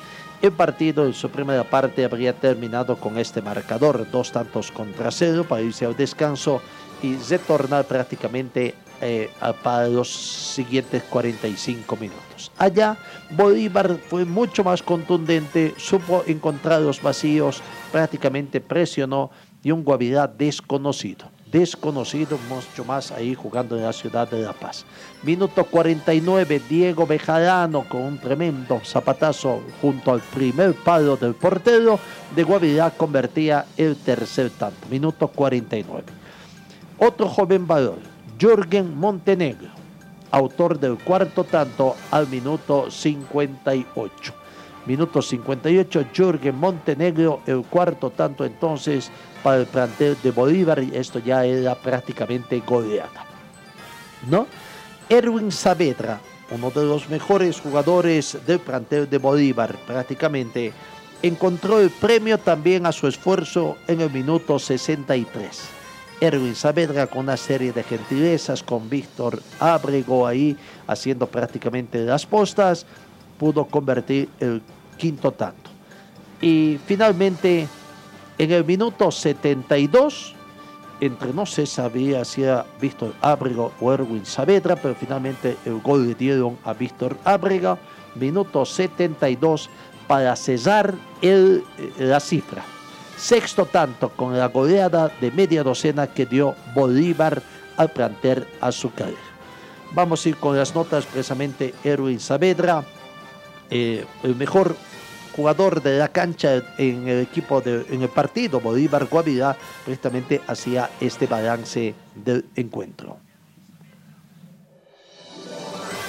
El 0.40 0.52
partido 0.52 1.06
en 1.06 1.14
su 1.14 1.28
primera 1.28 1.64
parte 1.64 2.04
habría 2.04 2.32
terminado 2.32 2.96
con 2.96 3.18
este 3.18 3.42
marcador, 3.42 4.08
dos 4.10 4.30
tantos 4.32 4.70
contra 4.70 5.10
cero 5.10 5.44
para 5.48 5.62
irse 5.62 5.84
al 5.84 5.96
descanso 5.96 6.62
y 7.02 7.16
retornar 7.16 7.84
prácticamente 7.84 8.74
eh, 9.04 9.28
para 9.64 9.88
los 9.88 10.08
siguientes 10.08 11.02
45 11.02 11.96
minutos. 11.96 12.52
Allá 12.56 12.96
Bolívar 13.30 13.98
fue 14.08 14.24
mucho 14.24 14.62
más 14.62 14.80
contundente, 14.80 15.74
supo 15.76 16.22
encontrar 16.24 16.80
los 16.80 17.02
vacíos, 17.02 17.60
prácticamente 17.90 18.60
presionó 18.60 19.32
y 19.64 19.72
un 19.72 19.82
Guavirá 19.82 20.28
desconocido. 20.28 21.30
Desconocido, 21.50 22.38
mucho 22.48 22.84
más 22.84 23.10
ahí 23.10 23.34
jugando 23.34 23.76
en 23.76 23.82
la 23.82 23.92
ciudad 23.92 24.30
de 24.30 24.40
La 24.40 24.52
Paz. 24.52 24.86
Minuto 25.24 25.64
49, 25.64 26.62
Diego 26.68 27.04
Bejarano 27.04 27.84
con 27.88 28.02
un 28.02 28.18
tremendo 28.18 28.80
zapatazo 28.84 29.62
junto 29.80 30.12
al 30.12 30.20
primer 30.20 30.74
palo 30.74 31.16
del 31.16 31.34
portero 31.34 31.98
de 32.36 32.44
Guavirá 32.44 32.90
convertía 32.90 33.66
el 33.76 33.96
tercer 33.96 34.50
tanto. 34.50 34.86
Minuto 34.88 35.26
49. 35.26 36.04
Otro 36.98 37.28
joven 37.28 37.66
valor, 37.66 38.11
Jürgen 38.42 38.98
Montenegro, 38.98 39.68
autor 40.32 40.80
del 40.80 40.98
cuarto 40.98 41.44
tanto 41.44 41.94
al 42.10 42.26
minuto 42.26 42.90
58. 42.90 44.34
Minuto 44.84 45.22
58, 45.22 46.06
Jürgen 46.12 46.56
Montenegro, 46.56 47.42
el 47.46 47.62
cuarto 47.62 48.10
tanto 48.10 48.44
entonces 48.44 49.12
para 49.44 49.58
el 49.58 49.66
plantel 49.66 50.16
de 50.20 50.32
Bolívar 50.32 50.82
y 50.82 50.90
esto 50.92 51.20
ya 51.20 51.44
era 51.44 51.76
prácticamente 51.76 52.60
goleada. 52.66 53.24
¿No? 54.28 54.48
Erwin 55.08 55.52
Saavedra, 55.52 56.18
uno 56.50 56.72
de 56.72 56.84
los 56.84 57.08
mejores 57.08 57.60
jugadores 57.60 58.36
del 58.44 58.58
plantel 58.58 59.08
de 59.08 59.18
Bolívar 59.18 59.76
prácticamente, 59.86 60.72
encontró 61.22 61.78
el 61.78 61.90
premio 61.90 62.38
también 62.38 62.86
a 62.86 62.90
su 62.90 63.06
esfuerzo 63.06 63.76
en 63.86 64.00
el 64.00 64.10
minuto 64.10 64.58
63. 64.58 65.81
Erwin 66.22 66.54
Saavedra 66.54 67.08
con 67.08 67.22
una 67.22 67.36
serie 67.36 67.72
de 67.72 67.82
gentilezas 67.82 68.62
con 68.62 68.88
Víctor 68.88 69.42
Ábrego 69.58 70.24
ahí 70.24 70.56
haciendo 70.86 71.26
prácticamente 71.26 71.98
las 72.04 72.24
postas, 72.24 72.86
pudo 73.38 73.64
convertir 73.64 74.28
el 74.38 74.62
quinto 74.96 75.32
tanto. 75.32 75.68
Y 76.40 76.78
finalmente, 76.86 77.66
en 78.38 78.52
el 78.52 78.64
minuto 78.64 79.10
72, 79.10 80.36
entre 81.00 81.32
no 81.32 81.44
se 81.44 81.66
sabía 81.66 82.24
si 82.24 82.44
era 82.44 82.66
Víctor 82.80 83.14
Ábrego 83.20 83.72
o 83.80 83.92
Erwin 83.92 84.24
Saavedra, 84.24 84.76
pero 84.76 84.94
finalmente 84.94 85.56
el 85.64 85.80
gol 85.80 86.06
le 86.06 86.14
dieron 86.14 86.56
a 86.62 86.72
Víctor 86.72 87.16
Ábrega, 87.24 87.76
minuto 88.14 88.64
72 88.64 89.68
para 90.06 90.36
cesar 90.36 90.94
eh, 91.20 91.62
la 91.98 92.20
cifra. 92.20 92.62
Sexto 93.22 93.66
tanto 93.66 94.08
con 94.08 94.36
la 94.36 94.48
goleada 94.48 95.08
de 95.20 95.30
media 95.30 95.62
docena 95.62 96.08
que 96.08 96.26
dio 96.26 96.56
Bolívar 96.74 97.40
al 97.76 97.88
plantel 97.92 98.48
azucarero. 98.60 99.16
Vamos 99.92 100.26
a 100.26 100.30
ir 100.30 100.36
con 100.38 100.56
las 100.56 100.74
notas 100.74 101.06
precisamente 101.06 101.72
Erwin 101.84 102.18
Saavedra, 102.18 102.84
eh, 103.70 104.04
el 104.24 104.34
mejor 104.34 104.74
jugador 105.36 105.80
de 105.84 105.98
la 105.98 106.08
cancha 106.08 106.64
en 106.78 107.06
el 107.06 107.20
equipo 107.20 107.60
de, 107.60 107.86
en 107.90 108.02
el 108.02 108.08
partido 108.08 108.58
Bolívar 108.58 109.04
Guavirá 109.04 109.56
precisamente 109.84 110.40
hacía 110.48 110.90
este 111.00 111.28
balance 111.28 111.94
del 112.16 112.46
encuentro. 112.56 113.18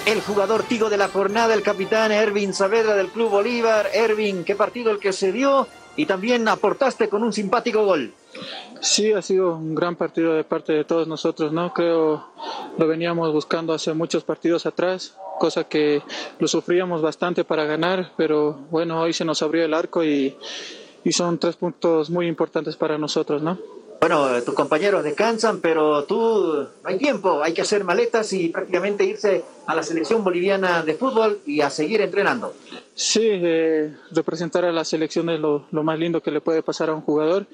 El 0.08 0.20
jugador 0.22 0.64
tigo 0.64 0.90
de 0.90 0.98
la 0.98 1.10
jornada, 1.10 1.54
el 1.54 1.62
capitán 1.62 2.12
Ervin 2.12 2.56
Saavedra 2.56 2.96
del 2.96 3.10
Club 3.10 3.30
Bolívar. 3.30 3.88
Ervin, 3.94 4.44
qué 4.44 4.56
partido 4.56 4.90
el 4.90 4.98
que 4.98 5.14
se 5.14 5.32
dio 5.32 5.68
y 5.96 6.06
también 6.06 6.48
aportaste 6.48 7.10
con 7.10 7.24
un 7.24 7.34
simpático 7.34 7.86
gol. 7.86 8.14
Sí, 8.82 9.14
ha 9.14 9.22
sido 9.22 9.56
un 9.56 9.76
gran 9.76 9.96
partido 9.96 10.34
de 10.34 10.44
parte 10.44 10.74
de 10.74 10.84
todos 10.84 11.08
nosotros, 11.08 11.54
¿no? 11.54 11.74
Creo 11.74 12.26
lo 12.78 12.88
veníamos 12.88 13.32
buscando 13.32 13.74
hace 13.74 13.94
muchos 13.94 14.24
partidos 14.24 14.66
atrás, 14.66 15.16
cosa 15.40 15.64
que 15.66 16.02
lo 16.40 16.48
sufríamos 16.48 17.02
bastante 17.02 17.44
para 17.44 17.66
ganar, 17.66 18.12
pero 18.18 18.60
bueno, 18.72 19.02
hoy 19.02 19.14
se 19.14 19.26
nos 19.26 19.42
abrió 19.42 19.64
el 19.64 19.74
arco 19.74 20.04
y, 20.04 20.36
y 21.04 21.12
son 21.12 21.38
tres 21.38 21.56
puntos 21.56 22.10
muy 22.10 22.28
importantes 22.28 22.76
para 22.76 22.98
nosotros, 22.98 23.42
¿no? 23.42 23.58
Bueno, 24.04 24.44
tus 24.44 24.54
compañeros 24.54 25.02
descansan, 25.02 25.62
pero 25.62 26.04
tú 26.04 26.68
no 26.84 26.90
hay 26.90 26.98
tiempo, 26.98 27.42
hay 27.42 27.54
que 27.54 27.62
hacer 27.62 27.86
maletas 27.86 28.34
y 28.34 28.50
prácticamente 28.50 29.06
irse 29.06 29.46
a 29.66 29.74
la 29.74 29.82
selección 29.82 30.26
boliviana 30.26 30.84
de 30.84 30.96
fútbol 30.96 31.40
y 31.46 31.62
a 31.62 31.70
seguir 31.70 32.02
entrenando. 32.02 32.54
Sí, 32.96 33.22
eh, 33.24 33.96
representar 34.12 34.66
a 34.66 34.74
la 34.74 34.84
selección 34.84 35.30
es 35.30 35.40
lo, 35.40 35.68
lo, 35.72 35.84
más 35.84 35.98
lindo 35.98 36.22
que 36.22 36.32
le 36.32 36.42
puede 36.42 36.62
pasar 36.62 36.90
a 36.90 36.94
un 36.94 37.00
jugador 37.00 37.48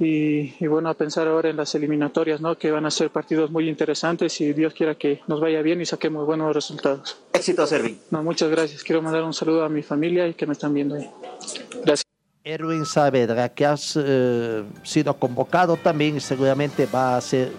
y, 0.00 0.54
y, 0.58 0.66
bueno, 0.66 0.88
a 0.88 0.94
pensar 0.94 1.28
ahora 1.28 1.50
en 1.50 1.56
las 1.56 1.72
eliminatorias, 1.76 2.40
¿no? 2.40 2.58
que 2.58 2.72
van 2.72 2.84
a 2.84 2.90
ser 2.90 3.10
partidos 3.10 3.52
muy 3.52 3.68
interesantes 3.68 4.40
y 4.40 4.52
Dios 4.54 4.74
quiera 4.74 4.96
que 4.96 5.20
nos 5.28 5.40
vaya 5.40 5.62
bien 5.62 5.80
y 5.80 5.86
saquemos 5.86 6.26
buenos 6.26 6.52
resultados. 6.52 7.16
Éxito, 7.32 7.64
Servi. 7.64 7.96
No, 8.10 8.24
muchas 8.24 8.50
gracias. 8.50 8.82
Quiero 8.82 9.02
mandar 9.02 9.22
un 9.22 9.32
saludo 9.32 9.62
a 9.62 9.68
mi 9.68 9.84
familia 9.84 10.26
y 10.26 10.34
que 10.34 10.46
me 10.46 10.54
están 10.54 10.74
viendo 10.74 10.96
ahí. 10.96 11.08
Gracias. 11.84 12.05
Erwin 12.46 12.86
Saavedra, 12.86 13.48
que 13.48 13.66
has 13.66 13.98
eh, 14.00 14.62
sido 14.84 15.14
convocado 15.14 15.76
también 15.76 16.16
y 16.16 16.20
seguramente 16.20 16.86
va 16.86 17.16
a 17.16 17.20
ser 17.20 17.50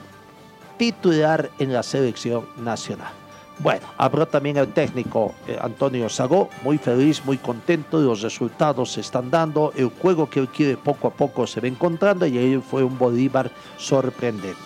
titular 0.77 1.49
en 1.59 1.73
la 1.73 1.83
selección 1.83 2.45
nacional. 2.63 3.11
Bueno, 3.59 3.85
habló 3.97 4.25
también 4.27 4.55
el 4.55 4.71
técnico 4.71 5.33
eh, 5.45 5.57
Antonio 5.59 6.07
Sagó, 6.07 6.49
muy 6.63 6.77
feliz, 6.77 7.21
muy 7.25 7.38
contento, 7.38 7.99
los 7.99 8.21
resultados 8.21 8.93
se 8.93 9.01
están 9.01 9.29
dando, 9.29 9.73
el 9.75 9.89
juego 9.89 10.29
que 10.29 10.39
él 10.39 10.47
quiere 10.47 10.77
poco 10.77 11.09
a 11.09 11.11
poco 11.11 11.45
se 11.45 11.59
va 11.59 11.67
encontrando 11.67 12.25
y 12.25 12.38
ahí 12.38 12.61
fue 12.65 12.81
un 12.81 12.97
Bolívar 12.97 13.51
sorprendente. 13.75 14.57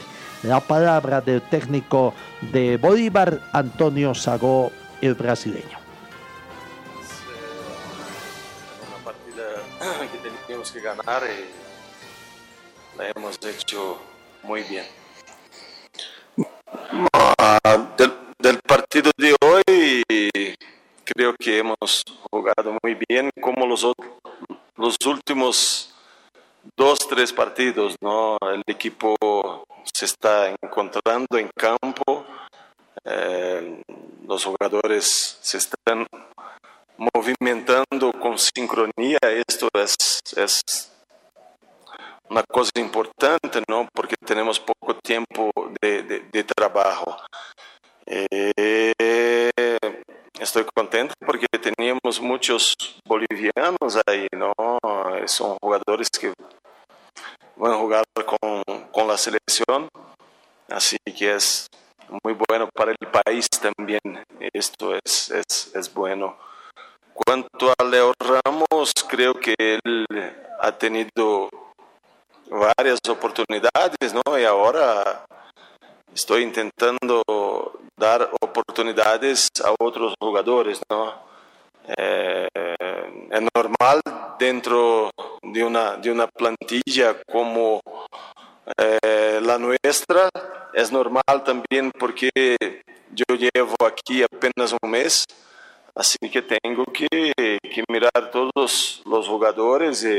La 0.43 0.59
palabra 0.59 1.21
del 1.21 1.41
técnico 1.41 2.13
de 2.51 2.77
Bolívar, 2.77 3.41
Antonio 3.53 4.13
Sagó, 4.13 4.71
el 5.01 5.15
brasileño. 5.15 5.80
Que 10.69 10.79
ganar 10.79 11.23
y 11.23 12.97
la 12.97 13.09
hemos 13.09 13.39
hecho 13.43 13.99
muy 14.43 14.61
bien. 14.63 14.85
Del, 17.97 18.13
del, 18.37 18.59
partido 18.61 19.11
de 19.17 19.35
hoy 19.41 20.53
creo 21.03 21.33
que 21.39 21.57
hemos 21.57 22.03
jugado 22.29 22.77
muy 22.83 22.95
bien 23.07 23.31
como 23.41 23.65
los, 23.65 23.87
los 24.75 24.97
últimos 25.05 25.95
dos, 26.75 26.99
tres 27.09 27.33
partidos, 27.33 27.95
¿no? 27.99 28.37
El 28.53 28.61
equipo 28.67 29.15
se 29.91 30.05
está 30.05 30.55
encontrando 30.61 31.37
en 31.37 31.49
campo, 31.55 32.25
eh, 33.03 33.81
los 34.27 34.45
jugadores 34.45 35.39
se 35.41 35.57
están 35.57 36.05
movimentando 37.13 38.11
con 38.13 38.37
sincronía, 38.37 39.17
esto 39.47 39.69
es, 39.73 39.95
es 40.37 40.61
una 42.29 42.43
cosa 42.43 42.71
importante, 42.75 43.63
¿no? 43.67 43.87
Porque 43.93 44.15
tenemos 44.23 44.59
poco 44.59 44.95
tiempo 45.03 45.51
de, 45.81 46.03
de, 46.03 46.19
de 46.31 46.43
trabajo. 46.43 47.17
Eh, 48.05 48.91
estoy 50.39 50.65
contento 50.75 51.13
porque 51.25 51.47
teníamos 51.47 52.21
muchos 52.21 52.75
bolivianos 53.05 53.99
ahí, 54.05 54.27
¿no? 54.35 54.53
Son 55.25 55.57
jugadores 55.61 56.09
que 56.09 56.33
van 57.55 57.71
a 57.71 57.77
jugar 57.77 58.03
con, 58.25 58.63
con 58.91 59.07
la 59.07 59.17
selección, 59.17 59.89
así 60.69 60.97
que 61.17 61.35
es 61.35 61.67
muy 62.23 62.35
bueno 62.47 62.69
para 62.73 62.91
el 62.91 63.07
país 63.07 63.47
también. 63.49 64.23
Esto 64.53 64.95
es, 65.03 65.31
es, 65.31 65.71
es 65.73 65.93
bueno. 65.93 66.50
Cuanto 67.13 67.73
a 67.77 67.83
Leo 67.83 68.13
Ramos, 68.19 68.93
creo 69.07 69.33
que 69.33 69.55
él 69.57 70.05
ha 70.59 70.71
tenido 70.71 71.49
varias 72.49 72.99
oportunidades, 73.09 74.13
¿no? 74.13 74.37
Y 74.39 74.43
ahora 74.43 75.25
estoy 76.13 76.43
intentando 76.43 77.23
dar 77.97 78.29
oportunidades 78.41 79.49
a 79.63 79.73
otros 79.79 80.13
jugadores, 80.19 80.81
¿no? 80.89 81.13
Eh, 81.97 82.47
es 83.31 83.41
normal 83.55 84.01
dentro 84.37 85.11
de 85.41 85.63
una, 85.63 85.97
de 85.97 86.11
una 86.11 86.27
plantilla 86.27 87.15
como 87.29 87.81
eh, 88.77 89.39
la 89.41 89.57
nuestra, 89.57 90.29
es 90.73 90.91
normal 90.91 91.43
también 91.45 91.91
porque 91.91 92.55
yo 93.11 93.35
llevo 93.35 93.75
aquí 93.85 94.23
apenas 94.23 94.75
un 94.81 94.89
mes, 94.89 95.25
Así 95.93 96.17
que 96.31 96.41
tengo 96.41 96.85
que, 96.85 97.07
que 97.35 97.83
mirar 97.89 98.31
todos 98.31 99.01
los 99.05 99.27
jugadores. 99.27 100.03
Y 100.03 100.17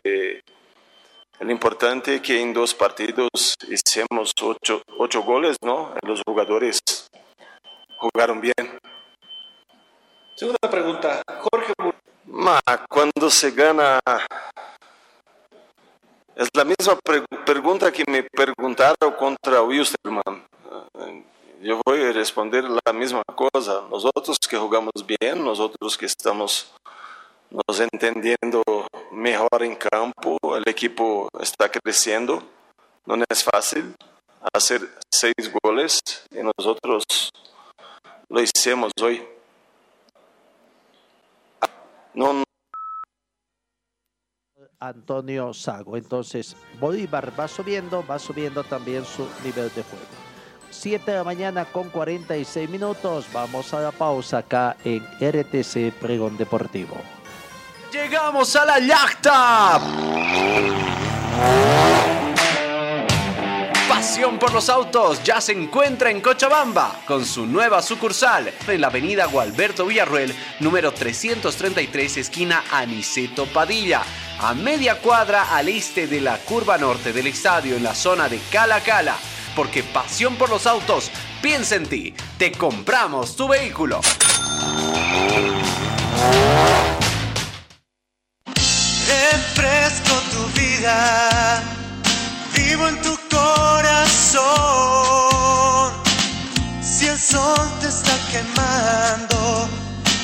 lo 1.40 1.50
importante 1.50 2.16
es 2.16 2.20
que 2.20 2.40
en 2.40 2.52
dos 2.52 2.74
partidos 2.74 3.56
hicimos 3.68 4.32
ocho, 4.42 4.82
ocho 4.98 5.22
goles, 5.22 5.56
¿no? 5.62 5.94
Los 6.02 6.22
jugadores 6.26 6.80
jugaron 7.98 8.40
bien. 8.40 8.78
Segunda 10.36 10.70
pregunta, 10.70 11.22
Jorge. 11.40 11.72
Ma, 12.26 12.60
cuando 12.88 13.28
se 13.30 13.50
gana, 13.50 13.98
es 16.36 16.48
la 16.54 16.64
misma 16.64 16.96
pre 17.02 17.22
pregunta 17.44 17.90
que 17.90 18.04
me 18.08 18.22
preguntaron 18.22 19.12
contra 19.18 19.62
Wilstermann 19.62 20.46
yo 21.62 21.80
voy 21.86 22.02
a 22.02 22.12
responder 22.12 22.64
la 22.64 22.92
misma 22.92 23.22
cosa. 23.24 23.82
Nosotros 23.90 24.36
que 24.38 24.56
jugamos 24.56 24.92
bien, 25.06 25.44
nosotros 25.44 25.96
que 25.96 26.06
estamos 26.06 26.72
nos 27.50 27.80
entendiendo 27.80 28.62
mejor 29.12 29.62
en 29.62 29.76
campo, 29.76 30.38
el 30.56 30.64
equipo 30.66 31.28
está 31.40 31.70
creciendo, 31.70 32.42
no 33.06 33.22
es 33.28 33.44
fácil 33.44 33.94
hacer 34.52 34.88
seis 35.10 35.52
goles 35.62 36.00
y 36.30 36.38
nosotros 36.42 37.04
lo 38.28 38.40
hicimos 38.40 38.90
hoy. 39.00 39.22
Antonio 44.80 45.54
Sago. 45.54 45.96
Entonces, 45.96 46.56
Bolívar 46.80 47.32
va 47.38 47.46
subiendo, 47.46 48.04
va 48.04 48.18
subiendo 48.18 48.64
también 48.64 49.04
su 49.04 49.28
nivel 49.44 49.72
de 49.74 49.82
juego. 49.82 50.31
7 50.72 51.10
de 51.10 51.16
la 51.18 51.24
mañana 51.24 51.64
con 51.66 51.90
46 51.90 52.68
minutos. 52.68 53.26
Vamos 53.32 53.72
a 53.74 53.80
la 53.80 53.92
pausa 53.92 54.38
acá 54.38 54.76
en 54.84 55.04
RTC 55.20 55.92
Pregón 56.00 56.36
Deportivo. 56.36 56.96
Llegamos 57.92 58.56
a 58.56 58.64
la 58.64 58.78
yacta. 58.78 59.80
Pasión 63.88 64.38
por 64.38 64.52
los 64.52 64.68
autos 64.70 65.22
ya 65.22 65.40
se 65.40 65.52
encuentra 65.52 66.10
en 66.10 66.20
Cochabamba 66.20 67.02
con 67.06 67.24
su 67.26 67.46
nueva 67.46 67.82
sucursal 67.82 68.52
en 68.66 68.80
la 68.80 68.86
avenida 68.86 69.26
Gualberto 69.26 69.86
Villarruel, 69.86 70.34
número 70.60 70.92
333, 70.92 72.16
esquina 72.16 72.64
Aniceto 72.72 73.46
Padilla, 73.46 74.02
a 74.40 74.54
media 74.54 74.98
cuadra 74.98 75.54
al 75.54 75.68
este 75.68 76.06
de 76.06 76.20
la 76.20 76.38
curva 76.38 76.78
norte 76.78 77.12
del 77.12 77.26
estadio 77.26 77.76
en 77.76 77.84
la 77.84 77.94
zona 77.94 78.28
de 78.28 78.40
Cala 78.50 78.80
Cala 78.80 79.16
porque 79.54 79.82
pasión 79.82 80.36
por 80.36 80.50
los 80.50 80.66
autos 80.66 81.10
piensa 81.40 81.76
en 81.76 81.86
ti. 81.86 82.14
Te 82.38 82.52
compramos 82.52 83.36
tu 83.36 83.48
vehículo. 83.48 84.00
Refresco 89.06 90.14
tu 90.32 90.46
vida, 90.60 91.62
vivo 92.54 92.88
en 92.88 93.02
tu 93.02 93.18
corazón. 93.30 94.42
Si 96.82 97.06
el 97.06 97.18
sol 97.18 97.70
te 97.80 97.88
está 97.88 98.16
quemando, 98.30 99.68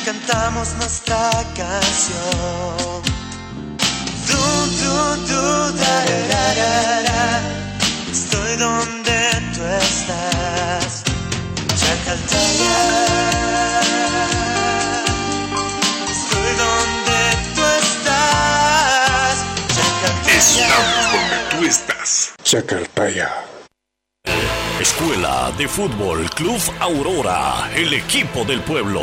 cantamos 0.04 0.74
nuestra 0.74 1.30
canción. 1.56 3.02
Du, 4.26 4.36
du, 4.36 5.16
du. 5.26 5.48
Estoy 8.10 8.56
donde 8.56 9.17
tú 9.58 9.64
estás, 9.64 11.02
Chacaltaya. 11.74 12.78
Estoy 16.08 16.50
donde 16.62 17.20
tú 17.56 17.62
estás, 17.82 19.44
Chacaltaya. 19.74 20.38
Estamos 20.38 21.02
donde 21.12 21.38
tú 21.50 21.66
estás. 21.66 22.32
Chacartaya. 22.44 23.30
Escuela 24.80 25.50
de 25.58 25.66
Fútbol 25.66 26.30
Club 26.30 26.60
Aurora, 26.78 27.68
el 27.74 27.94
equipo 27.94 28.44
del 28.44 28.60
pueblo. 28.60 29.02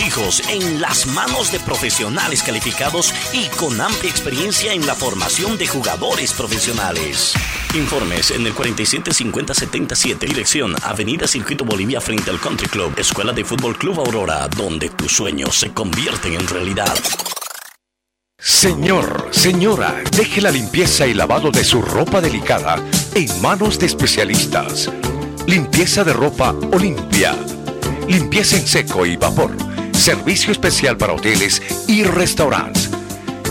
hijos 0.00 0.42
en 0.48 0.80
las 0.80 1.06
manos 1.06 1.52
de 1.52 1.60
profesionales 1.60 2.42
calificados 2.42 3.12
y 3.32 3.46
con 3.56 3.80
amplia 3.80 4.10
experiencia 4.10 4.72
en 4.72 4.86
la 4.86 4.94
formación 4.94 5.58
de 5.58 5.66
jugadores 5.66 6.32
profesionales. 6.32 7.34
Informes 7.74 8.30
en 8.30 8.46
el 8.46 8.54
475077, 8.54 10.26
dirección 10.26 10.74
Avenida 10.82 11.26
Circuito 11.26 11.64
Bolivia 11.64 12.00
frente 12.00 12.30
al 12.30 12.40
Country 12.40 12.68
Club, 12.68 12.94
Escuela 12.96 13.32
de 13.32 13.44
Fútbol 13.44 13.76
Club 13.76 14.00
Aurora, 14.00 14.48
donde 14.48 14.90
tus 14.90 15.12
sueños 15.12 15.58
se 15.58 15.72
convierten 15.72 16.34
en 16.34 16.46
realidad. 16.46 16.94
Señor, 18.38 19.28
señora, 19.30 20.02
deje 20.16 20.40
la 20.40 20.50
limpieza 20.50 21.06
y 21.06 21.14
lavado 21.14 21.50
de 21.50 21.64
su 21.64 21.80
ropa 21.80 22.20
delicada 22.20 22.76
en 23.14 23.40
manos 23.40 23.78
de 23.78 23.86
especialistas. 23.86 24.90
Limpieza 25.46 26.04
de 26.04 26.12
ropa 26.12 26.54
Olimpia. 26.72 27.34
Limpieza 28.08 28.56
en 28.56 28.66
seco 28.66 29.06
y 29.06 29.16
vapor. 29.16 29.73
Servicio 30.04 30.52
especial 30.52 30.98
para 30.98 31.14
hoteles 31.14 31.62
y 31.88 32.02
restaurantes. 32.02 32.90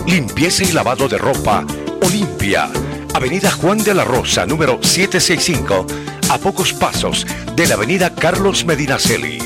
Limpieza 0.06 0.64
y 0.64 0.72
lavado 0.72 1.10
de 1.10 1.18
ropa 1.18 1.66
Olimpia. 2.06 2.70
Avenida 3.16 3.50
Juan 3.50 3.80
de 3.80 3.96
la 3.96 4.04
Rosa, 4.06 4.46
número 4.46 4.78
765, 4.80 5.88
a 6.30 6.38
pocos 6.38 6.72
pasos 6.74 7.26
de 7.56 7.66
la 7.66 7.74
Avenida 7.74 8.14
Carlos 8.14 8.66
Medinaceli. 8.66 9.40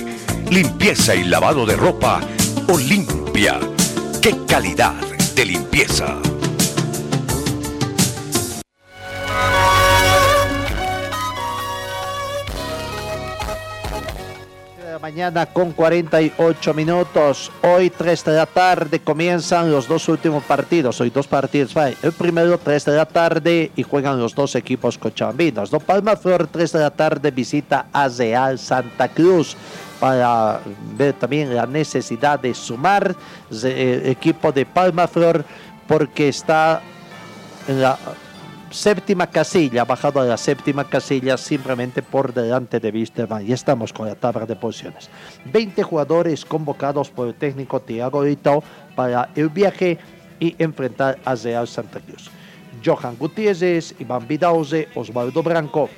Limpieza 0.51 1.15
y 1.15 1.23
lavado 1.23 1.65
de 1.65 1.77
ropa 1.77 2.19
Olimpia. 2.67 3.57
¡Qué 4.21 4.35
calidad 4.45 4.95
de 5.33 5.45
limpieza! 5.45 6.17
Mañana 15.07 15.45
con 15.45 15.71
48 15.71 16.73
minutos. 16.73 17.49
Hoy 17.61 17.89
3 17.89 18.25
de 18.25 18.33
la 18.33 18.45
tarde 18.45 18.99
comienzan 18.99 19.71
los 19.71 19.87
dos 19.87 20.09
últimos 20.09 20.43
partidos. 20.43 20.99
Hoy 20.99 21.11
dos 21.11 21.27
partidos. 21.27 21.73
El 22.03 22.11
primero 22.11 22.57
3 22.57 22.83
de 22.83 22.91
la 22.97 23.05
tarde 23.05 23.71
y 23.77 23.83
juegan 23.83 24.19
los 24.19 24.35
dos 24.35 24.55
equipos 24.55 24.97
cochabambinos. 24.97 25.71
No 25.71 25.79
Palma 25.79 26.17
Flor 26.17 26.47
3 26.47 26.73
de 26.73 26.79
la 26.79 26.91
tarde 26.91 27.31
visita 27.31 27.85
a 27.93 28.09
Real 28.09 28.59
Santa 28.59 29.07
Cruz 29.07 29.55
para 29.97 30.59
ver 30.97 31.13
también 31.13 31.55
la 31.55 31.65
necesidad 31.65 32.37
de 32.37 32.53
sumar 32.53 33.15
el 33.49 34.07
equipo 34.07 34.51
de 34.51 34.65
Palma 34.65 35.07
Flor 35.07 35.45
porque 35.87 36.27
está 36.27 36.81
en 37.69 37.81
la 37.81 37.97
séptima 38.71 39.27
casilla, 39.27 39.85
bajado 39.85 40.19
a 40.19 40.25
la 40.25 40.37
séptima 40.37 40.83
casilla 40.83 41.37
simplemente 41.37 42.01
por 42.01 42.33
delante 42.33 42.79
de 42.79 42.89
Wisterman. 42.89 43.47
Y 43.47 43.53
estamos 43.53 43.93
con 43.93 44.07
la 44.07 44.15
tabla 44.15 44.45
de 44.45 44.55
posiciones. 44.55 45.09
20 45.51 45.83
jugadores 45.83 46.45
convocados 46.45 47.09
por 47.09 47.27
el 47.27 47.35
técnico 47.35 47.79
Tiago 47.79 48.25
Ito 48.25 48.63
para 48.95 49.29
el 49.35 49.49
viaje 49.49 49.97
y 50.39 50.55
enfrentar 50.61 51.17
a 51.25 51.35
Real 51.35 51.67
Santa 51.67 51.99
Cruz. 51.99 52.29
Johan 52.83 53.17
Gutiérrez, 53.17 53.95
Iván 53.99 54.27
Vidauze, 54.27 54.87
Osvaldo 54.95 55.41
Branco, 55.41 55.89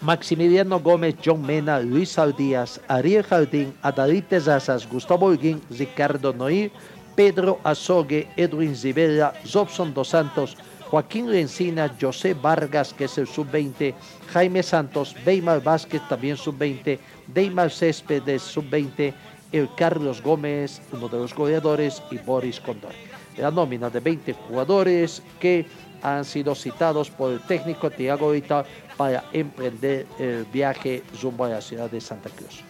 Maximiliano 0.00 0.80
Gómez, 0.80 1.16
John 1.24 1.42
Mena, 1.42 1.80
Luis 1.80 2.16
Díaz, 2.36 2.80
Ariel 2.88 3.22
Jardín, 3.24 3.74
Adalite 3.82 4.38
Razas, 4.40 4.88
Gustavo 4.88 5.26
Holguín, 5.26 5.60
Ricardo 5.70 6.32
Noir, 6.32 6.70
Pedro 7.14 7.58
Azogue, 7.64 8.28
Edwin 8.36 8.76
Zibela, 8.76 9.32
Robson 9.52 9.92
Dos 9.92 10.08
Santos, 10.08 10.56
Joaquín 10.90 11.30
Lencina, 11.30 11.94
José 12.00 12.34
Vargas, 12.34 12.94
que 12.94 13.04
es 13.04 13.18
el 13.18 13.26
sub-20, 13.26 13.94
Jaime 14.32 14.62
Santos, 14.62 15.14
Weimar 15.26 15.62
Vázquez, 15.62 16.00
también 16.08 16.36
sub-20, 16.36 16.98
Deimar 17.26 17.70
Céspedes, 17.70 18.42
sub-20, 18.42 19.12
el 19.52 19.68
Carlos 19.76 20.22
Gómez, 20.22 20.80
uno 20.92 21.08
de 21.08 21.18
los 21.18 21.34
goleadores, 21.34 22.02
y 22.10 22.16
Boris 22.18 22.58
Condor. 22.60 22.92
La 23.36 23.50
nómina 23.50 23.90
de 23.90 24.00
20 24.00 24.32
jugadores 24.32 25.22
que 25.38 25.66
han 26.02 26.24
sido 26.24 26.54
citados 26.54 27.10
por 27.10 27.32
el 27.32 27.40
técnico 27.40 27.90
Tiago 27.90 28.34
Ita 28.34 28.64
para 28.96 29.24
emprender 29.32 30.06
el 30.18 30.44
viaje 30.46 31.02
rumbo 31.22 31.44
a 31.44 31.50
la 31.50 31.60
ciudad 31.60 31.90
de 31.90 32.00
Santa 32.00 32.30
Cruz. 32.30 32.60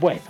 Bueno, 0.00 0.20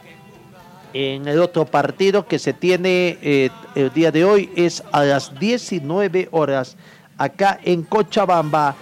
en 0.93 1.29
el 1.29 1.41
otro 1.41 1.67
partido 1.67 2.27
que 2.27 2.39
se 2.39 2.53
tiene 2.53 3.19
eh, 3.21 3.51
el 3.75 3.93
día 3.93 4.11
de 4.11 4.25
hoy 4.25 4.51
es 4.57 4.83
a 4.93 5.05
las 5.05 5.39
19 5.39 6.29
horas 6.31 6.77
acá 7.19 7.59
en 7.63 7.83
Cochabamba. 7.83 8.75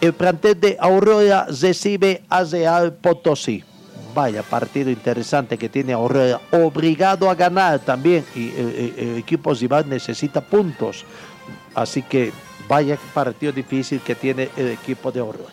El 0.00 0.12
plantel 0.12 0.60
de 0.60 0.76
Aurora 0.80 1.46
recibe 1.60 2.22
a 2.28 2.44
Real 2.44 2.92
Potosí. 2.92 3.64
Vaya 4.14 4.42
partido 4.42 4.90
interesante 4.90 5.58
que 5.58 5.68
tiene 5.68 5.92
Aurora, 5.92 6.40
obligado 6.52 7.30
a 7.30 7.34
ganar 7.34 7.80
también. 7.80 8.24
Y 8.34 8.50
el, 8.50 9.16
equipo 9.18 9.54
rival 9.54 9.88
necesita 9.88 10.40
puntos. 10.40 11.04
Así 11.74 12.02
que 12.02 12.32
vaya 12.68 12.98
partido 13.12 13.52
difícil 13.52 14.00
que 14.00 14.14
tiene 14.14 14.50
el 14.56 14.68
equipo 14.68 15.10
de 15.10 15.20
Aurora. 15.20 15.52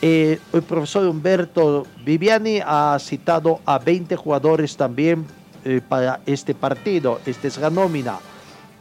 Eh, 0.00 0.38
el 0.52 0.62
profesor 0.62 1.06
Humberto 1.06 1.86
Viviani 2.04 2.60
ha 2.64 2.96
citado 3.00 3.60
a 3.64 3.78
20 3.78 4.14
jugadores 4.16 4.76
también 4.76 5.26
eh, 5.64 5.80
para 5.86 6.20
este 6.26 6.54
partido. 6.54 7.20
Esta 7.26 7.48
es 7.48 7.58
la 7.58 7.70
nómina. 7.70 8.18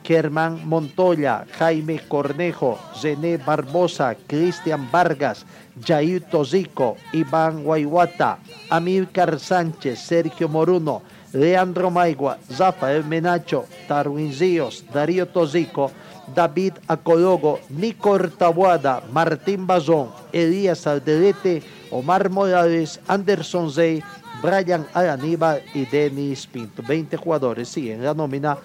Germán 0.08 0.66
Montoya, 0.66 1.45
Jaime 1.60 1.99
Cornejo, 2.08 2.80
René 3.03 3.36
Barbosa, 3.36 4.16
Cristian 4.26 4.89
Vargas, 4.89 5.45
Jair 5.86 6.22
Tozico, 6.22 6.95
Iván 7.12 7.66
Guayuata, 7.66 8.39
Amílcar 8.70 9.38
Sánchez, 9.38 9.99
Sergio 9.99 10.47
Moruno, 10.47 11.01
Leandro 11.34 11.91
Maigua, 11.91 12.38
Rafael 12.58 13.03
Menacho, 13.03 13.66
Darwin 13.89 14.32
Ríos, 14.32 14.86
Darío 14.93 15.26
Tozico, 15.28 15.91
David 16.34 16.76
Acologo, 16.88 17.60
Nico 17.68 18.18
Tabuada, 18.30 19.03
Martín 19.12 19.68
Bazón, 19.68 20.12
Elías 20.32 20.88
Alderete, 20.88 21.62
Omar 21.91 22.30
Morales, 22.30 23.01
Anderson 23.08 23.70
Zey, 23.70 24.01
Brian 24.41 24.86
Araníbal 24.93 25.64
y 25.74 25.86
Denis 25.86 26.47
Pinto. 26.47 26.82
20 26.82 27.18
jugadores, 27.18 27.68
sí, 27.68 27.91
en 27.91 28.03
la 28.03 28.14
nómina 28.14 28.58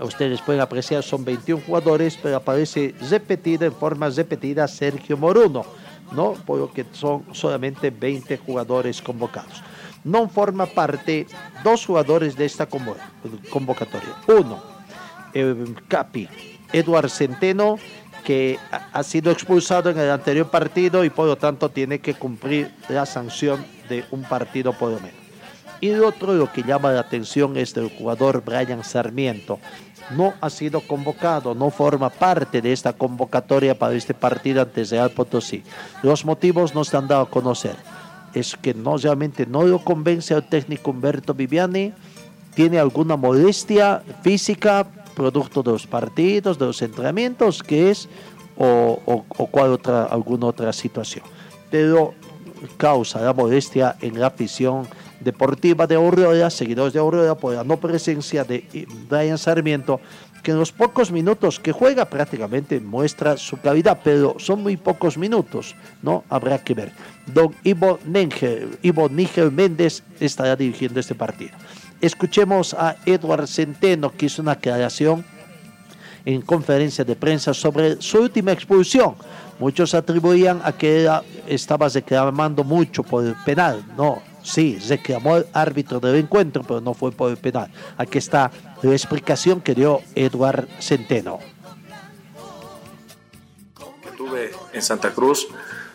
ustedes 0.00 0.40
pueden 0.42 0.60
apreciar, 0.60 1.02
son 1.02 1.24
21 1.24 1.62
jugadores, 1.64 2.18
pero 2.22 2.36
aparece 2.36 2.94
repetida 3.10 3.66
en 3.66 3.72
forma 3.72 4.08
repetida 4.08 4.68
Sergio 4.68 5.16
Moruno, 5.16 5.64
¿no? 6.12 6.32
Por 6.32 6.58
lo 6.58 6.72
que 6.72 6.84
son 6.92 7.24
solamente 7.32 7.90
20 7.90 8.36
jugadores 8.38 9.00
convocados. 9.00 9.62
No 10.04 10.28
forma 10.28 10.66
parte 10.66 11.26
dos 11.64 11.84
jugadores 11.84 12.36
de 12.36 12.44
esta 12.44 12.66
convocatoria. 12.66 14.14
Uno, 14.28 14.62
el 15.34 15.76
Capi, 15.88 16.28
Eduard 16.72 17.10
Centeno, 17.10 17.78
que 18.24 18.58
ha 18.70 19.02
sido 19.02 19.30
expulsado 19.30 19.90
en 19.90 19.98
el 19.98 20.10
anterior 20.10 20.50
partido 20.50 21.04
y 21.04 21.10
por 21.10 21.26
lo 21.26 21.36
tanto 21.36 21.68
tiene 21.68 22.00
que 22.00 22.14
cumplir 22.14 22.72
la 22.88 23.06
sanción 23.06 23.64
de 23.88 24.04
un 24.10 24.22
partido 24.22 24.72
por 24.72 24.90
lo 24.90 25.00
menos. 25.00 25.25
Y 25.80 25.90
el 25.90 26.04
otro, 26.04 26.34
lo 26.34 26.50
que 26.52 26.62
llama 26.62 26.92
la 26.92 27.00
atención 27.00 27.56
es 27.56 27.76
el 27.76 27.90
jugador 27.90 28.42
Brian 28.44 28.82
Sarmiento. 28.82 29.58
No 30.16 30.34
ha 30.40 30.50
sido 30.50 30.80
convocado, 30.80 31.54
no 31.54 31.70
forma 31.70 32.10
parte 32.10 32.62
de 32.62 32.72
esta 32.72 32.92
convocatoria 32.92 33.76
para 33.76 33.94
este 33.94 34.14
partido 34.14 34.62
ante 34.62 34.84
Real 34.84 35.10
Potosí. 35.10 35.62
Los 36.02 36.24
motivos 36.24 36.74
no 36.74 36.84
se 36.84 36.96
han 36.96 37.08
dado 37.08 37.22
a 37.22 37.30
conocer. 37.30 37.76
Es 38.32 38.56
que 38.56 38.72
no 38.72 38.96
realmente 38.96 39.46
no 39.46 39.64
lo 39.64 39.82
convence 39.82 40.32
al 40.34 40.48
técnico 40.48 40.90
Humberto 40.90 41.34
Viviani. 41.34 41.92
Tiene 42.54 42.78
alguna 42.78 43.16
molestia 43.16 44.02
física, 44.22 44.86
producto 45.14 45.62
de 45.62 45.72
los 45.72 45.86
partidos, 45.86 46.58
de 46.58 46.66
los 46.66 46.80
entrenamientos, 46.82 47.62
que 47.62 47.90
es, 47.90 48.08
o, 48.56 49.02
o, 49.04 49.46
cual 49.48 49.72
otra, 49.72 50.04
alguna 50.04 50.46
otra 50.46 50.72
situación. 50.72 51.24
Pero 51.70 52.14
causa 52.76 53.20
la 53.20 53.32
molestia 53.32 53.96
en 54.00 54.18
la 54.20 54.28
afición 54.28 54.86
deportiva 55.20 55.86
de 55.86 55.94
Aurora, 55.96 56.50
seguidores 56.50 56.92
de 56.92 56.98
Aurora, 57.00 57.34
por 57.34 57.54
la 57.54 57.64
no 57.64 57.76
presencia 57.78 58.44
de 58.44 58.64
eh, 58.72 58.86
Brian 59.08 59.38
Sarmiento, 59.38 60.00
que 60.42 60.52
en 60.52 60.58
los 60.58 60.70
pocos 60.70 61.10
minutos 61.10 61.58
que 61.58 61.72
juega 61.72 62.04
prácticamente 62.04 62.78
muestra 62.80 63.36
su 63.36 63.56
calidad, 63.58 63.98
pero 64.04 64.36
son 64.38 64.62
muy 64.62 64.76
pocos 64.76 65.18
minutos, 65.18 65.74
¿no? 66.02 66.22
Habrá 66.28 66.58
que 66.58 66.74
ver. 66.74 66.92
Don 67.26 67.54
Ivo 67.64 67.98
Níger, 68.04 68.78
Ivo 68.82 69.08
Níger 69.08 69.50
Méndez 69.50 70.02
estará 70.20 70.54
dirigiendo 70.54 71.00
este 71.00 71.14
partido. 71.16 71.50
Escuchemos 72.00 72.74
a 72.74 72.94
Edward 73.06 73.48
Centeno, 73.48 74.12
que 74.12 74.26
hizo 74.26 74.42
una 74.42 74.52
aclaración 74.52 75.24
en 76.24 76.42
conferencia 76.42 77.04
de 77.04 77.16
prensa 77.16 77.54
sobre 77.54 78.00
su 78.02 78.18
última 78.18 78.52
expulsión. 78.52 79.14
Muchos 79.58 79.94
atribuían 79.94 80.60
a 80.64 80.72
que 80.72 81.02
era- 81.02 81.22
estaba 81.48 81.88
reclamando 81.88 82.62
mucho 82.62 83.02
por 83.02 83.24
el 83.24 83.34
penal. 83.44 83.82
No, 83.96 84.22
sí, 84.46 84.78
reclamó 84.88 85.36
el 85.36 85.46
árbitro 85.52 86.00
del 86.00 86.16
encuentro, 86.16 86.62
pero 86.62 86.80
no 86.80 86.94
fue 86.94 87.10
por 87.10 87.30
el 87.30 87.36
penal. 87.36 87.70
Aquí 87.98 88.18
está 88.18 88.50
la 88.82 88.92
explicación 88.92 89.60
que 89.60 89.74
dio 89.74 90.00
Edward 90.14 90.68
Centeno. 90.80 91.40
que 94.02 94.10
tuve 94.16 94.52
en 94.72 94.82
Santa 94.82 95.10
Cruz, 95.10 95.48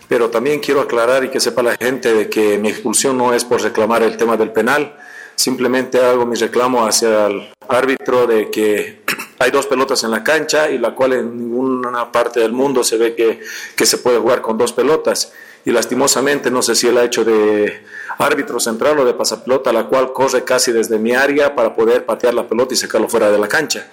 pero 0.08 0.30
también 0.30 0.60
quiero 0.60 0.82
aclarar 0.82 1.24
y 1.24 1.30
que 1.30 1.40
sepa 1.40 1.64
la 1.64 1.78
gente 1.78 2.14
de 2.14 2.30
que 2.30 2.58
mi 2.58 2.70
expulsión 2.70 3.18
no 3.18 3.34
es 3.34 3.46
por 3.46 3.62
reclamar 3.62 4.04
el 4.04 4.18
tema 4.18 4.36
del 4.36 4.52
penal, 4.52 4.98
simplemente 5.36 6.04
hago 6.04 6.26
mi 6.26 6.36
reclamo 6.36 6.86
hacia 6.86 7.28
el 7.28 7.50
árbitro 7.70 8.28
de 8.28 8.52
que 8.52 9.04
hay 9.40 9.52
dos 9.52 9.66
pelotas 9.68 10.04
en 10.04 10.12
la 10.12 10.24
cancha 10.24 10.70
y 10.70 10.78
la 10.78 10.94
cual 10.94 11.14
en 11.14 11.38
ninguna 11.38 12.12
parte 12.12 12.42
del 12.42 12.52
mundo 12.52 12.84
se 12.84 12.98
ve 12.98 13.16
que, 13.16 13.40
que 13.76 13.86
se 13.86 13.98
puede 13.98 14.20
jugar 14.20 14.42
con 14.42 14.58
dos 14.58 14.74
pelotas. 14.74 15.32
Y 15.66 15.72
lastimosamente, 15.72 16.50
no 16.50 16.62
sé 16.62 16.76
si 16.76 16.88
él 16.88 16.98
ha 16.98 17.04
hecho 17.04 17.24
de 17.24 17.84
árbitro 18.18 18.60
central 18.60 18.98
o 19.00 19.06
de 19.06 19.14
pasapelota, 19.14 19.72
la 19.72 19.86
cual 19.86 20.12
corre 20.14 20.44
casi 20.44 20.72
desde 20.72 20.98
mi 20.98 21.14
área 21.14 21.54
para 21.56 21.76
poder 21.76 22.06
patear 22.06 22.34
la 22.34 22.48
pelota 22.48 22.74
y 22.74 22.78
sacarlo 22.78 23.08
fuera 23.08 23.32
de 23.32 23.38
la 23.38 23.48
cancha. 23.48 23.88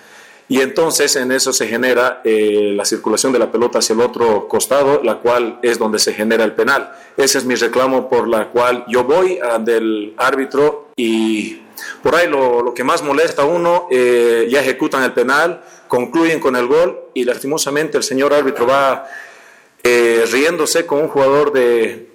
Y 0.51 0.63
entonces 0.63 1.15
en 1.17 1.31
eso 1.31 1.53
se 1.53 1.67
genera 1.69 2.23
eh, 2.25 2.73
la 2.75 2.87
circulación 2.87 3.35
de 3.35 3.39
la 3.39 3.53
pelota 3.53 3.81
hacia 3.81 3.93
el 3.93 4.01
otro 4.01 4.49
costado, 4.49 5.03
la 5.05 5.17
cual 5.19 5.59
es 5.63 5.79
donde 5.79 5.99
se 5.99 6.15
genera 6.15 6.43
el 6.45 6.53
penal. 6.55 6.91
Ese 7.19 7.37
es 7.37 7.45
mi 7.45 7.55
reclamo 7.55 8.09
por 8.09 8.27
la 8.27 8.49
cual 8.49 8.85
yo 8.89 9.05
voy 9.05 9.39
a- 9.39 9.59
del 9.59 10.15
árbitro 10.17 10.89
y 10.97 11.61
por 12.03 12.15
ahí 12.15 12.29
lo, 12.29 12.63
lo 12.63 12.73
que 12.73 12.83
más 12.83 13.03
molesta 13.03 13.43
a 13.43 13.45
uno, 13.45 13.89
eh, 13.91 14.47
ya 14.51 14.61
ejecutan 14.63 15.03
el 15.03 15.13
penal, 15.13 15.63
concluyen 15.87 16.41
con 16.41 16.57
el 16.57 16.67
gol 16.67 16.99
y 17.13 17.25
lastimosamente 17.25 17.99
el 17.99 18.03
señor 18.03 18.33
árbitro 18.33 18.67
va 18.67 19.07
eh, 19.83 20.25
riéndose 20.31 20.87
con 20.87 21.01
un 21.01 21.09
jugador 21.09 21.53
de, 21.53 22.07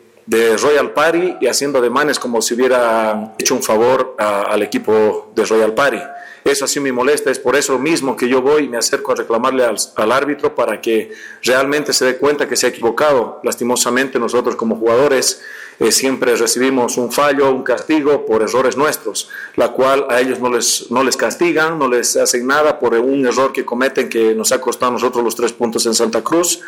Royal 0.61 0.91
Party 0.93 1.35
y 1.41 1.47
haciendo 1.47 1.79
ademanes 1.79 2.17
como 2.17 2.41
si 2.41 2.53
hubiera 2.53 3.33
hecho 3.37 3.55
un 3.55 3.61
favor 3.61 4.15
a- 4.17 4.43
al 4.43 4.61
equipo 4.63 5.31
de 5.35 5.43
Royal 5.45 5.73
Party. 5.73 5.99
Eso 6.45 6.63
así 6.65 6.79
me 6.79 6.91
molesta, 6.91 7.29
es 7.31 7.39
por 7.39 7.55
eso 7.57 7.77
mismo 7.79 8.15
que 8.17 8.27
yo 8.29 8.41
voy 8.41 8.63
y 8.65 8.69
me 8.69 8.77
acerco 8.77 9.11
a 9.11 9.15
reclamarle 9.15 9.63
al, 9.65 9.75
al 9.95 10.11
árbitro 10.11 10.55
para 10.55 10.79
que 10.81 11.11
realmente 11.41 11.91
se 11.93 12.05
dé 12.05 12.17
cuenta 12.17 12.47
que 12.47 12.55
se 12.55 12.65
ha 12.65 12.69
equivocado. 12.69 13.39
Lastimosamente 13.43 14.17
nosotros 14.19 14.55
como 14.55 14.75
jugadores 14.77 15.41
eh, 15.79 15.91
siempre 15.91 16.35
recibimos 16.35 16.97
un 16.97 17.11
fallo, 17.11 17.49
un 17.51 17.63
castigo 17.63 18.25
por 18.25 18.41
errores 18.41 18.75
nuestros, 18.77 19.29
la 19.55 19.69
cual 19.73 20.05
a 20.09 20.19
ellos 20.21 20.39
no 20.39 20.49
les, 20.49 20.89
no 20.91 21.03
les 21.03 21.15
castigan, 21.17 21.79
no 21.79 21.87
les 21.87 22.15
hacen 22.17 22.45
nada 22.47 22.79
por 22.79 22.93
un 22.93 23.25
error 23.25 23.51
que 23.53 23.63
cometen 23.65 24.09
que 24.09 24.35
nos 24.35 24.51
ha 24.53 24.59
costado 24.61 24.89
a 24.91 24.93
nosotros 24.93 25.23
los 25.23 25.35
tres 25.35 25.53
puntos 25.53 25.85
en 25.85 25.93
Santa 25.93 26.21
Cruz 26.21 26.59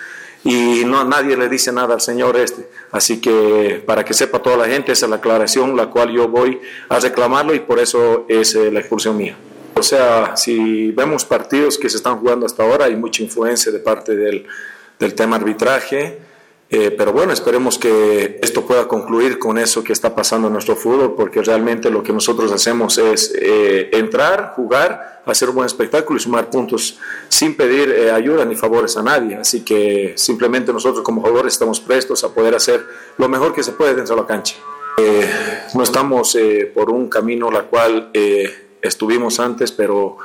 y 0.46 0.86
no 0.86 1.04
nadie 1.04 1.36
le 1.36 1.50
dice 1.50 1.72
nada 1.72 1.96
al 1.96 2.02
señor 2.02 2.38
este. 2.38 2.70
Así 2.92 3.20
que 3.20 3.84
para 3.84 4.06
que 4.06 4.14
sepa 4.14 4.40
toda 4.40 4.58
la 4.58 4.68
gente, 4.68 4.92
esa 4.92 5.08
es 5.08 5.10
la 5.10 5.16
aclaración 5.16 5.76
la 5.76 5.88
cual 5.88 6.12
yo 6.12 6.28
voy 6.28 6.62
a 6.88 7.00
reclamarlo 7.00 7.56
y 7.56 7.62
por 7.62 7.80
eso 7.80 8.26
es 8.30 8.54
eh, 8.54 8.72
la 8.72 8.80
expulsión 8.80 9.18
mía. 9.18 9.36
O 9.74 9.82
sea, 9.82 10.38
si 10.38 10.92
vemos 10.92 11.26
partidos 11.26 11.80
que 11.80 11.90
se 11.90 11.98
están 11.98 12.20
jugando 12.20 12.46
hasta 12.46 12.62
ahora, 12.62 12.86
hay 12.86 12.96
mucha 12.96 13.24
influencia 13.24 13.72
de 13.72 13.80
parte 13.80 14.16
del, 14.16 14.46
del 15.00 15.16
tema 15.16 15.38
arbitraje. 15.38 16.20
Eh, 16.70 16.92
pero 16.98 17.14
bueno, 17.14 17.32
esperemos 17.32 17.78
que 17.78 18.40
esto 18.42 18.66
pueda 18.66 18.88
concluir 18.88 19.38
con 19.38 19.58
eso 19.58 19.84
que 19.84 19.94
está 19.94 20.16
pasando 20.16 20.48
en 20.48 20.54
nuestro 20.54 20.76
fútbol, 20.76 21.16
porque 21.16 21.42
realmente 21.42 21.90
lo 21.90 22.02
que 22.02 22.12
nosotros 22.12 22.52
hacemos 22.52 22.98
es 22.98 23.34
eh, 23.40 23.90
entrar, 23.94 24.54
jugar, 24.56 25.22
hacer 25.26 25.50
un 25.50 25.56
buen 25.56 25.66
espectáculo 25.68 26.18
y 26.18 26.22
sumar 26.22 26.50
puntos 26.50 26.98
sin 27.30 27.56
pedir 27.56 27.90
eh, 27.92 28.12
ayuda 28.12 28.46
ni 28.46 28.56
favores 28.56 28.98
a 28.98 29.04
nadie. 29.04 29.36
Así 29.36 29.64
que 29.64 30.14
simplemente 30.18 30.74
nosotros 30.74 31.04
como 31.04 31.22
jugadores 31.22 31.54
estamos 31.54 31.80
prestos 31.80 32.24
a 32.24 32.34
poder 32.34 32.56
hacer 32.56 32.84
lo 33.18 33.30
mejor 33.30 33.54
que 33.54 33.64
se 33.64 33.72
puede 33.72 33.96
dentro 33.96 34.16
de 34.16 34.22
la 34.22 34.28
cancha. 34.28 34.56
Eh, 34.98 35.30
no 35.74 35.84
estamos 35.84 36.36
eh, 36.36 36.72
por 36.74 36.90
un 36.90 37.10
camino 37.10 37.52
la 37.52 37.64
cual 37.64 38.12
eh, 38.14 38.78
estuvimos 38.82 39.40
antes, 39.42 39.72
pero 39.74 40.18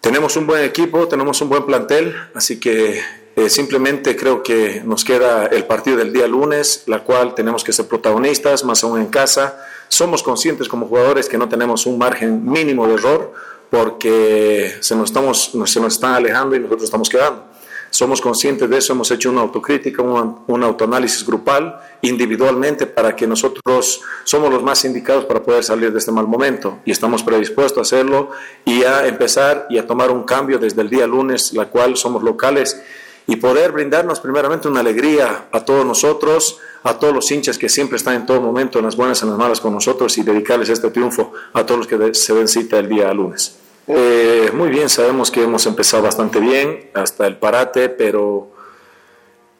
tenemos 0.00 0.36
un 0.36 0.46
buen 0.46 0.64
equipo, 0.64 1.08
tenemos 1.08 1.40
un 1.40 1.48
buen 1.48 1.66
plantel, 1.66 2.14
así 2.34 2.60
que 2.60 3.00
eh, 3.36 3.50
simplemente 3.50 4.16
creo 4.16 4.42
que 4.42 4.82
nos 4.84 5.04
queda 5.04 5.46
el 5.46 5.64
partido 5.64 5.96
del 5.96 6.12
día 6.12 6.28
lunes, 6.28 6.84
la 6.86 7.02
cual 7.02 7.34
tenemos 7.34 7.64
que 7.64 7.72
ser 7.72 7.86
protagonistas, 7.86 8.64
más 8.64 8.84
aún 8.84 9.00
en 9.00 9.06
casa. 9.08 9.58
Somos 9.88 10.22
conscientes 10.22 10.68
como 10.68 10.86
jugadores 10.86 11.28
que 11.28 11.36
no 11.36 11.48
tenemos 11.48 11.86
un 11.86 11.98
margen 11.98 12.44
mínimo 12.44 12.86
de 12.86 12.94
error 12.94 13.32
porque 13.70 14.76
se 14.80 14.94
nos, 14.94 15.10
estamos, 15.10 15.52
se 15.64 15.80
nos 15.80 15.94
están 15.94 16.14
alejando 16.14 16.54
y 16.54 16.60
nosotros 16.60 16.84
estamos 16.84 17.08
quedando. 17.08 17.44
Somos 17.90 18.20
conscientes 18.20 18.68
de 18.68 18.78
eso, 18.78 18.92
hemos 18.92 19.10
hecho 19.10 19.30
una 19.30 19.40
autocrítica, 19.40 20.02
un, 20.02 20.40
un 20.46 20.64
autoanálisis 20.64 21.24
grupal, 21.24 21.80
individualmente, 22.02 22.86
para 22.86 23.14
que 23.14 23.26
nosotros 23.26 24.00
somos 24.24 24.52
los 24.52 24.62
más 24.62 24.84
indicados 24.84 25.24
para 25.24 25.42
poder 25.42 25.62
salir 25.62 25.92
de 25.92 25.98
este 25.98 26.10
mal 26.10 26.26
momento 26.26 26.78
y 26.84 26.90
estamos 26.90 27.22
predispuestos 27.22 27.78
a 27.78 27.82
hacerlo 27.82 28.30
y 28.64 28.82
a 28.82 29.06
empezar 29.06 29.66
y 29.70 29.78
a 29.78 29.86
tomar 29.86 30.10
un 30.10 30.24
cambio 30.24 30.58
desde 30.58 30.82
el 30.82 30.90
día 30.90 31.06
lunes, 31.06 31.52
la 31.52 31.66
cual 31.66 31.96
somos 31.96 32.22
locales 32.22 32.80
y 33.26 33.36
poder 33.36 33.72
brindarnos 33.72 34.20
primeramente 34.20 34.68
una 34.68 34.80
alegría 34.80 35.46
a 35.50 35.64
todos 35.64 35.84
nosotros, 35.84 36.58
a 36.82 36.98
todos 36.98 37.14
los 37.14 37.30
hinchas 37.30 37.56
que 37.56 37.68
siempre 37.68 37.96
están 37.96 38.14
en 38.14 38.26
todo 38.26 38.40
momento, 38.40 38.78
en 38.78 38.84
las 38.84 38.96
buenas 38.96 39.20
y 39.20 39.24
en 39.24 39.30
las 39.30 39.38
malas 39.38 39.60
con 39.60 39.72
nosotros 39.72 40.16
y 40.18 40.22
dedicarles 40.22 40.68
este 40.68 40.90
triunfo 40.90 41.32
a 41.52 41.64
todos 41.64 41.78
los 41.78 41.86
que 41.86 42.14
se 42.14 42.34
den 42.34 42.48
cita 42.48 42.78
el 42.78 42.88
día 42.88 43.12
lunes. 43.14 43.56
Eh, 43.86 44.50
muy 44.54 44.68
bien, 44.68 44.88
sabemos 44.88 45.30
que 45.30 45.42
hemos 45.42 45.66
empezado 45.66 46.02
bastante 46.02 46.40
bien 46.40 46.90
hasta 46.94 47.26
el 47.26 47.36
parate, 47.36 47.88
pero 47.88 48.50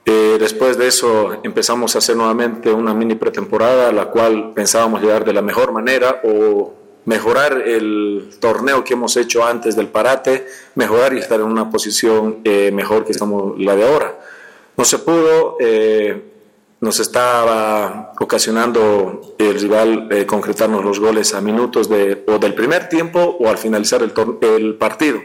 eh, 0.04 0.36
después 0.38 0.76
de 0.76 0.88
eso 0.88 1.40
empezamos 1.42 1.94
a 1.94 1.98
hacer 1.98 2.16
nuevamente 2.16 2.70
una 2.70 2.92
mini 2.92 3.14
pretemporada, 3.14 3.92
la 3.92 4.06
cual 4.06 4.52
pensábamos 4.54 5.00
llegar 5.00 5.24
de 5.24 5.32
la 5.32 5.42
mejor 5.42 5.72
manera 5.72 6.20
o 6.24 6.83
mejorar 7.06 7.62
el 7.66 8.30
torneo 8.40 8.82
que 8.82 8.94
hemos 8.94 9.16
hecho 9.16 9.44
antes 9.44 9.76
del 9.76 9.88
parate, 9.88 10.46
mejorar 10.74 11.12
y 11.14 11.18
estar 11.18 11.40
en 11.40 11.46
una 11.46 11.70
posición 11.70 12.40
eh, 12.44 12.70
mejor 12.72 13.04
que 13.04 13.12
estamos 13.12 13.58
la 13.58 13.76
de 13.76 13.86
ahora. 13.86 14.18
No 14.76 14.84
se 14.84 14.98
pudo, 14.98 15.56
eh, 15.60 16.22
nos 16.80 17.00
estaba 17.00 18.12
ocasionando 18.18 19.34
el 19.38 19.60
rival 19.60 20.08
eh, 20.10 20.26
concretarnos 20.26 20.84
los 20.84 20.98
goles 20.98 21.34
a 21.34 21.40
minutos 21.40 21.88
de, 21.88 22.24
o 22.26 22.38
del 22.38 22.54
primer 22.54 22.88
tiempo 22.88 23.36
o 23.38 23.48
al 23.48 23.58
finalizar 23.58 24.02
el, 24.02 24.12
el 24.40 24.74
partido. 24.74 25.20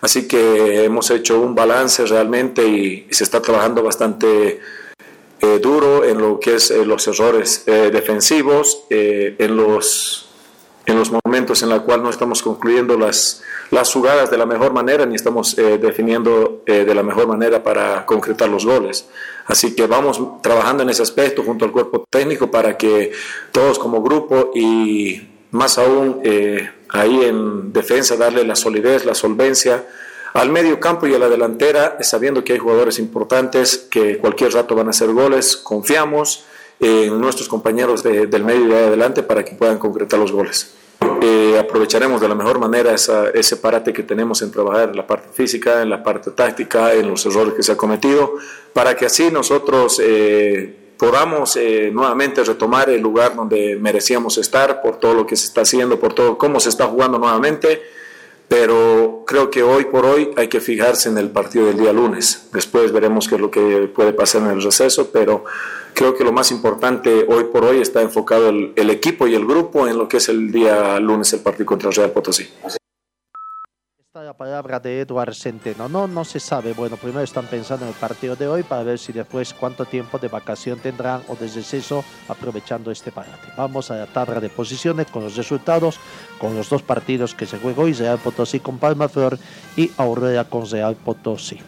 Así 0.00 0.26
que 0.26 0.84
hemos 0.84 1.10
hecho 1.10 1.38
un 1.40 1.54
balance 1.54 2.06
realmente 2.06 2.66
y, 2.66 3.06
y 3.10 3.14
se 3.14 3.24
está 3.24 3.42
trabajando 3.42 3.82
bastante 3.82 4.58
eh, 5.42 5.58
duro 5.60 6.04
en 6.04 6.18
lo 6.18 6.40
que 6.40 6.54
es 6.54 6.70
los 6.70 7.06
errores 7.06 7.64
defensivos, 7.66 8.84
en 8.88 9.56
los 9.56 10.29
en 10.86 10.98
los 10.98 11.12
momentos 11.12 11.62
en 11.62 11.68
los 11.68 11.82
cuales 11.82 12.02
no 12.02 12.10
estamos 12.10 12.42
concluyendo 12.42 12.96
las, 12.96 13.42
las 13.70 13.92
jugadas 13.92 14.30
de 14.30 14.38
la 14.38 14.46
mejor 14.46 14.72
manera 14.72 15.06
ni 15.06 15.14
estamos 15.14 15.56
eh, 15.58 15.78
definiendo 15.78 16.62
eh, 16.66 16.84
de 16.84 16.94
la 16.94 17.02
mejor 17.02 17.26
manera 17.26 17.62
para 17.62 18.06
concretar 18.06 18.48
los 18.48 18.64
goles. 18.64 19.06
Así 19.46 19.74
que 19.74 19.86
vamos 19.86 20.20
trabajando 20.42 20.82
en 20.82 20.90
ese 20.90 21.02
aspecto 21.02 21.42
junto 21.42 21.64
al 21.64 21.72
cuerpo 21.72 22.04
técnico 22.08 22.50
para 22.50 22.76
que 22.76 23.12
todos 23.52 23.78
como 23.78 24.02
grupo 24.02 24.52
y 24.54 25.28
más 25.50 25.78
aún 25.78 26.20
eh, 26.24 26.70
ahí 26.88 27.24
en 27.24 27.72
defensa 27.72 28.16
darle 28.16 28.44
la 28.44 28.56
solidez, 28.56 29.04
la 29.04 29.14
solvencia 29.14 29.84
al 30.32 30.50
medio 30.50 30.78
campo 30.78 31.06
y 31.06 31.14
a 31.14 31.18
la 31.18 31.28
delantera, 31.28 31.98
sabiendo 32.02 32.44
que 32.44 32.52
hay 32.52 32.58
jugadores 32.58 32.98
importantes 32.98 33.88
que 33.90 34.18
cualquier 34.18 34.52
rato 34.52 34.76
van 34.76 34.86
a 34.86 34.90
hacer 34.90 35.08
goles, 35.08 35.56
confiamos 35.56 36.44
en 36.80 37.20
nuestros 37.20 37.48
compañeros 37.48 38.02
de- 38.02 38.26
del 38.26 38.42
medio 38.44 38.66
de 38.68 38.78
adelante 38.86 39.22
para 39.22 39.44
que 39.44 39.52
puedan 39.54 39.78
concretar 39.78 40.18
los 40.18 40.32
goles. 40.32 40.74
Eh, 41.22 41.58
aprovecharemos 41.58 42.20
de 42.20 42.28
la 42.28 42.34
mejor 42.34 42.58
manera 42.58 42.94
ese 42.94 43.56
parate 43.56 43.92
que 43.92 44.02
tenemos 44.02 44.40
en 44.42 44.50
trabajar 44.50 44.88
en 44.90 44.96
la 44.96 45.06
parte 45.06 45.28
física, 45.32 45.82
en 45.82 45.90
la 45.90 46.02
parte 46.02 46.30
táctica, 46.30 46.94
en 46.94 47.08
los 47.08 47.24
errores 47.26 47.54
que 47.54 47.62
se 47.62 47.72
ha 47.72 47.76
cometido, 47.76 48.34
para 48.72 48.96
que 48.96 49.06
así 49.06 49.30
nosotros 49.30 50.00
eh, 50.02 50.76
podamos 50.98 51.56
eh, 51.56 51.90
nuevamente 51.92 52.42
retomar 52.44 52.90
el 52.90 53.00
lugar 53.00 53.34
donde 53.34 53.76
merecíamos 53.80 54.36
estar 54.38 54.82
por 54.82 54.96
todo 54.98 55.14
lo 55.14 55.26
que 55.26 55.36
se 55.36 55.46
está 55.46 55.62
haciendo, 55.62 55.98
por 55.98 56.12
todo 56.14 56.36
cómo 56.38 56.60
se 56.60 56.68
está 56.70 56.86
jugando 56.86 57.18
nuevamente 57.18 57.82
pero 58.50 59.22
creo 59.28 59.48
que 59.48 59.62
hoy 59.62 59.84
por 59.84 60.04
hoy 60.04 60.32
hay 60.36 60.48
que 60.48 60.60
fijarse 60.60 61.08
en 61.08 61.16
el 61.18 61.30
partido 61.30 61.66
del 61.66 61.78
día 61.78 61.92
lunes. 61.92 62.48
Después 62.52 62.90
veremos 62.90 63.28
qué 63.28 63.36
es 63.36 63.40
lo 63.40 63.48
que 63.48 63.88
puede 63.94 64.12
pasar 64.12 64.42
en 64.42 64.48
el 64.48 64.60
receso, 64.60 65.10
pero 65.12 65.44
creo 65.94 66.16
que 66.16 66.24
lo 66.24 66.32
más 66.32 66.50
importante 66.50 67.26
hoy 67.28 67.44
por 67.44 67.64
hoy 67.64 67.80
está 67.80 68.02
enfocado 68.02 68.48
el, 68.48 68.72
el 68.74 68.90
equipo 68.90 69.28
y 69.28 69.36
el 69.36 69.46
grupo 69.46 69.86
en 69.86 69.96
lo 69.96 70.08
que 70.08 70.16
es 70.16 70.28
el 70.28 70.50
día 70.50 70.98
lunes 70.98 71.32
el 71.32 71.40
partido 71.40 71.66
contra 71.66 71.92
Real 71.92 72.10
Potosí. 72.10 72.48
Está 74.10 74.24
la 74.24 74.36
palabra 74.36 74.80
de 74.80 75.02
Eduard 75.02 75.34
Centeno. 75.34 75.88
No, 75.88 76.08
no 76.08 76.24
se 76.24 76.40
sabe. 76.40 76.72
Bueno, 76.72 76.96
primero 76.96 77.20
están 77.20 77.46
pensando 77.46 77.84
en 77.84 77.92
el 77.92 77.96
partido 77.96 78.34
de 78.34 78.48
hoy 78.48 78.64
para 78.64 78.82
ver 78.82 78.98
si 78.98 79.12
después 79.12 79.54
cuánto 79.54 79.84
tiempo 79.84 80.18
de 80.18 80.26
vacación 80.26 80.80
tendrán 80.80 81.22
o 81.28 81.36
de 81.36 81.46
receso 81.46 82.02
aprovechando 82.26 82.90
este 82.90 83.12
parate. 83.12 83.46
Vamos 83.56 83.88
a 83.92 83.98
la 83.98 84.06
tabla 84.08 84.40
de 84.40 84.48
posiciones 84.48 85.06
con 85.06 85.22
los 85.22 85.36
resultados, 85.36 86.00
con 86.40 86.56
los 86.56 86.68
dos 86.68 86.82
partidos 86.82 87.36
que 87.36 87.46
se 87.46 87.60
juegó 87.60 87.82
hoy, 87.82 87.92
Real 87.92 88.18
Potosí 88.18 88.58
con 88.58 88.78
Palma 88.78 89.08
Flor 89.08 89.38
y 89.76 89.92
Aurora 89.96 90.42
con 90.42 90.68
Real 90.68 90.96
Potosí. 90.96 91.60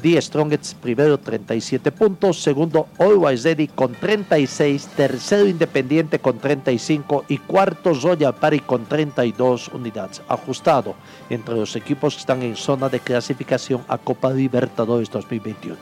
The 0.00 0.20
Strongest 0.20 0.76
primero 0.76 1.18
37 1.18 1.90
puntos, 1.92 2.40
segundo 2.40 2.88
Always 2.98 3.42
Ready 3.44 3.68
con 3.68 3.92
36, 3.92 4.88
tercero 4.96 5.46
Independiente 5.46 6.18
con 6.20 6.38
35 6.38 7.24
y 7.28 7.38
cuarto 7.38 7.92
Royal 7.92 8.34
Party 8.34 8.60
con 8.60 8.86
32 8.86 9.68
unidades. 9.68 10.22
Ajustado 10.28 10.94
entre 11.30 11.56
los 11.56 11.74
equipos 11.76 12.14
que 12.14 12.20
están 12.20 12.42
en 12.42 12.56
zona 12.56 12.88
de 12.88 13.00
clasificación 13.00 13.82
a 13.88 13.98
Copa 13.98 14.32
Libertadores 14.32 15.10
2021. 15.10 15.76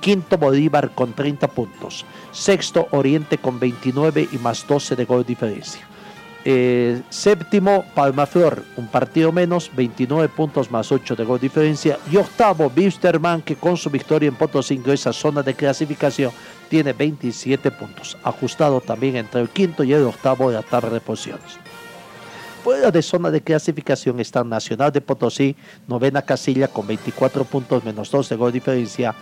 Quinto 0.00 0.38
Bolívar 0.38 0.94
con 0.94 1.12
30 1.12 1.48
puntos, 1.48 2.04
sexto 2.32 2.88
Oriente 2.90 3.38
con 3.38 3.58
29 3.58 4.28
y 4.32 4.38
más 4.38 4.66
12 4.66 4.96
de 4.96 5.04
gol 5.04 5.24
diferencia. 5.24 5.86
Eh, 6.48 7.02
séptimo, 7.10 7.84
Palmaflor, 7.92 8.62
un 8.76 8.86
partido 8.86 9.32
menos, 9.32 9.68
29 9.74 10.28
puntos 10.28 10.70
más 10.70 10.92
8 10.92 11.16
de 11.16 11.24
gol 11.24 11.40
diferencia. 11.40 11.98
Y 12.08 12.18
octavo, 12.18 12.70
Bisterman, 12.70 13.42
que 13.42 13.56
con 13.56 13.76
su 13.76 13.90
victoria 13.90 14.28
en 14.28 14.36
Potosí 14.36 14.80
esa 14.86 15.12
zona 15.12 15.42
de 15.42 15.54
clasificación, 15.54 16.30
tiene 16.68 16.92
27 16.92 17.72
puntos. 17.72 18.16
Ajustado 18.22 18.80
también 18.80 19.16
entre 19.16 19.40
el 19.40 19.48
quinto 19.48 19.82
y 19.82 19.92
el 19.92 20.04
octavo 20.04 20.48
de 20.48 20.54
la 20.54 20.62
tabla 20.62 20.90
de 20.90 21.00
posiciones. 21.00 21.58
Fuera 22.62 22.92
de 22.92 23.02
zona 23.02 23.32
de 23.32 23.40
clasificación 23.40 24.20
está 24.20 24.44
Nacional 24.44 24.92
de 24.92 25.00
Potosí, 25.00 25.56
novena 25.88 26.22
casilla 26.22 26.68
con 26.68 26.86
24 26.86 27.44
puntos 27.44 27.82
menos 27.82 28.08
2 28.08 28.28
de 28.28 28.36
gol 28.36 28.52
diferencia. 28.52 29.16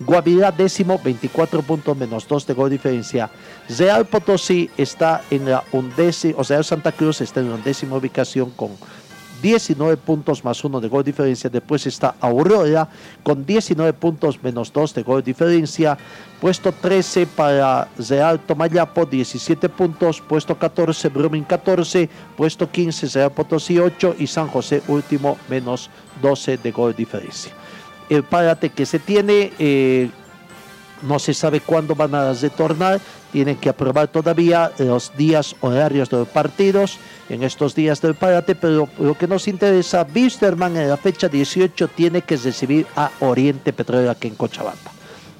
Guavirá 0.00 0.52
décimo, 0.52 0.98
24 1.02 1.62
puntos 1.62 1.96
menos 1.96 2.28
2 2.28 2.46
de 2.46 2.54
gol 2.54 2.70
diferencia. 2.70 3.30
Real 3.68 4.06
Potosí 4.06 4.70
está 4.76 5.22
en 5.30 5.50
la 5.50 5.64
undécima, 5.72 6.38
o 6.38 6.44
sea, 6.44 6.62
Santa 6.62 6.92
Cruz 6.92 7.20
está 7.20 7.40
en 7.40 7.50
la 7.50 7.56
undécima 7.56 7.96
ubicación 7.96 8.50
con 8.50 8.70
19 9.42 9.96
puntos 9.98 10.44
más 10.44 10.62
1 10.62 10.80
de 10.80 10.88
gol 10.88 11.04
diferencia. 11.04 11.50
Después 11.50 11.86
está 11.86 12.14
Aurora 12.20 12.88
con 13.22 13.44
19 13.44 13.92
puntos 13.94 14.42
menos 14.42 14.72
2 14.72 14.94
de 14.94 15.02
gol 15.02 15.22
diferencia. 15.22 15.98
Puesto 16.40 16.72
13 16.72 17.26
para 17.26 17.88
Real 18.08 18.38
Tomayapo, 18.40 19.06
17 19.06 19.68
puntos. 19.68 20.20
Puesto 20.20 20.58
14, 20.58 21.08
Brumming 21.08 21.44
14. 21.44 22.08
Puesto 22.36 22.70
15, 22.70 23.08
Real 23.18 23.32
Potosí 23.32 23.78
8. 23.78 24.16
Y 24.18 24.26
San 24.26 24.48
José 24.48 24.82
último, 24.88 25.38
menos 25.48 25.90
12 26.20 26.58
de 26.58 26.70
gol 26.72 26.94
diferencia 26.94 27.52
párate 28.28 28.70
que 28.70 28.86
se 28.86 28.98
tiene, 28.98 29.52
eh, 29.58 30.10
no 31.02 31.18
se 31.18 31.34
sabe 31.34 31.60
cuándo 31.60 31.94
van 31.94 32.14
a 32.14 32.32
retornar, 32.32 33.00
tienen 33.32 33.56
que 33.56 33.68
aprobar 33.68 34.08
todavía 34.08 34.72
los 34.78 35.16
días 35.16 35.54
horarios 35.60 36.08
de 36.08 36.18
los 36.18 36.28
partidos 36.28 36.98
en 37.28 37.42
estos 37.42 37.74
días 37.74 38.00
del 38.00 38.14
párate, 38.14 38.54
pero 38.54 38.88
lo 38.98 39.16
que 39.16 39.28
nos 39.28 39.48
interesa, 39.48 40.04
Bisterman 40.04 40.76
en 40.76 40.88
la 40.88 40.96
fecha 40.96 41.28
18 41.28 41.88
tiene 41.88 42.22
que 42.22 42.36
recibir 42.36 42.86
a 42.96 43.10
Oriente 43.20 43.72
Petróleo 43.72 44.10
aquí 44.10 44.28
en 44.28 44.34
Cochabamba. 44.34 44.92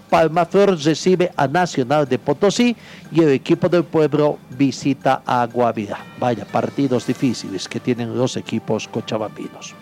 Palmaflor 0.08 0.78
recibe 0.82 1.30
a 1.36 1.46
Nacional 1.46 2.08
de 2.08 2.18
Potosí 2.18 2.76
y 3.12 3.20
el 3.20 3.30
equipo 3.30 3.68
del 3.68 3.84
pueblo 3.84 4.38
visita 4.56 5.22
a 5.26 5.46
Guavira. 5.46 5.98
Vaya, 6.18 6.44
partidos 6.46 7.06
difíciles 7.06 7.68
que 7.68 7.80
tienen 7.80 8.16
los 8.16 8.36
equipos 8.36 8.88
cochabambinos. 8.88 9.74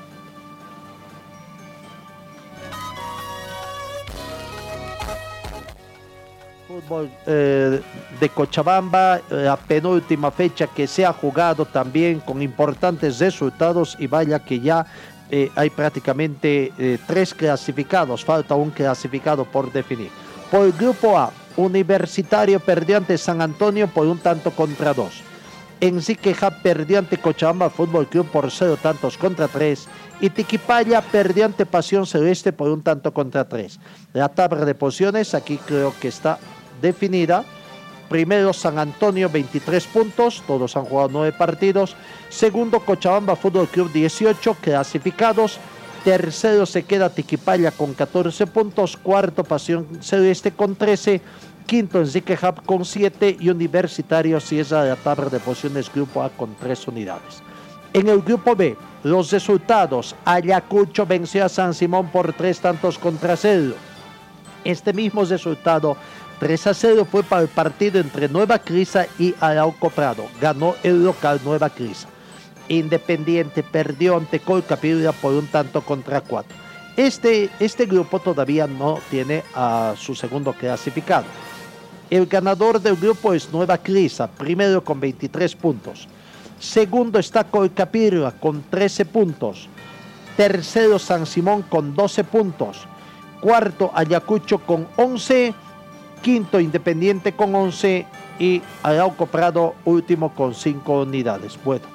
Eh, 7.26 7.80
de 8.20 8.28
Cochabamba, 8.28 9.20
la 9.30 9.57
penúltima 9.57 10.30
fecha 10.30 10.66
que 10.66 10.87
se 10.87 11.05
ha 11.05 11.12
jugado 11.12 11.64
también 11.64 12.20
con 12.20 12.43
importantes 12.43 13.18
resultados 13.18 13.97
y 13.99 14.07
vaya 14.07 14.39
que 14.39 14.61
ya 14.61 14.87
eh, 15.30 15.51
hay 15.57 15.70
prácticamente 15.70 16.72
eh, 16.78 16.99
tres 17.07 17.34
clasificados, 17.34 18.24
falta 18.24 18.55
un 18.55 18.70
clasificado 18.70 19.45
por 19.45 19.72
definir. 19.72 20.11
Por 20.51 20.66
el 20.66 20.72
grupo 20.72 21.18
A, 21.18 21.32
Universitario 21.57 22.61
perdió 22.61 22.99
ante 22.99 23.18
San 23.18 23.41
Antonio 23.41 23.89
por 23.89 24.07
un 24.07 24.18
tanto 24.18 24.51
contra 24.51 24.95
dos. 24.95 25.22
Enriqueja 25.80 26.51
perdió 26.51 26.99
ante 26.99 27.18
Cochabamba 27.18 27.70
Fútbol 27.70 28.07
Club 28.07 28.26
por 28.30 28.51
cero 28.51 28.78
tantos 28.80 29.18
contra 29.18 29.49
tres 29.49 29.89
y 30.20 30.30
Tiquipaya 30.30 31.03
perdió 31.03 31.45
ante 31.45 31.66
Pasión 31.66 32.07
Celeste 32.07 32.53
por 32.53 32.70
un 32.70 32.82
tanto 32.82 33.12
contra 33.12 33.47
tres. 33.47 33.78
La 34.12 34.28
tabla 34.28 34.64
de 34.64 34.74
posiciones 34.74 35.34
aquí 35.34 35.59
creo 35.59 35.93
que 36.01 36.09
está 36.09 36.39
definida. 36.81 37.45
Primero 38.09 38.53
San 38.53 38.79
Antonio 38.79 39.29
23 39.29 39.85
puntos, 39.89 40.43
todos 40.47 40.77
han 40.77 40.85
jugado 40.85 41.09
9 41.12 41.37
partidos. 41.37 41.97
Segundo 42.29 42.81
Cochabamba 42.81 43.35
Fútbol 43.35 43.68
Club 43.68 43.93
18 43.93 44.55
clasificados. 44.61 45.59
Tercero 46.05 46.66
se 46.66 46.85
queda 46.85 47.11
Tiquipaya 47.11 47.72
con 47.72 47.93
14 47.93 48.47
puntos. 48.47 48.97
Cuarto 48.97 49.43
Pasión 49.43 49.89
Celeste 50.01 50.53
con 50.53 50.77
13. 50.77 51.20
Quinto 51.66 52.01
Enrique 52.01 52.39
Hub 52.41 52.64
con 52.64 52.85
7 52.85 53.39
y 53.41 53.49
Universitario 53.49 54.39
cierra 54.39 54.85
la 54.85 54.95
tabla 54.95 55.29
de 55.29 55.41
posiciones 55.41 55.93
Grupo 55.93 56.22
A 56.22 56.31
con 56.31 56.55
3 56.55 56.87
unidades. 56.87 57.43
En 57.93 58.09
el 58.09 58.22
Grupo 58.22 58.55
B, 58.55 58.77
los 59.03 59.33
resultados. 59.33 60.14
Ayacucho 60.24 61.07
venció 61.07 61.45
a 61.45 61.49
San 61.49 61.74
Simón 61.74 62.09
por 62.11 62.33
3 62.33 62.61
tantos 62.61 62.99
contra 62.99 63.37
0. 63.37 63.74
Este 64.64 64.93
mismo 64.93 65.24
resultado 65.24 65.97
3 66.39 66.66
a 66.66 66.74
0 66.74 67.07
fue 67.11 67.22
para 67.22 67.43
el 67.43 67.49
partido 67.49 67.99
entre 67.99 68.28
Nueva 68.28 68.59
Crisa 68.59 69.07
y 69.18 69.34
Arauco 69.41 69.91
Prado. 69.91 70.26
Ganó 70.41 70.74
el 70.82 71.03
local 71.03 71.41
Nueva 71.45 71.70
Crisa. 71.70 72.09
Independiente 72.68 73.62
perdió 73.62 74.16
ante 74.16 74.41
Colcapirria 74.41 75.12
por 75.12 75.32
un 75.32 75.47
tanto 75.47 75.80
contra 75.80 76.20
4. 76.20 76.57
Este, 76.97 77.51
este 77.61 77.87
grupo 77.87 78.18
todavía 78.18 78.66
no 78.66 78.99
tiene 79.11 79.45
a 79.55 79.95
su 79.97 80.14
segundo 80.14 80.53
clasificado. 80.53 81.26
El 82.11 82.26
ganador 82.26 82.80
del 82.80 82.97
grupo 82.97 83.34
es 83.34 83.53
Nueva 83.53 83.78
Crisa, 83.78 84.28
primero 84.28 84.82
con 84.84 85.01
23 85.01 85.55
puntos. 85.57 86.07
Segundo 86.59 87.18
está 87.18 87.45
Colcapirria 87.45 88.30
con 88.30 88.62
13 88.70 89.05
puntos. 89.07 89.68
Tercero 90.37 90.99
San 90.99 91.26
Simón 91.26 91.62
con 91.62 91.95
12 91.95 92.24
puntos. 92.24 92.87
Cuarto 93.41 93.91
Ayacucho 93.95 94.59
con 94.59 94.87
11 94.97 95.55
quinto 96.23 96.61
Independiente 96.61 97.33
con 97.33 97.55
11 97.55 98.07
y 98.39 98.62
Arauco 98.83 99.27
Prado 99.27 99.75
último 99.85 100.35
con 100.35 100.55
5 100.55 101.03
unidades. 101.03 101.59
Bueno, 101.64 101.87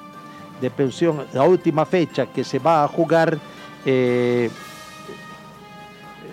de 0.60 0.70
pensión, 0.70 1.26
la 1.32 1.44
última 1.44 1.84
fecha 1.84 2.26
que 2.26 2.44
se 2.44 2.58
va 2.58 2.84
a 2.84 2.88
jugar 2.88 3.38
eh, 3.84 4.50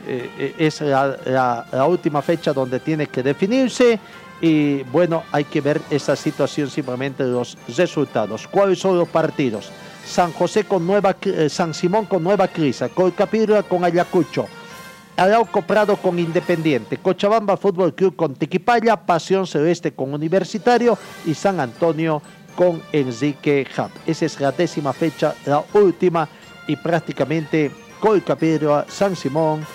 eh, 0.07 0.55
es 0.57 0.81
la, 0.81 1.85
última 1.87 2.21
fecha 2.21 2.53
donde 2.53 2.79
tiene 2.79 3.07
que 3.07 3.21
definirse 3.21 3.99
y 4.41 4.83
bueno, 4.83 5.23
hay 5.31 5.43
que 5.43 5.61
ver 5.61 5.81
esa 5.89 6.15
situación 6.15 6.69
simplemente 6.69 7.23
los 7.23 7.57
resultados. 7.75 8.47
¿Cuáles 8.47 8.79
son 8.79 8.97
los 8.97 9.07
partidos? 9.07 9.71
San 10.05 10.31
José 10.31 10.63
con 10.63 10.87
Nueva, 10.87 11.15
eh, 11.21 11.49
San 11.49 11.73
Simón 11.73 12.05
con 12.05 12.23
Nueva 12.23 12.47
Crisa, 12.47 12.89
Colcapirra 12.89 13.63
con 13.63 13.83
Ayacucho, 13.83 14.47
Arauco 15.19 15.61
Prado 15.61 15.97
con 15.97 16.17
Independiente, 16.17 16.95
Cochabamba 16.95 17.57
Fútbol 17.57 17.93
Club 17.93 18.15
con 18.15 18.35
Tiquipaya, 18.35 18.95
Pasión 18.95 19.45
Celeste 19.45 19.91
con 19.91 20.13
Universitario 20.13 20.97
y 21.25 21.33
San 21.33 21.59
Antonio 21.59 22.21
con 22.55 22.81
Enrique 22.93 23.67
Hub. 23.77 23.89
Esa 24.05 24.25
es 24.25 24.39
la 24.39 24.53
décima 24.53 24.93
fecha, 24.93 25.35
la 25.45 25.61
última 25.73 26.29
y 26.67 26.77
prácticamente 26.77 27.69
Colcapirro, 27.99 28.85
San 28.87 29.17
Simón, 29.17 29.65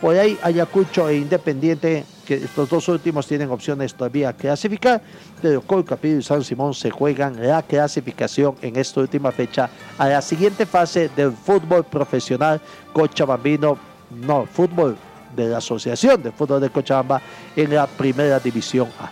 por 0.00 0.16
ahí 0.16 0.38
Ayacucho 0.42 1.10
e 1.10 1.16
Independiente, 1.16 2.06
que 2.24 2.36
estos 2.36 2.70
dos 2.70 2.88
últimos 2.88 3.26
tienen 3.26 3.50
opciones 3.50 3.92
todavía 3.92 4.30
a 4.30 4.32
clasificar, 4.32 5.02
pero 5.42 5.60
Colcapirro 5.60 6.20
y 6.20 6.22
San 6.22 6.42
Simón 6.42 6.72
se 6.72 6.88
juegan 6.90 7.46
la 7.46 7.62
clasificación 7.62 8.54
en 8.62 8.76
esta 8.76 9.00
última 9.00 9.30
fecha 9.30 9.68
a 9.98 10.08
la 10.08 10.22
siguiente 10.22 10.64
fase 10.64 11.10
del 11.14 11.32
fútbol 11.32 11.84
profesional 11.84 12.62
cochabambino 12.94 13.89
no, 14.10 14.46
fútbol 14.46 14.96
de 15.34 15.48
la 15.48 15.58
Asociación 15.58 16.22
de 16.22 16.32
Fútbol 16.32 16.60
de 16.60 16.70
Cochabamba 16.70 17.20
en 17.56 17.74
la 17.74 17.86
Primera 17.86 18.40
División 18.40 18.88
A. 19.00 19.10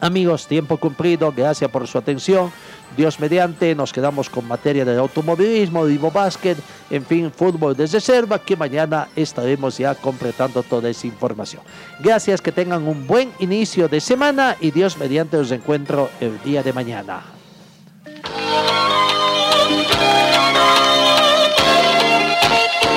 Amigos, 0.00 0.46
tiempo 0.46 0.76
cumplido, 0.76 1.32
gracias 1.34 1.70
por 1.70 1.86
su 1.86 1.96
atención. 1.96 2.52
Dios 2.96 3.18
mediante, 3.20 3.74
nos 3.74 3.92
quedamos 3.92 4.28
con 4.28 4.46
materia 4.46 4.84
del 4.84 4.98
automovilismo, 4.98 5.84
Vivo 5.84 6.10
Básquet, 6.10 6.58
en 6.90 7.04
fin, 7.06 7.32
fútbol 7.32 7.76
de 7.76 7.86
reserva, 7.86 8.38
que 8.38 8.56
mañana 8.56 9.08
estaremos 9.16 9.78
ya 9.78 9.94
completando 9.94 10.62
toda 10.62 10.90
esa 10.90 11.06
información. 11.06 11.62
Gracias, 12.00 12.40
que 12.40 12.52
tengan 12.52 12.86
un 12.86 13.06
buen 13.06 13.32
inicio 13.38 13.88
de 13.88 14.00
semana 14.00 14.56
y 14.60 14.72
Dios 14.72 14.98
mediante 14.98 15.38
los 15.38 15.50
encuentro 15.50 16.10
el 16.20 16.40
día 16.42 16.62
de 16.62 16.72
mañana. 16.72 17.22